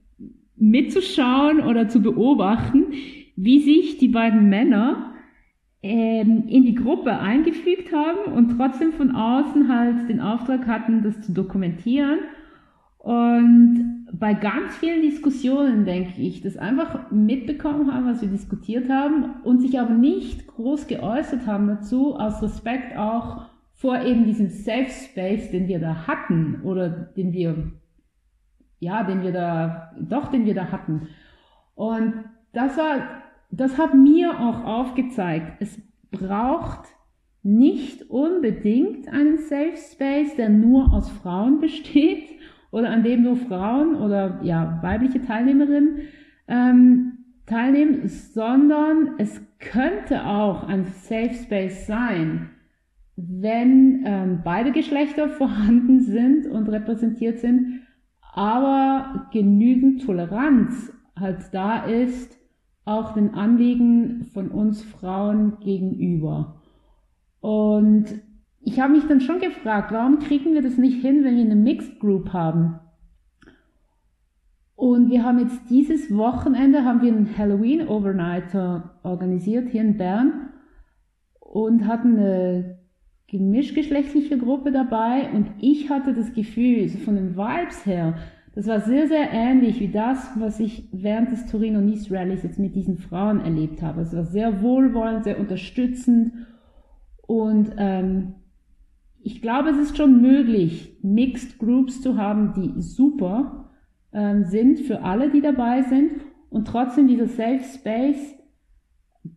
[0.56, 2.94] mitzuschauen oder zu beobachten,
[3.36, 5.11] wie sich die beiden Männer
[5.84, 11.22] ähm, in die Gruppe eingefügt haben und trotzdem von außen halt den Auftrag hatten, das
[11.22, 12.20] zu dokumentieren
[13.04, 19.42] und bei ganz vielen Diskussionen, denke ich, das einfach mitbekommen haben, was wir diskutiert haben
[19.44, 24.90] und sich aber nicht groß geäußert haben dazu, aus Respekt auch vor eben diesem Safe
[24.90, 27.72] Space, den wir da hatten oder den wir,
[28.78, 31.08] ja, den wir da, doch, den wir da hatten.
[31.74, 32.14] Und
[32.54, 33.21] das war,
[33.52, 35.80] das hat mir auch aufgezeigt, es
[36.10, 36.88] braucht
[37.44, 42.30] nicht unbedingt einen Safe Space, der nur aus Frauen besteht,
[42.72, 46.04] oder an dem nur Frauen oder ja, weibliche Teilnehmerinnen
[46.48, 52.50] ähm, teilnehmen, sondern es könnte auch ein Safe Space sein,
[53.18, 57.82] wenn ähm, beide Geschlechter vorhanden sind und repräsentiert sind,
[58.34, 62.41] aber genügend Toleranz halt da ist,
[62.86, 66.62] auch den Anliegen von uns Frauen gegenüber.
[67.40, 68.06] Und
[68.62, 71.56] ich habe mich dann schon gefragt, warum kriegen wir das nicht hin, wenn wir eine
[71.56, 72.80] Mixed Group haben?
[74.76, 80.50] Und wir haben jetzt dieses Wochenende haben wir einen Halloween Overnighter organisiert hier in Bern
[81.40, 82.80] und hatten eine
[83.28, 88.16] gemischgeschlechtliche Gruppe dabei und ich hatte das Gefühl, so von den Vibes her,
[88.54, 92.60] das war sehr, sehr ähnlich wie das, was ich während des Torino Nice Rallies jetzt
[92.60, 94.02] mit diesen Frauen erlebt habe.
[94.02, 96.34] Es war sehr wohlwollend, sehr unterstützend
[97.22, 98.34] und ähm,
[99.24, 103.70] ich glaube, es ist schon möglich, Mixed Groups zu haben, die super
[104.14, 106.12] ähm, sind für alle, die dabei sind.
[106.50, 108.36] Und trotzdem dieser Safe Space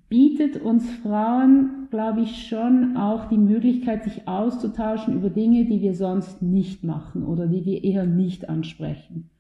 [0.09, 5.95] bietet uns Frauen, glaube ich, schon auch die Möglichkeit, sich auszutauschen über Dinge, die wir
[5.95, 9.31] sonst nicht machen oder die wir eher nicht ansprechen.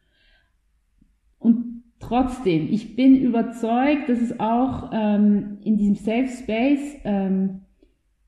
[1.38, 7.60] Und trotzdem, ich bin überzeugt, dass es auch ähm, in diesem Safe Space ähm,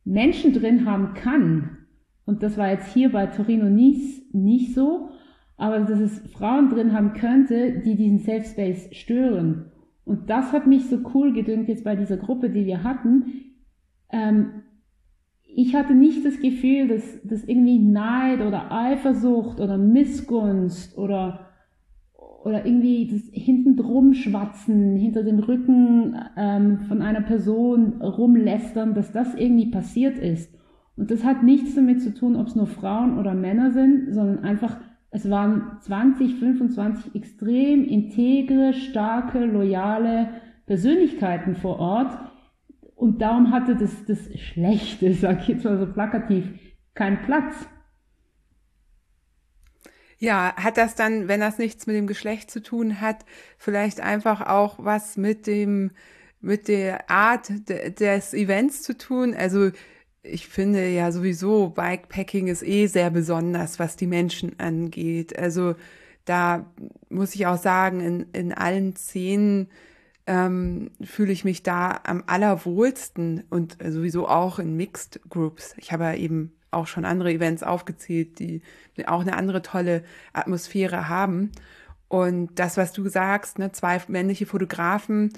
[0.04, 1.76] Menschen drin haben kann,
[2.26, 5.10] und das war jetzt hier bei Torino Nice nicht so,
[5.56, 9.66] aber dass es Frauen drin haben könnte, die diesen Safe Space stören.
[10.04, 13.55] Und das hat mich so cool gedünkt jetzt bei dieser Gruppe, die wir hatten.
[14.10, 14.62] Ähm,
[15.58, 21.46] ich hatte nicht das Gefühl, dass, dass irgendwie Neid oder Eifersucht oder Missgunst oder,
[22.44, 29.12] oder irgendwie das hinten drum schwatzen, hinter dem Rücken ähm, von einer Person rumlästern, dass
[29.12, 30.54] das irgendwie passiert ist.
[30.96, 34.40] Und das hat nichts damit zu tun, ob es nur Frauen oder Männer sind, sondern
[34.40, 34.76] einfach,
[35.10, 40.28] es waren 20, 25 extrem integre, starke, loyale
[40.66, 42.12] Persönlichkeiten vor Ort.
[42.96, 46.46] Und darum hatte das, das Schlechte, sag ich jetzt mal so plakativ,
[46.94, 47.54] keinen Platz.
[50.18, 53.26] Ja, hat das dann, wenn das nichts mit dem Geschlecht zu tun hat,
[53.58, 55.90] vielleicht einfach auch was mit dem,
[56.40, 59.34] mit der Art des Events zu tun?
[59.34, 59.70] Also
[60.22, 65.38] ich finde ja sowieso, Bikepacking ist eh sehr besonders, was die Menschen angeht.
[65.38, 65.74] Also
[66.24, 66.72] da
[67.10, 69.68] muss ich auch sagen, in, in allen Szenen
[70.26, 75.74] ähm, fühle ich mich da am allerwohlsten und sowieso auch in Mixed Groups.
[75.78, 78.62] Ich habe ja eben auch schon andere Events aufgezählt, die
[79.06, 80.02] auch eine andere tolle
[80.32, 81.52] Atmosphäre haben.
[82.08, 85.32] Und das, was du sagst, ne, zwei männliche Fotografen,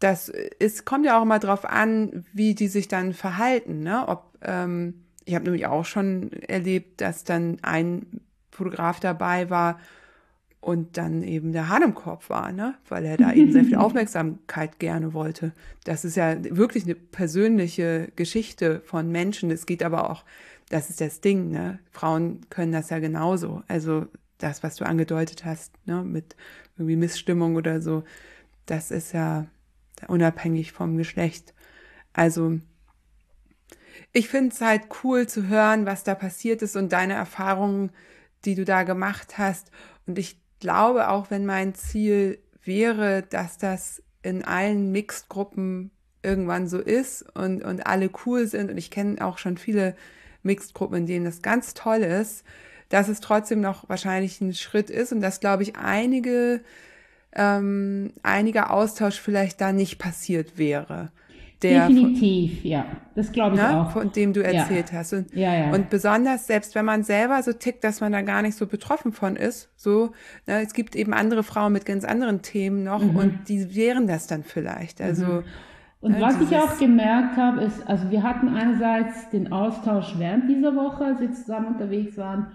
[0.00, 3.80] das ist, kommt ja auch immer drauf an, wie die sich dann verhalten.
[3.80, 4.06] Ne?
[4.06, 8.20] Ob, ähm, ich habe nämlich auch schon erlebt, dass dann ein
[8.50, 9.78] Fotograf dabei war
[10.64, 12.74] und dann eben der Hahn im Korb war, ne?
[12.88, 15.52] weil er da eben sehr viel Aufmerksamkeit gerne wollte.
[15.84, 19.50] Das ist ja wirklich eine persönliche Geschichte von Menschen.
[19.50, 20.24] Es geht aber auch,
[20.70, 21.78] das ist das Ding, ne?
[21.90, 23.62] Frauen können das ja genauso.
[23.68, 24.06] Also
[24.38, 26.02] das, was du angedeutet hast, ne?
[26.02, 26.34] mit
[26.78, 28.02] irgendwie Missstimmung oder so,
[28.64, 29.46] das ist ja
[30.08, 31.52] unabhängig vom Geschlecht.
[32.14, 32.58] Also
[34.14, 37.90] ich finde es halt cool zu hören, was da passiert ist und deine Erfahrungen,
[38.46, 39.70] die du da gemacht hast.
[40.06, 45.90] Und ich glaube, auch wenn mein Ziel wäre, dass das in allen Mixed-Gruppen
[46.22, 49.94] irgendwann so ist und, und alle cool sind, und ich kenne auch schon viele
[50.42, 52.44] Mixed-Gruppen, in denen das ganz toll ist,
[52.88, 56.62] dass es trotzdem noch wahrscheinlich ein Schritt ist und dass, glaube ich, einige,
[57.34, 61.10] ähm, einiger Austausch vielleicht da nicht passiert wäre
[61.64, 62.86] der Definitiv, von, ja.
[63.14, 63.90] Das glaube ich ne, auch.
[63.90, 64.98] Von dem du erzählt ja.
[64.98, 65.12] hast.
[65.12, 65.70] Und, ja, ja.
[65.72, 69.12] und besonders, selbst wenn man selber so tickt, dass man da gar nicht so betroffen
[69.12, 70.12] von ist, so,
[70.46, 73.16] ne, es gibt eben andere Frauen mit ganz anderen Themen noch mhm.
[73.16, 75.00] und die wären das dann vielleicht.
[75.00, 75.44] Also, mhm.
[76.00, 80.50] Und ne, was ich auch gemerkt habe, ist, also wir hatten einerseits den Austausch während
[80.50, 82.48] dieser Woche, als wir zusammen unterwegs waren,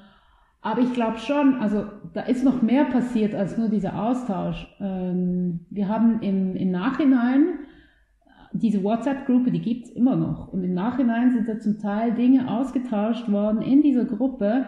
[0.61, 4.67] aber ich glaube schon, also da ist noch mehr passiert als nur dieser Austausch.
[4.79, 7.59] Ähm, wir haben im, im Nachhinein
[8.51, 10.51] diese WhatsApp-Gruppe, die gibt's immer noch.
[10.51, 14.65] Und im Nachhinein sind da zum Teil Dinge ausgetauscht worden in dieser Gruppe.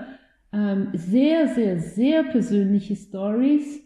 [0.54, 3.82] Ähm, sehr, sehr, sehr persönliche Stories,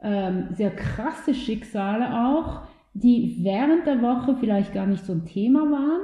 [0.00, 2.62] ähm, sehr krasse Schicksale auch,
[2.94, 6.02] die während der Woche vielleicht gar nicht so ein Thema waren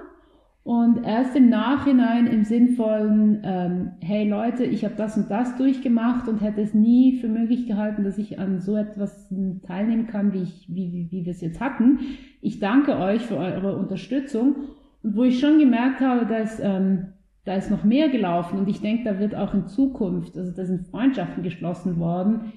[0.66, 6.26] und erst im Nachhinein im sinnvollen, ähm, hey Leute, ich habe das und das durchgemacht
[6.26, 9.32] und hätte es nie für möglich gehalten, dass ich an so etwas
[9.64, 12.00] teilnehmen kann, wie, ich, wie, wie, wie wir es jetzt hatten.
[12.40, 14.56] Ich danke euch für eure Unterstützung.
[15.04, 17.12] Und wo ich schon gemerkt habe, dass ähm,
[17.44, 20.64] da ist noch mehr gelaufen und ich denke, da wird auch in Zukunft, also da
[20.64, 22.52] sind Freundschaften geschlossen worden,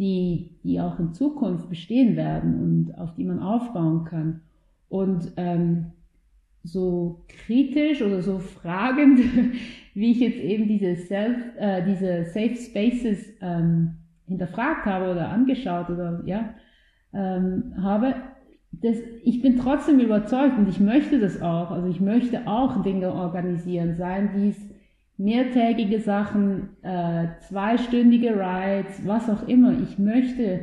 [0.00, 4.40] die, die auch in Zukunft bestehen werden und auf die man aufbauen kann.
[4.88, 5.92] Und ähm,
[6.64, 9.20] so kritisch oder so fragend,
[9.94, 13.94] wie ich jetzt eben diese, Self, äh, diese Safe Spaces ähm,
[14.26, 16.54] hinterfragt habe oder angeschaut oder ja,
[17.12, 18.14] ähm, habe,
[18.72, 21.70] das, ich bin trotzdem überzeugt und ich möchte das auch.
[21.70, 24.56] Also ich möchte auch Dinge organisieren, seien dies
[25.18, 29.72] mehrtägige Sachen, äh, zweistündige Rides, was auch immer.
[29.82, 30.60] Ich möchte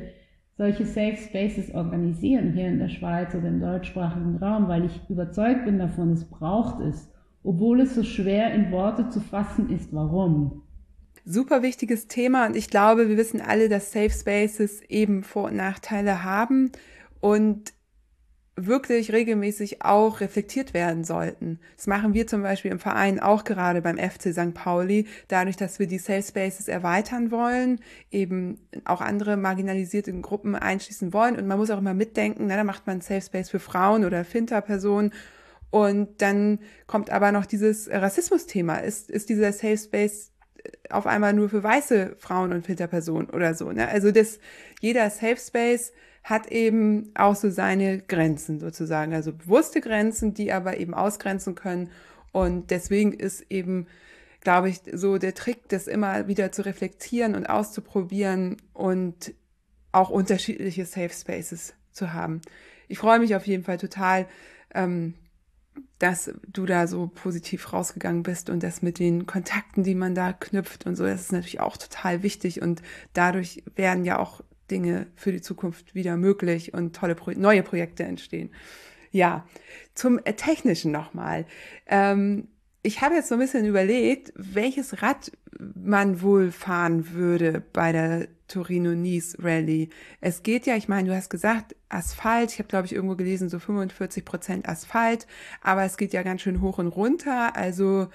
[0.59, 5.63] solche Safe Spaces organisieren hier in der Schweiz oder im deutschsprachigen Raum, weil ich überzeugt
[5.63, 7.09] bin davon, es braucht es,
[7.45, 10.63] obwohl es so schwer in Worte zu fassen ist, warum.
[11.23, 15.55] Super wichtiges Thema und ich glaube, wir wissen alle, dass Safe Spaces eben Vor- und
[15.55, 16.73] Nachteile haben
[17.21, 17.71] und
[18.65, 21.59] wirklich regelmäßig auch reflektiert werden sollten.
[21.75, 24.53] Das machen wir zum Beispiel im Verein auch gerade beim FC St.
[24.53, 27.79] Pauli, dadurch, dass wir die Safe Spaces erweitern wollen,
[28.11, 31.37] eben auch andere marginalisierte Gruppen einschließen wollen.
[31.37, 34.25] Und man muss auch immer mitdenken, na, da macht man Safe Space für Frauen oder
[34.25, 35.13] Finter-Personen.
[35.71, 38.77] Und dann kommt aber noch dieses Rassismus-Thema.
[38.77, 40.31] Ist, ist dieser Safe Space
[40.89, 43.71] auf einmal nur für weiße Frauen und Finter-Personen oder so?
[43.71, 43.87] Ne?
[43.87, 44.39] Also das,
[44.81, 45.93] jeder Safe Space
[46.29, 51.89] hat eben auch so seine Grenzen sozusagen, also bewusste Grenzen, die aber eben ausgrenzen können.
[52.31, 53.87] Und deswegen ist eben,
[54.41, 59.33] glaube ich, so der Trick, das immer wieder zu reflektieren und auszuprobieren und
[59.91, 62.41] auch unterschiedliche Safe Spaces zu haben.
[62.87, 64.27] Ich freue mich auf jeden Fall total,
[64.75, 65.15] ähm,
[65.97, 70.33] dass du da so positiv rausgegangen bist und das mit den Kontakten, die man da
[70.33, 74.41] knüpft und so, das ist natürlich auch total wichtig und dadurch werden ja auch
[74.71, 78.51] Dinge für die Zukunft wieder möglich und tolle Pro neue Projekte entstehen.
[79.11, 79.47] Ja,
[79.93, 81.45] zum äh, Technischen nochmal.
[81.87, 82.47] Ähm,
[82.81, 88.27] ich habe jetzt so ein bisschen überlegt, welches Rad man wohl fahren würde bei der
[88.47, 89.89] Torino-Nice Rally.
[90.21, 92.51] Es geht ja, ich meine, du hast gesagt, Asphalt.
[92.51, 95.27] Ich habe, glaube ich, irgendwo gelesen, so 45 Prozent Asphalt.
[95.61, 97.55] Aber es geht ja ganz schön hoch und runter.
[97.55, 98.07] Also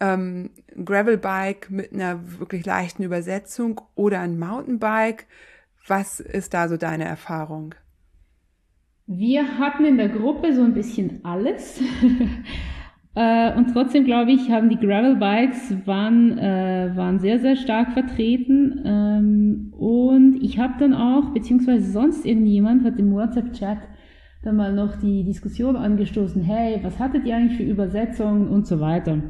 [0.00, 0.50] ähm,
[0.84, 5.26] Gravelbike mit einer wirklich leichten Übersetzung oder ein Mountainbike
[5.86, 7.74] was ist da so deine Erfahrung?
[9.06, 11.80] Wir hatten in der Gruppe so ein bisschen alles.
[13.16, 17.92] Äh, und trotzdem glaube ich, haben die Gravel Bikes waren, äh, waren sehr, sehr stark
[17.92, 18.82] vertreten.
[18.84, 23.78] Ähm, und ich habe dann auch, beziehungsweise sonst irgendjemand hat im WhatsApp-Chat
[24.42, 28.80] dann mal noch die Diskussion angestoßen, hey, was hattet ihr eigentlich für Übersetzungen und so
[28.80, 29.22] weiter.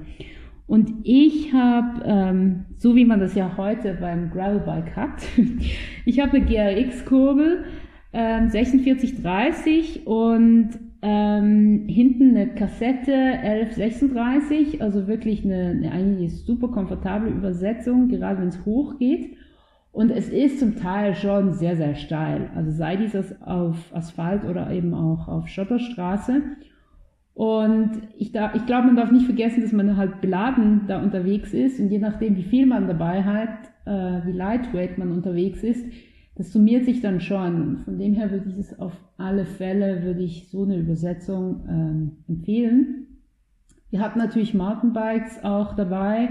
[0.67, 5.23] Und ich habe, ähm, so wie man das ja heute beim Gravelbike hat,
[6.07, 7.65] ich habe eine GRX-Kurbel,
[8.13, 10.71] ähm, 4630 und
[11.03, 18.49] ähm, hinten eine Kassette 1136, also wirklich eine, eine eigentlich super komfortable Übersetzung, gerade wenn
[18.49, 19.37] es hoch geht.
[19.93, 22.51] Und es ist zum Teil schon sehr, sehr steil.
[22.57, 26.43] Also sei dieses auf Asphalt oder eben auch auf Schotterstraße.
[27.35, 31.53] Und ich, da, ich glaube, man darf nicht vergessen, dass man halt beladen da unterwegs
[31.53, 31.81] ist.
[31.81, 35.85] Und je nachdem, wie viel man dabei hat, äh, wie lightweight man unterwegs ist,
[36.37, 37.79] das summiert sich dann schon.
[37.79, 42.13] Von dem her würde ich es auf alle Fälle, würde ich so eine Übersetzung ähm,
[42.29, 43.07] empfehlen.
[43.91, 46.31] Wir hatten natürlich Mountainbikes auch dabei,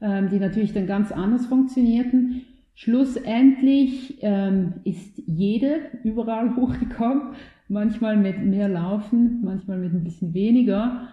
[0.00, 2.42] ähm, die natürlich dann ganz anders funktionierten.
[2.74, 7.34] Schlussendlich ähm, ist jede überall hochgekommen,
[7.70, 11.08] manchmal mit mehr Laufen, manchmal mit ein bisschen weniger.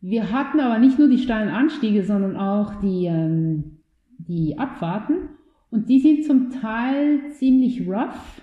[0.00, 3.78] Wir hatten aber nicht nur die steilen Anstiege, sondern auch die, ähm,
[4.18, 5.28] die Abfahrten
[5.70, 8.42] und die sind zum Teil ziemlich rough.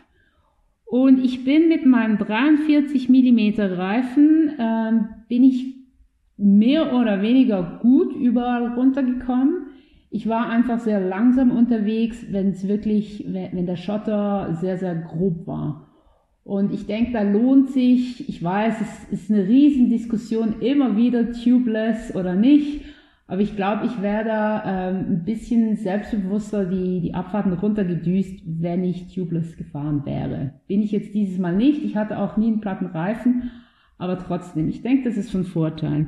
[0.86, 5.76] Und ich bin mit meinem 43 mm Reifen, ähm, bin ich
[6.38, 9.68] mehr oder weniger gut überall runtergekommen.
[10.10, 14.96] Ich war einfach sehr langsam unterwegs, wenn es wirklich, wenn, wenn der Schotter sehr, sehr
[14.96, 15.89] grob war.
[16.44, 22.16] Und ich denke, da lohnt sich, ich weiß, es ist eine Riesendiskussion immer wieder, tubeless
[22.16, 22.86] oder nicht.
[23.28, 28.84] Aber ich glaube, ich wäre da ähm, ein bisschen selbstbewusster die, die Abfahrten runtergedüst, wenn
[28.84, 30.56] ich tubeless gefahren wäre.
[30.68, 31.84] Bin ich jetzt dieses Mal nicht.
[31.84, 33.52] Ich hatte auch nie einen platten Reifen.
[34.00, 36.08] Aber trotzdem, ich denke, das ist schon ein Vorteil.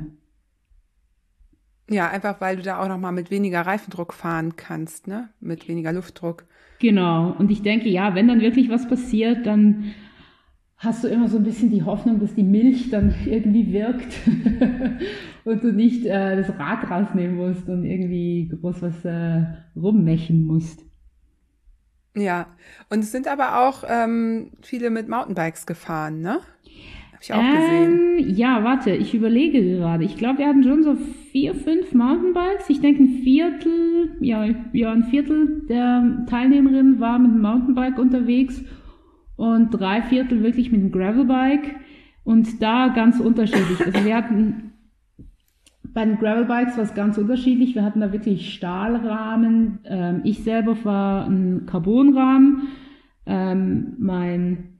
[1.88, 5.28] Ja, einfach weil du da auch nochmal mit weniger Reifendruck fahren kannst, ne?
[5.40, 6.46] Mit weniger Luftdruck.
[6.80, 7.36] Genau.
[7.38, 9.92] Und ich denke, ja, wenn dann wirklich was passiert, dann
[10.82, 14.12] hast du immer so ein bisschen die Hoffnung, dass die Milch dann irgendwie wirkt
[15.44, 19.44] und du nicht äh, das Rad rausnehmen musst und irgendwie groß was äh,
[19.76, 20.84] rummechen musst.
[22.16, 22.48] Ja,
[22.90, 26.40] und es sind aber auch ähm, viele mit Mountainbikes gefahren, ne?
[27.12, 28.36] Hab ich auch ähm, gesehen.
[28.36, 30.04] Ja, warte, ich überlege gerade.
[30.04, 30.96] Ich glaube, wir hatten schon so
[31.30, 32.68] vier, fünf Mountainbikes.
[32.68, 38.62] Ich denke, ein Viertel, ja, ja, ein Viertel der Teilnehmerinnen war mit dem Mountainbike unterwegs
[39.36, 41.76] und drei Viertel wirklich mit dem Gravelbike.
[42.24, 43.84] Und da ganz unterschiedlich.
[43.84, 44.72] Also wir hatten
[45.92, 47.74] bei den Gravelbikes es ganz unterschiedlich.
[47.74, 49.80] Wir hatten da wirklich Stahlrahmen.
[49.84, 52.68] Ähm, ich selber war ein Carbonrahmen.
[53.26, 54.72] Ähm, mein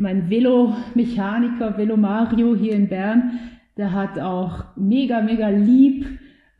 [0.00, 3.38] mein Velo-Mechaniker, Velo Mario hier in Bern,
[3.76, 6.06] der hat auch mega, mega lieb,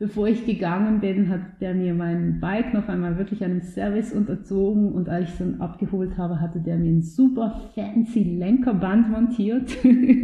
[0.01, 4.93] bevor ich gegangen bin, hat der mir mein Bike noch einmal wirklich einem Service unterzogen
[4.93, 9.77] und als ich es dann abgeholt habe, hatte der mir ein super fancy Lenkerband montiert,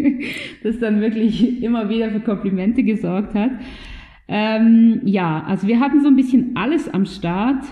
[0.63, 3.51] das dann wirklich immer wieder für Komplimente gesorgt hat.
[4.27, 7.63] Ähm, ja, also wir hatten so ein bisschen alles am Start.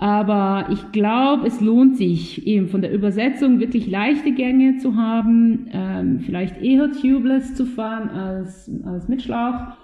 [0.00, 5.68] Aber ich glaube, es lohnt sich eben von der Übersetzung wirklich leichte Gänge zu haben,
[5.72, 9.76] ähm, vielleicht eher tubeless zu fahren als, als mit Schlauch.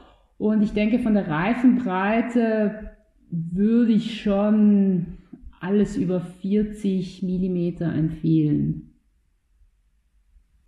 [0.45, 2.91] Und ich denke, von der Reifenbreite
[3.31, 5.17] würde ich schon
[5.59, 8.93] alles über 40 Millimeter empfehlen.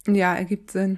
[0.06, 0.96] Ja, ergibt Sinn.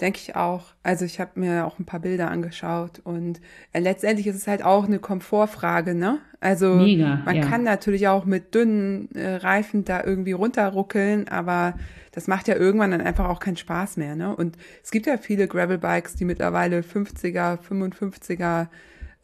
[0.00, 0.74] Denke ich auch.
[0.84, 3.40] Also ich habe mir auch ein paar Bilder angeschaut und
[3.72, 6.20] äh, letztendlich ist es halt auch eine Komfortfrage, ne?
[6.40, 7.44] Also Mega, man ja.
[7.44, 11.74] kann natürlich auch mit dünnen äh, Reifen da irgendwie runterruckeln, aber
[12.12, 14.34] das macht ja irgendwann dann einfach auch keinen Spaß mehr, ne?
[14.36, 18.68] Und es gibt ja viele Gravelbikes, die mittlerweile 50er, 55er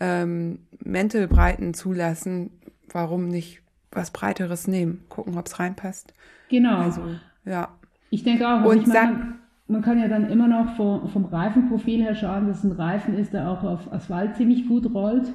[0.00, 2.50] ähm, Mäntelbreiten zulassen.
[2.90, 3.62] Warum nicht
[3.92, 5.04] was Breiteres nehmen?
[5.08, 6.12] Gucken, ob es reinpasst.
[6.48, 6.78] Genau.
[6.78, 7.02] Also,
[7.44, 7.68] ja.
[8.10, 8.64] Ich denke auch.
[8.64, 9.36] Und ich meine,
[9.74, 13.18] man kann ja dann immer noch vom, vom Reifenprofil her schauen, dass es ein Reifen
[13.18, 15.32] ist, der auch auf Asphalt ziemlich gut rollt.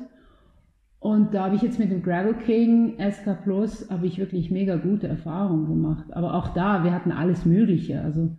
[1.00, 4.78] Und da habe ich jetzt mit dem Gravel King SK Plus habe ich wirklich mega
[4.78, 6.06] gute Erfahrungen gemacht.
[6.14, 8.02] Aber auch da, wir hatten alles Mögliche.
[8.02, 8.38] Also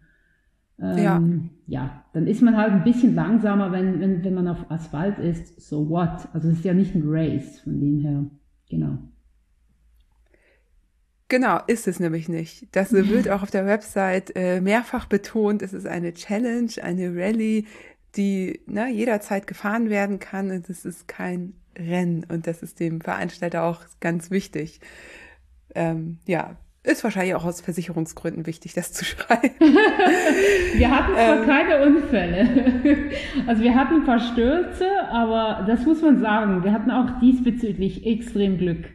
[0.78, 1.22] ähm, ja.
[1.66, 5.60] ja, dann ist man halt ein bisschen langsamer, wenn, wenn, wenn man auf Asphalt ist.
[5.60, 6.28] So what?
[6.32, 8.24] Also es ist ja nicht ein Race von dem her.
[8.70, 8.98] Genau.
[11.30, 12.66] Genau, ist es nämlich nicht.
[12.72, 15.62] Das wird auch auf der Website äh, mehrfach betont.
[15.62, 17.66] Es ist eine Challenge, eine Rallye,
[18.16, 20.50] die ne, jederzeit gefahren werden kann.
[20.50, 22.26] Und es ist kein Rennen.
[22.28, 24.80] Und das ist dem Veranstalter auch ganz wichtig.
[25.76, 29.54] Ähm, ja, ist wahrscheinlich auch aus Versicherungsgründen wichtig, das zu schreiben.
[29.60, 33.10] wir hatten zwar ähm, keine Unfälle.
[33.46, 36.64] Also wir hatten ein paar Stürze, aber das muss man sagen.
[36.64, 38.86] Wir hatten auch diesbezüglich extrem Glück.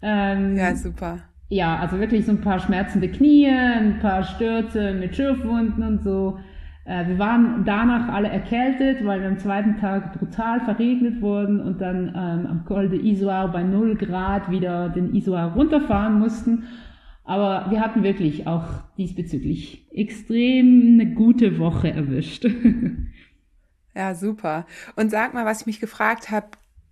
[0.00, 5.14] Ähm, ja, super ja, also wirklich so ein paar schmerzende Knie, ein paar Stürze mit
[5.14, 6.38] Schürfwunden und so.
[6.84, 11.80] Äh, wir waren danach alle erkältet, weil wir am zweiten Tag brutal verregnet wurden und
[11.80, 16.64] dann ähm, am Col de Isoire bei 0 Grad wieder den Isoire runterfahren mussten.
[17.24, 18.64] Aber wir hatten wirklich auch
[18.96, 22.46] diesbezüglich extrem eine gute Woche erwischt.
[23.96, 24.64] ja, super.
[24.94, 26.46] Und sag mal, was ich mich gefragt habe,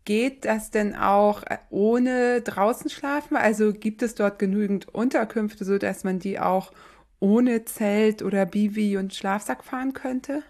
[0.04, 3.36] geht das denn auch ohne draußen schlafen?
[3.36, 6.72] Also gibt es dort genügend Unterkünfte, so dass man die auch
[7.20, 10.42] ohne Zelt oder Bivi und Schlafsack fahren könnte?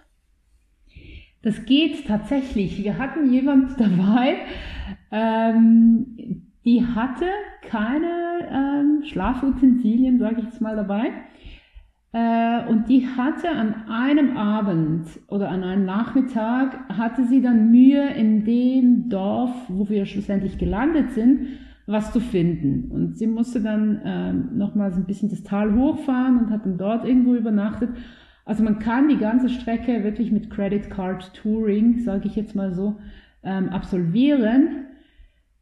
[1.42, 2.82] Das geht tatsächlich.
[2.82, 4.38] Wir hatten jemand dabei,
[5.12, 7.26] ähm, die hatte
[7.68, 11.12] keine ähm, Schlafutensilien, sage ich jetzt mal dabei.
[12.14, 18.08] Äh, und die hatte an einem Abend oder an einem Nachmittag, hatte sie dann Mühe
[18.14, 21.48] in dem Dorf, wo wir schlussendlich gelandet sind,
[21.88, 22.92] was zu finden.
[22.92, 27.04] Und sie musste dann ähm, nochmals ein bisschen das Tal hochfahren und hat dann dort
[27.04, 27.90] irgendwo übernachtet.
[28.44, 32.72] Also man kann die ganze Strecke wirklich mit Credit Card Touring, sage ich jetzt mal
[32.72, 32.94] so,
[33.42, 34.86] ähm, absolvieren.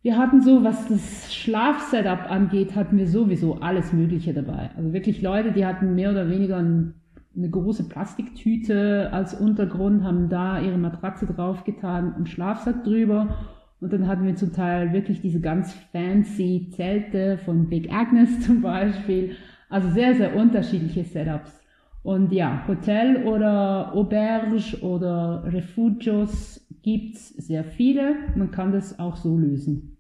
[0.03, 4.70] Wir hatten so, was das Schlafsetup angeht, hatten wir sowieso alles Mögliche dabei.
[4.77, 6.95] Also wirklich Leute, die hatten mehr oder weniger ein,
[7.37, 13.37] eine große Plastiktüte als Untergrund, haben da ihre Matratze draufgetan, einen Schlafsack drüber.
[13.81, 18.61] Und dann hatten wir zum Teil wirklich diese ganz fancy Zelte von Big Agnes zum
[18.61, 19.37] Beispiel.
[19.70, 21.61] Also sehr, sehr unterschiedliche Setups.
[22.03, 28.17] Und ja, Hotel oder Auberge oder Refugios gibt's sehr viele.
[28.37, 29.97] Man kann das auch so lösen.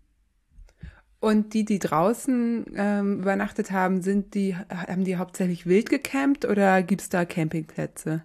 [1.20, 6.82] Und die, die draußen ähm, übernachtet haben, sind die, haben die hauptsächlich wild gecampt oder
[6.82, 8.24] gibt's da Campingplätze?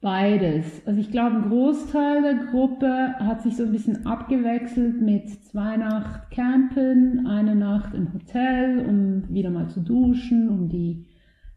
[0.00, 0.64] Beides.
[0.86, 5.76] Also ich glaube, ein Großteil der Gruppe hat sich so ein bisschen abgewechselt mit zwei
[5.76, 11.06] Nacht Campen, eine Nacht im Hotel, um wieder mal zu duschen, um die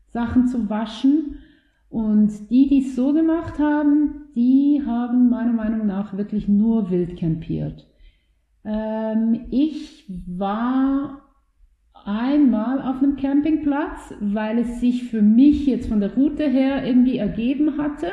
[0.09, 1.37] Sachen zu waschen.
[1.93, 7.19] Und die, die es so gemacht haben, die haben meiner Meinung nach wirklich nur wild
[7.19, 7.85] campiert.
[8.65, 11.21] Ähm, ich war
[12.03, 17.17] einmal auf einem Campingplatz, weil es sich für mich jetzt von der Route her irgendwie
[17.17, 18.07] ergeben hatte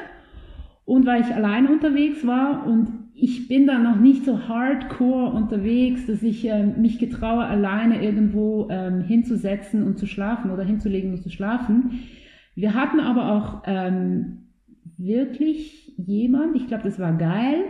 [0.85, 6.07] und weil ich alleine unterwegs war und ich bin da noch nicht so hardcore unterwegs,
[6.07, 11.23] dass ich äh, mich getraue, alleine irgendwo ähm, hinzusetzen und zu schlafen oder hinzulegen und
[11.23, 12.03] zu schlafen.
[12.61, 14.49] Wir hatten aber auch ähm,
[14.99, 17.65] wirklich jemand, ich glaube, das war geil,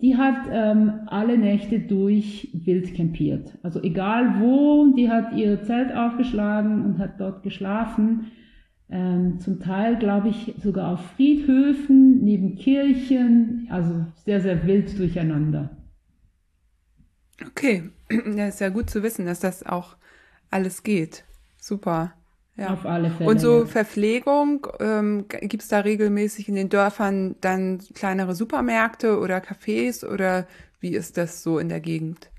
[0.00, 3.58] die hat ähm, alle Nächte durch wild campiert.
[3.62, 8.30] Also egal wo, die hat ihr Zelt aufgeschlagen und hat dort geschlafen.
[8.88, 15.70] Ähm, zum Teil, glaube ich, sogar auf Friedhöfen, neben Kirchen, also sehr, sehr wild durcheinander.
[17.44, 17.90] Okay,
[18.36, 19.96] ja, ist ja gut zu wissen, dass das auch
[20.50, 21.24] alles geht.
[21.58, 22.12] Super.
[22.56, 22.74] Ja.
[22.74, 23.30] Auf alle Fälle.
[23.30, 23.64] Und so.
[23.64, 30.46] Verpflegung, ähm, gibt es da regelmäßig in den Dörfern dann kleinere Supermärkte oder Cafés oder
[30.80, 32.30] wie ist das so in der Gegend?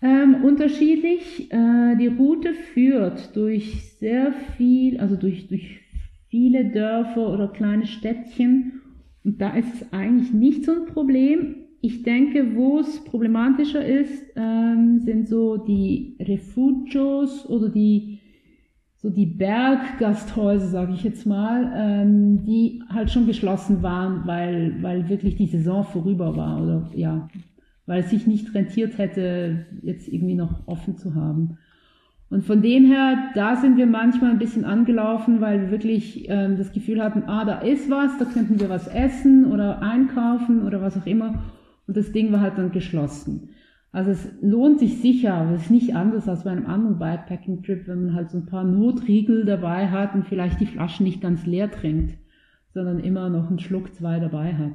[0.00, 1.50] Ähm, unterschiedlich.
[1.52, 5.80] Äh, die Route führt durch sehr viel, also durch, durch
[6.28, 8.80] viele Dörfer oder kleine Städtchen.
[9.24, 11.56] Und da ist es eigentlich nicht so ein Problem.
[11.80, 18.15] Ich denke, wo es problematischer ist, ähm, sind so die Refugios oder die
[19.06, 25.08] so die Berggasthäuser, sage ich jetzt mal, ähm, die halt schon geschlossen waren, weil, weil
[25.08, 27.28] wirklich die Saison vorüber war oder ja,
[27.86, 31.58] weil es sich nicht rentiert hätte, jetzt irgendwie noch offen zu haben.
[32.30, 36.56] Und von dem her, da sind wir manchmal ein bisschen angelaufen, weil wir wirklich ähm,
[36.56, 40.82] das Gefühl hatten, ah, da ist was, da könnten wir was essen oder einkaufen oder
[40.82, 41.44] was auch immer.
[41.86, 43.50] Und das Ding war halt dann geschlossen.
[43.96, 47.88] Also es lohnt sich sicher, aber es ist nicht anders als bei einem anderen Bikepacking-Trip,
[47.88, 51.46] wenn man halt so ein paar Notriegel dabei hat und vielleicht die Flaschen nicht ganz
[51.46, 52.18] leer trinkt,
[52.74, 54.74] sondern immer noch einen Schluck, zwei dabei hat.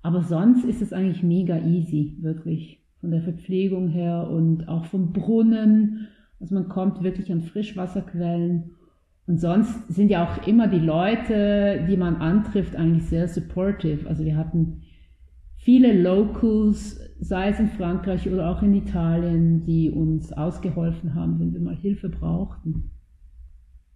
[0.00, 2.80] Aber sonst ist es eigentlich mega easy, wirklich.
[3.02, 6.08] Von der Verpflegung her und auch vom Brunnen.
[6.40, 8.70] Also man kommt wirklich an Frischwasserquellen.
[9.26, 14.08] Und sonst sind ja auch immer die Leute, die man antrifft, eigentlich sehr supportive.
[14.08, 14.80] Also wir hatten
[15.62, 21.52] viele Locals, sei es in Frankreich oder auch in Italien, die uns ausgeholfen haben, wenn
[21.52, 22.90] wir mal Hilfe brauchten.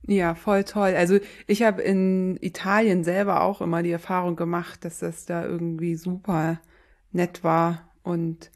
[0.06, 0.94] Ja, voll toll.
[0.96, 1.18] Also
[1.48, 6.60] ich habe in Italien selber auch immer die Erfahrung gemacht, dass das da irgendwie super
[7.10, 7.82] nett war.
[8.04, 8.52] Und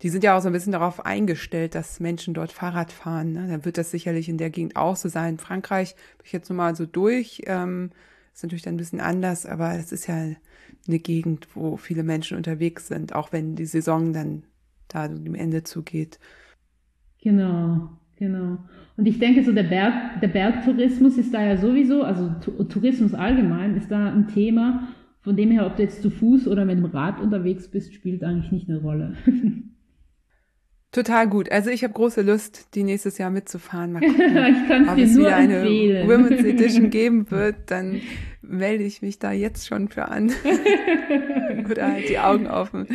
[0.00, 3.32] die sind ja auch so ein bisschen darauf eingestellt, dass Menschen dort Fahrrad fahren.
[3.32, 3.46] Ne?
[3.48, 5.34] Dann wird das sicherlich in der Gegend auch so sein.
[5.34, 7.42] In Frankreich bin ich jetzt nochmal so durch.
[7.46, 7.90] Ähm,
[8.36, 10.14] ist natürlich dann ein bisschen anders, aber es ist ja
[10.86, 14.42] eine Gegend, wo viele Menschen unterwegs sind, auch wenn die Saison dann
[14.88, 16.18] da dem Ende zugeht.
[17.22, 18.58] Genau, genau.
[18.98, 22.28] Und ich denke, so der Berg, der Bergtourismus ist da ja sowieso, also
[22.64, 24.88] Tourismus allgemein ist da ein Thema.
[25.22, 28.22] Von dem her, ob du jetzt zu Fuß oder mit dem Rad unterwegs bist, spielt
[28.22, 29.16] eigentlich nicht eine Rolle.
[30.96, 31.52] Total gut.
[31.52, 33.92] Also ich habe große Lust, die nächstes Jahr mitzufahren.
[33.92, 36.08] Mal gucken, ich kann es es wieder empfehlen.
[36.08, 37.54] eine Women's Edition geben wird.
[37.66, 38.00] Dann
[38.40, 40.32] melde ich mich da jetzt schon für an.
[41.70, 42.86] Oder halt die Augen offen.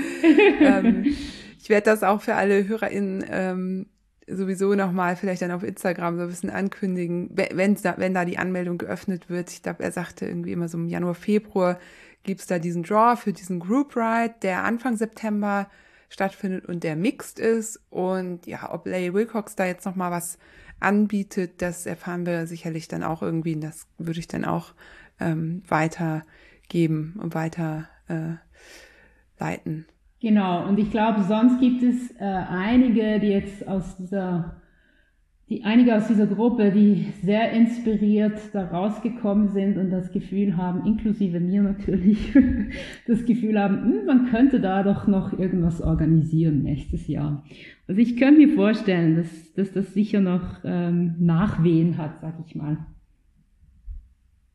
[0.62, 1.16] ähm,
[1.62, 3.86] ich werde das auch für alle HörerInnen ähm,
[4.26, 8.40] sowieso nochmal vielleicht dann auf Instagram so ein bisschen ankündigen, wenn da, wenn da die
[8.40, 9.52] Anmeldung geöffnet wird.
[9.52, 11.78] Ich glaube, er sagte irgendwie immer so im Januar, Februar
[12.24, 15.70] gibt's da diesen Draw für diesen Group Ride, der Anfang September
[16.12, 17.82] stattfindet und der mixed ist.
[17.90, 20.38] Und ja, ob Larry Wilcox da jetzt nochmal was
[20.80, 23.56] anbietet, das erfahren wir sicherlich dann auch irgendwie.
[23.56, 24.74] Und das würde ich dann auch
[25.20, 28.36] ähm, weitergeben und weiter äh,
[29.40, 29.86] leiten.
[30.20, 34.61] Genau, und ich glaube, sonst gibt es äh, einige, die jetzt aus dieser,
[35.52, 40.86] die einige aus dieser Gruppe, die sehr inspiriert da rausgekommen sind und das Gefühl haben,
[40.86, 42.32] inklusive mir natürlich,
[43.08, 47.44] das Gefühl haben, hm, man könnte da doch noch irgendwas organisieren nächstes Jahr.
[47.86, 52.56] Also ich könnte mir vorstellen, dass, dass das sicher noch ähm, Nachwehen hat, sag ich
[52.56, 52.78] mal.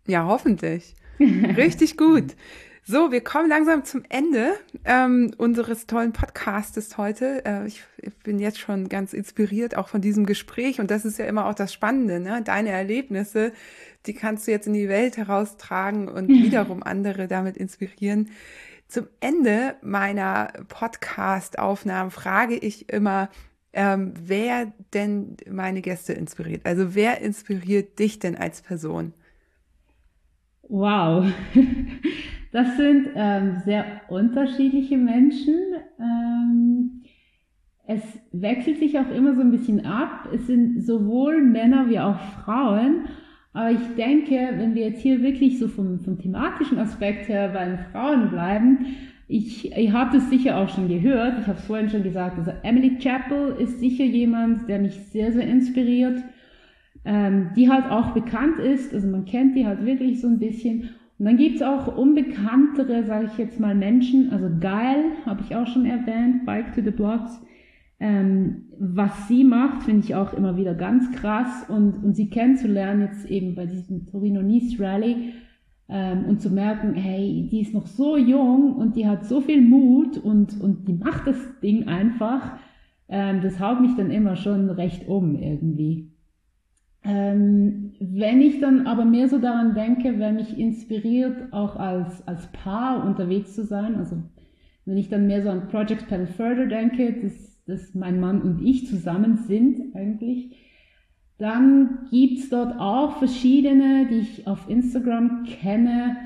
[0.08, 0.94] Ja, hoffentlich.
[1.20, 2.34] Richtig gut.
[2.88, 4.54] So, wir kommen langsam zum Ende
[4.84, 7.44] ähm, unseres tollen Podcastes heute.
[7.44, 11.18] Äh, ich, ich, bin jetzt schon ganz inspiriert auch von diesem Gespräch und das ist
[11.18, 12.42] ja immer auch das Spannende, ne?
[12.44, 13.52] Deine Erlebnisse,
[14.06, 18.30] die kannst du jetzt in die Welt heraustragen und wiederum andere damit inspirieren.
[18.86, 23.30] Zum Ende meiner Podcast-Aufnahmen frage ich immer,
[23.72, 26.64] ähm, wer denn meine Gäste inspiriert.
[26.64, 29.12] Also wer inspiriert dich denn als Person?
[30.68, 31.26] Wow.
[32.52, 35.56] Das sind ähm, sehr unterschiedliche Menschen.
[36.00, 37.02] Ähm,
[37.86, 38.00] es
[38.32, 40.28] wechselt sich auch immer so ein bisschen ab.
[40.32, 43.08] Es sind sowohl Männer wie auch Frauen.
[43.52, 47.66] Aber ich denke, wenn wir jetzt hier wirklich so vom, vom thematischen Aspekt her bei
[47.66, 48.86] den Frauen bleiben,
[49.28, 52.52] ich, ihr habt es sicher auch schon gehört, ich habe es vorhin schon gesagt, also
[52.62, 56.22] Emily Chappell ist sicher jemand, der mich sehr, sehr inspiriert,
[57.06, 60.90] ähm, die halt auch bekannt ist, also man kennt die halt wirklich so ein bisschen
[61.18, 65.66] und dann gibt's auch unbekanntere, sage ich jetzt mal, Menschen, also Geil, habe ich auch
[65.66, 67.40] schon erwähnt, Bike to the Blocks.
[67.98, 73.00] Ähm, was sie macht, finde ich auch immer wieder ganz krass und, und sie kennenzulernen
[73.00, 75.32] jetzt eben bei diesem Torino Nice Rally
[75.88, 79.62] ähm, und zu merken, hey, die ist noch so jung und die hat so viel
[79.62, 82.58] Mut und, und die macht das Ding einfach,
[83.08, 86.10] ähm, das haut mich dann immer schon recht um irgendwie.
[87.06, 92.46] Ähm, wenn ich dann aber mehr so daran denke, wer mich inspiriert, auch als, als
[92.48, 94.16] Paar unterwegs zu sein, also
[94.86, 98.64] wenn ich dann mehr so an Project Pen Further denke, dass, dass mein Mann und
[98.64, 100.56] ich zusammen sind eigentlich,
[101.38, 106.16] dann gibt's dort auch verschiedene, die ich auf Instagram kenne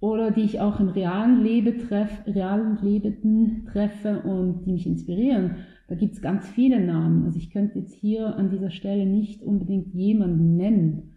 [0.00, 5.56] oder die ich auch im realen Leben, treff, realen Leben treffe und die mich inspirieren.
[5.88, 7.24] Da gibt es ganz viele Namen.
[7.24, 11.16] Also ich könnte jetzt hier an dieser Stelle nicht unbedingt jemanden nennen.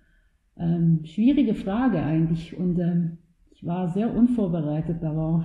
[0.57, 3.17] Ähm, schwierige Frage eigentlich und ähm,
[3.51, 5.43] ich war sehr unvorbereitet darauf.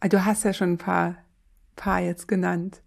[0.00, 1.16] Ah, du hast ja schon ein paar,
[1.76, 2.82] paar jetzt genannt.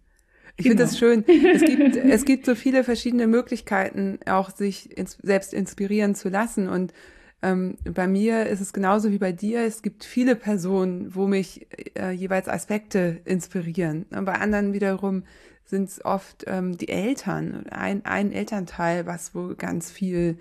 [0.58, 0.72] Ich genau.
[0.72, 1.24] finde das schön.
[1.26, 6.68] Es gibt, es gibt so viele verschiedene Möglichkeiten, auch sich ins, selbst inspirieren zu lassen.
[6.68, 6.92] Und
[7.46, 9.64] ähm, bei mir ist es genauso wie bei dir.
[9.64, 14.06] Es gibt viele Personen, wo mich äh, jeweils Aspekte inspirieren.
[14.10, 15.22] Und bei anderen wiederum
[15.64, 20.38] sind es oft ähm, die Eltern, ein, ein Elternteil, was wo ganz viel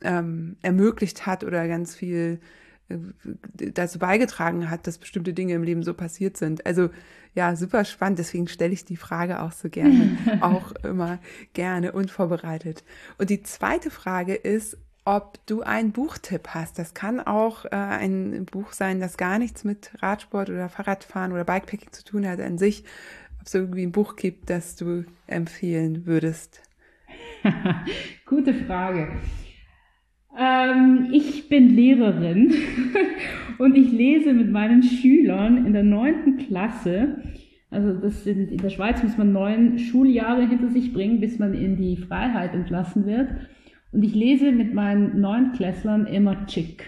[0.00, 2.38] ähm, ermöglicht hat oder ganz viel
[2.88, 2.98] äh,
[3.72, 6.64] dazu beigetragen hat, dass bestimmte Dinge im Leben so passiert sind.
[6.66, 6.90] Also
[7.34, 8.20] ja, super spannend.
[8.20, 11.18] Deswegen stelle ich die Frage auch so gerne, auch immer
[11.52, 12.84] gerne unvorbereitet.
[13.18, 14.78] Und die zweite Frage ist,
[15.08, 16.78] ob du einen Buchtipp hast.
[16.78, 21.44] Das kann auch äh, ein Buch sein, das gar nichts mit Radsport oder Fahrradfahren oder
[21.44, 22.84] Bikepacking zu tun hat an sich.
[23.40, 26.60] Ob es irgendwie ein Buch gibt, das du empfehlen würdest.
[28.26, 29.08] Gute Frage.
[30.38, 32.52] Ähm, ich bin Lehrerin
[33.58, 37.22] und ich lese mit meinen Schülern in der neunten Klasse.
[37.70, 41.54] Also das sind, in der Schweiz muss man neun Schuljahre hinter sich bringen, bis man
[41.54, 43.30] in die Freiheit entlassen wird.
[43.92, 46.84] Und ich lese mit meinen neuen Klässlern immer Chick.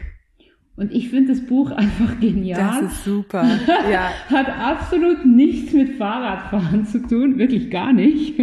[0.76, 2.80] Und ich finde das Buch einfach genial.
[2.80, 3.44] Das ist super.
[3.90, 4.10] Ja.
[4.28, 8.34] Hat absolut nichts mit Fahrradfahren zu tun, wirklich gar nicht.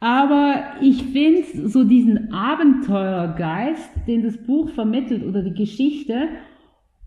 [0.00, 6.28] Aber ich finde so diesen Abenteuergeist, den das Buch vermittelt oder die Geschichte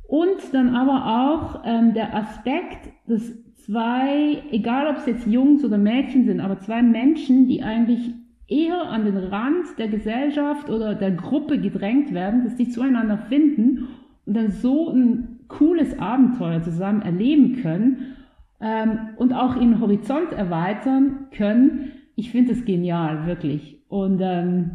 [0.07, 3.34] und dann aber auch ähm, der Aspekt, dass
[3.65, 8.14] zwei, egal ob es jetzt Jungs oder Mädchen sind, aber zwei Menschen, die eigentlich
[8.48, 13.88] eher an den Rand der Gesellschaft oder der Gruppe gedrängt werden, dass die zueinander finden
[14.26, 18.16] und dann so ein cooles Abenteuer zusammen erleben können
[18.60, 21.92] ähm, und auch ihren Horizont erweitern können.
[22.16, 23.82] Ich finde es genial, wirklich.
[23.90, 24.72] Und ähm,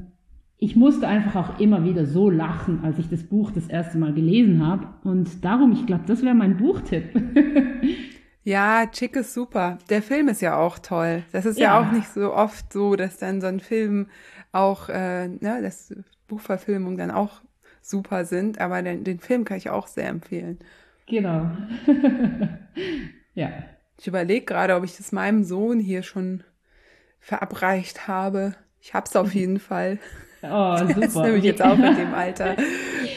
[0.58, 4.12] ich musste einfach auch immer wieder so lachen, als ich das Buch das erste Mal
[4.12, 4.88] gelesen habe.
[5.04, 7.04] Und darum, ich glaube, das wäre mein Buchtipp.
[8.50, 9.78] ja, Chick ist super.
[9.90, 11.22] Der Film ist ja auch toll.
[11.30, 14.08] Das ist ja, ja auch nicht so oft so, dass dann so ein Film
[14.50, 15.94] auch, äh, ne, dass
[16.26, 17.42] Buchverfilmungen dann auch
[17.80, 18.60] super sind.
[18.60, 20.58] Aber den, den Film kann ich auch sehr empfehlen.
[21.06, 21.48] Genau.
[23.34, 23.50] ja.
[23.98, 26.42] Ich überlege gerade, ob ich das meinem Sohn hier schon
[27.20, 28.56] verabreicht habe.
[28.80, 30.00] Ich hab's auf jeden Fall.
[30.42, 30.94] Oh, super.
[31.00, 32.56] Das ist nämlich jetzt auch in dem Alter,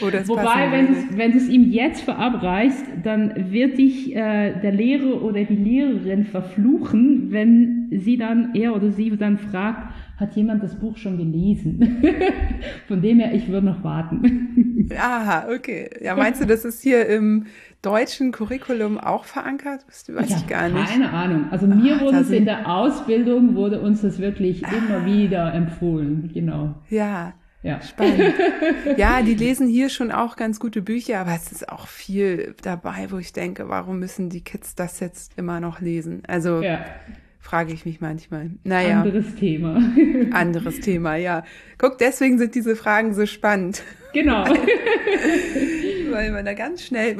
[0.00, 4.72] wo das Wobei, wenn, wenn du es ihm jetzt verabreichst, dann wird dich äh, der
[4.72, 10.62] Lehrer oder die Lehrerin verfluchen, wenn sie dann, er oder sie dann fragt, hat jemand
[10.62, 12.02] das Buch schon gelesen?
[12.88, 14.90] Von dem her, ich würde noch warten.
[14.96, 15.88] Aha, okay.
[16.02, 17.46] Ja, meinst du, das ist hier im
[17.84, 19.84] deutschen Curriculum auch verankert?
[19.86, 20.88] Das weiß ich, ich gar nicht.
[20.88, 21.46] Keine Ahnung.
[21.50, 24.72] Also mir Ach, wurde es in der Ausbildung, wurde uns das wirklich ah.
[24.72, 26.30] immer wieder empfohlen.
[26.32, 26.74] Genau.
[26.88, 27.34] Ja.
[27.62, 27.80] Ja.
[27.80, 28.34] Spannend.
[28.98, 33.10] ja, die lesen hier schon auch ganz gute Bücher, aber es ist auch viel dabei,
[33.10, 36.22] wo ich denke, warum müssen die Kids das jetzt immer noch lesen?
[36.26, 36.84] Also ja.
[37.40, 38.50] frage ich mich manchmal.
[38.64, 39.00] Naja.
[39.00, 39.80] Anderes Thema.
[40.32, 41.42] Anderes Thema, ja.
[41.78, 43.82] Guck, deswegen sind diese Fragen so spannend.
[44.14, 44.44] Genau.
[46.10, 47.16] weil man da ganz schnell,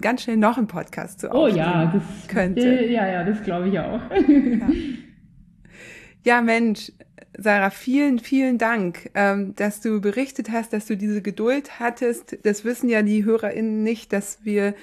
[0.00, 2.84] ganz schnell noch einen Podcast zu Oh ja, das könnte.
[2.86, 4.00] Ja, ja, das glaube ich auch.
[4.10, 4.68] ja.
[6.24, 6.90] ja, Mensch,
[7.36, 12.38] Sarah, vielen, vielen Dank, ähm, dass du berichtet hast, dass du diese Geduld hattest.
[12.42, 14.74] Das wissen ja die HörerInnen nicht, dass wir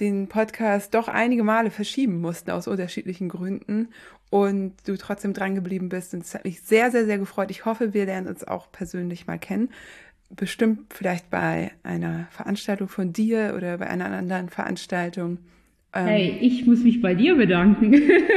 [0.00, 3.88] den Podcast doch einige Male verschieben mussten aus unterschiedlichen Gründen
[4.30, 6.14] und du trotzdem dran geblieben bist.
[6.14, 7.50] Und es hat mich sehr, sehr, sehr gefreut.
[7.50, 9.70] Ich hoffe, wir lernen uns auch persönlich mal kennen
[10.30, 15.38] bestimmt vielleicht bei einer Veranstaltung von dir oder bei einer anderen Veranstaltung.
[15.94, 17.94] Ähm, hey, ich muss mich bei dir bedanken.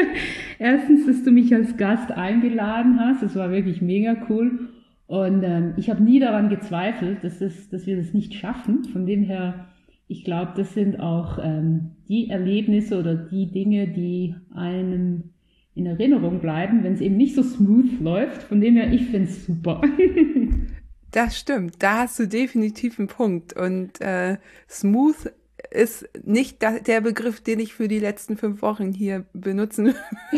[0.59, 3.23] Erstens, dass du mich als Gast eingeladen hast.
[3.23, 4.69] Das war wirklich mega cool.
[5.07, 8.85] Und ähm, ich habe nie daran gezweifelt, dass, das, dass wir das nicht schaffen.
[8.85, 9.68] Von dem her,
[10.07, 15.31] ich glaube, das sind auch ähm, die Erlebnisse oder die Dinge, die einem
[15.76, 18.43] in Erinnerung bleiben, wenn es eben nicht so smooth läuft.
[18.43, 19.81] Von dem her, ich finde es super.
[21.11, 23.53] Das stimmt, da hast du definitiv einen Punkt.
[23.53, 24.38] Und äh,
[24.69, 25.31] smooth
[25.69, 29.88] ist nicht der Begriff, den ich für die letzten fünf Wochen hier benutzen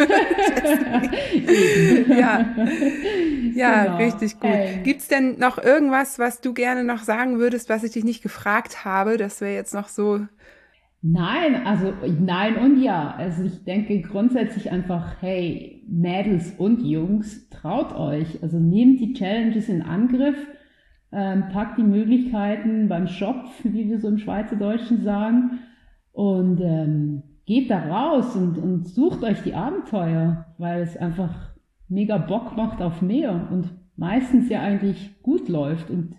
[2.07, 2.55] ja,
[3.55, 3.97] ja genau.
[3.97, 4.51] richtig gut.
[4.51, 4.81] Hey.
[4.83, 8.85] Gibt's denn noch irgendwas, was du gerne noch sagen würdest, was ich dich nicht gefragt
[8.85, 9.17] habe?
[9.17, 10.19] Das wäre jetzt noch so.
[11.01, 13.13] Nein, also nein und ja.
[13.17, 18.41] Also ich denke grundsätzlich einfach, hey, Mädels und Jungs, traut euch.
[18.41, 20.37] Also nehmt die Challenges in Angriff
[21.13, 25.59] ähm, packt die Möglichkeiten beim Shop, wie wir so im Schweizerdeutschen sagen,
[26.11, 31.53] und ähm, geht da raus und, und sucht euch die Abenteuer, weil es einfach
[31.89, 35.89] mega Bock macht auf mehr und meistens ja eigentlich gut läuft.
[35.89, 36.15] Und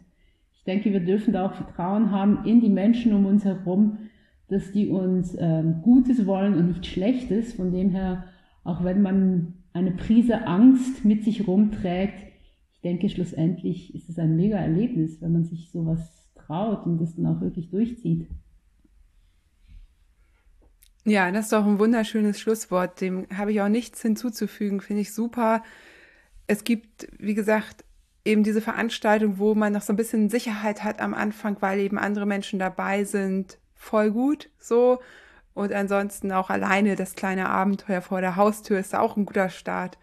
[0.55, 3.99] ich denke, wir dürfen da auch Vertrauen haben in die Menschen um uns herum,
[4.49, 7.55] dass die uns ähm, Gutes wollen und nicht Schlechtes.
[7.55, 8.25] Von dem her,
[8.62, 12.34] auch wenn man eine Prise Angst mit sich rumträgt,
[12.85, 16.01] denke, schlussendlich ist es ein mega Erlebnis, wenn man sich sowas
[16.35, 18.28] traut und das dann auch wirklich durchzieht.
[21.06, 23.01] Ja, das ist doch ein wunderschönes Schlusswort.
[23.01, 24.81] Dem habe ich auch nichts hinzuzufügen.
[24.81, 25.62] Finde ich super.
[26.47, 27.85] Es gibt, wie gesagt,
[28.24, 31.98] eben diese Veranstaltung, wo man noch so ein bisschen Sicherheit hat am Anfang, weil eben
[31.98, 33.59] andere Menschen dabei sind.
[33.74, 35.01] Voll gut, so.
[35.52, 39.98] Und ansonsten auch alleine das kleine Abenteuer vor der Haustür ist auch ein guter Start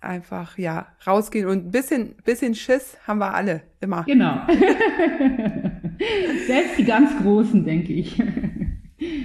[0.00, 4.04] einfach ja rausgehen und ein bisschen, bisschen Schiss haben wir alle immer.
[4.04, 4.46] Genau.
[6.46, 8.22] selbst die ganz Großen, denke ich.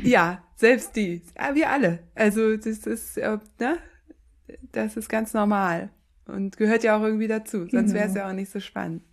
[0.04, 1.22] ja, selbst die.
[1.38, 2.00] Ja, wir alle.
[2.16, 3.78] Also das ist, äh, ne?
[4.72, 5.90] Das ist ganz normal
[6.26, 7.68] und gehört ja auch irgendwie dazu.
[7.68, 7.94] Sonst genau.
[7.94, 9.04] wäre es ja auch nicht so spannend.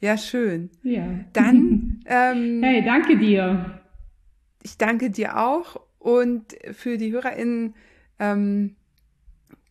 [0.00, 0.70] Ja, schön.
[0.82, 1.06] Ja.
[1.32, 1.94] Dann.
[2.10, 3.82] Ähm, hey, danke dir.
[4.62, 7.74] Ich danke dir auch und für die HörerInnen.
[8.18, 8.76] Ähm,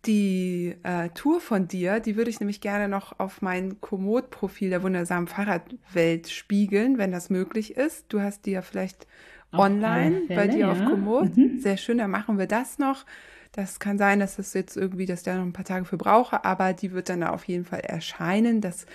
[0.05, 4.83] die äh, Tour von dir, die würde ich nämlich gerne noch auf mein Komoot-Profil der
[4.83, 8.05] wundersamen Fahrradwelt spiegeln, wenn das möglich ist.
[8.09, 9.07] Du hast die ja vielleicht
[9.51, 10.71] auf online Fälle, bei dir ja.
[10.71, 11.35] auf Komoot.
[11.35, 11.59] Mhm.
[11.59, 13.05] Sehr schön, dann machen wir das noch.
[13.51, 16.45] Das kann sein, dass es jetzt irgendwie, dass der noch ein paar Tage für brauche,
[16.45, 18.85] aber die wird dann auf jeden Fall erscheinen, dass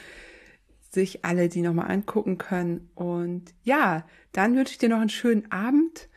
[0.90, 2.90] sich alle die nochmal angucken können.
[2.94, 6.08] Und ja, dann wünsche ich dir noch einen schönen Abend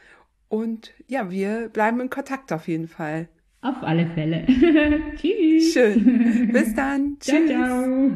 [0.48, 3.30] und ja, wir bleiben in Kontakt auf jeden Fall.
[3.65, 4.45] Auf alle Fälle.
[5.15, 5.73] Tschüss.
[5.73, 6.51] Schön.
[6.53, 7.17] Bis dann.
[7.19, 7.47] Tschüss.
[7.47, 8.11] Ciao, ciao.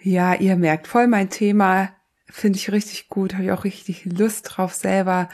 [0.00, 1.90] Ja, ihr merkt voll mein Thema.
[2.30, 3.34] Finde ich richtig gut.
[3.34, 5.28] Habe ich auch richtig Lust drauf, selber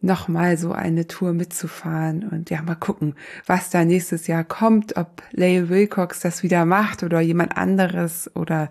[0.00, 3.14] nochmal so eine Tour mitzufahren und ja, mal gucken,
[3.46, 8.70] was da nächstes Jahr kommt, ob Leigh Wilcox das wieder macht oder jemand anderes oder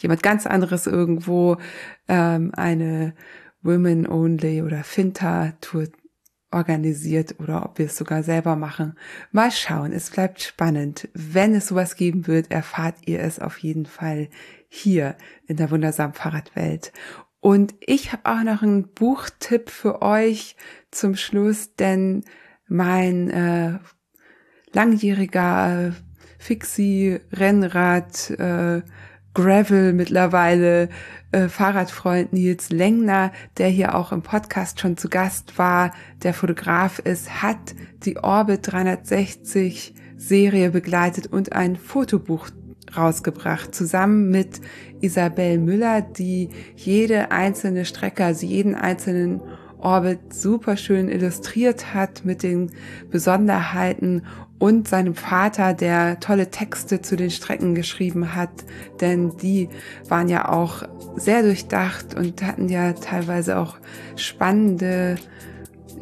[0.00, 1.56] jemand ganz anderes irgendwo
[2.08, 3.14] ähm, eine
[3.62, 5.86] Women Only oder Finta Tour
[6.50, 8.94] organisiert oder ob wir es sogar selber machen.
[9.32, 11.08] Mal schauen, es bleibt spannend.
[11.12, 14.28] Wenn es sowas geben wird, erfahrt ihr es auf jeden Fall
[14.68, 15.16] hier
[15.46, 16.92] in der wundersamen Fahrradwelt.
[17.40, 20.56] Und ich habe auch noch einen Buchtipp für euch
[20.90, 22.24] zum Schluss, denn
[22.66, 23.78] mein äh,
[24.72, 25.92] langjähriger äh,
[26.38, 28.82] Fixie Rennrad äh,
[29.34, 30.88] Gravel mittlerweile
[31.30, 35.92] äh, Fahrradfreund Nils Lengner, der hier auch im Podcast schon zu Gast war,
[36.22, 37.74] der Fotograf ist, hat
[38.04, 42.48] die Orbit 360 Serie begleitet und ein Fotobuch
[42.96, 44.60] rausgebracht, zusammen mit
[45.00, 49.42] Isabel Müller, die jede einzelne Strecke, also jeden einzelnen
[49.78, 52.72] Orbit super schön illustriert hat mit den
[53.10, 54.22] Besonderheiten
[54.58, 58.50] und seinem Vater, der tolle Texte zu den Strecken geschrieben hat,
[59.00, 59.68] denn die
[60.08, 60.82] waren ja auch
[61.16, 63.76] sehr durchdacht und hatten ja teilweise auch
[64.16, 65.16] spannende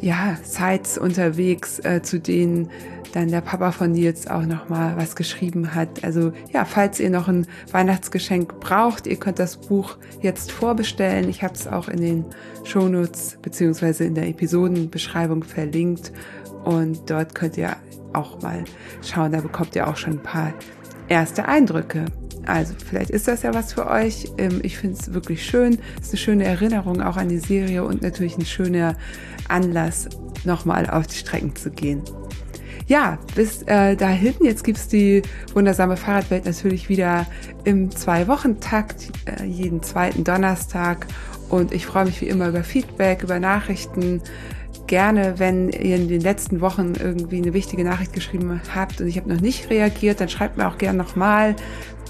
[0.01, 2.71] ja, Sites unterwegs, äh, zu denen
[3.13, 6.05] dann der Papa von Nils auch noch mal was geschrieben hat.
[6.05, 11.29] Also ja, falls ihr noch ein Weihnachtsgeschenk braucht, ihr könnt das Buch jetzt vorbestellen.
[11.31, 12.25] Ich habe es auch in den
[12.65, 16.13] Shownotes beziehungsweise in der Episodenbeschreibung verlinkt
[16.67, 17.77] und dort könnt ihr
[18.13, 18.65] auch mal
[19.01, 19.33] schauen.
[19.33, 20.53] Da bekommt ihr auch schon ein paar
[21.09, 22.07] erste Eindrücke.
[22.45, 24.33] Also vielleicht ist das ja was für euch.
[24.37, 25.79] Ähm, ich finde es wirklich schön.
[26.01, 28.97] Es ist eine schöne Erinnerung auch an die Serie und natürlich ein schöner
[29.49, 30.09] Anlass,
[30.45, 32.03] nochmal auf die Strecken zu gehen.
[32.89, 34.35] Ja, bis äh, dahin.
[34.41, 35.23] Jetzt gibt's die
[35.55, 37.27] wundersame Fahrradwelt natürlich wieder
[37.65, 41.07] im Zwei-Wochen-Takt, äh, jeden zweiten Donnerstag.
[41.49, 44.21] Und ich freue mich wie immer über Feedback, über Nachrichten.
[44.87, 49.17] Gerne, wenn ihr in den letzten Wochen irgendwie eine wichtige Nachricht geschrieben habt und ich
[49.17, 51.57] habe noch nicht reagiert, dann schreibt mir auch gerne nochmal,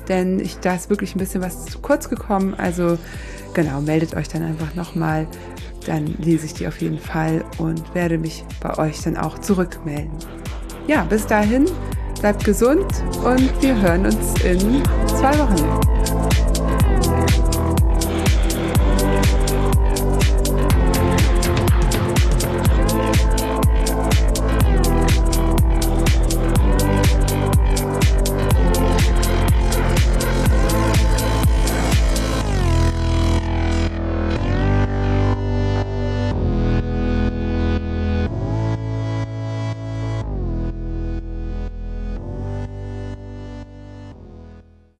[0.08, 2.54] denn ich, da ist wirklich ein bisschen was zu kurz gekommen.
[2.56, 2.98] Also
[3.54, 5.26] genau, meldet euch dann einfach nochmal.
[5.86, 10.10] Dann lese ich die auf jeden Fall und werde mich bei euch dann auch zurückmelden
[10.86, 11.66] ja, bis dahin,
[12.20, 12.86] bleibt gesund
[13.24, 16.55] und wir hören uns in zwei Wochen.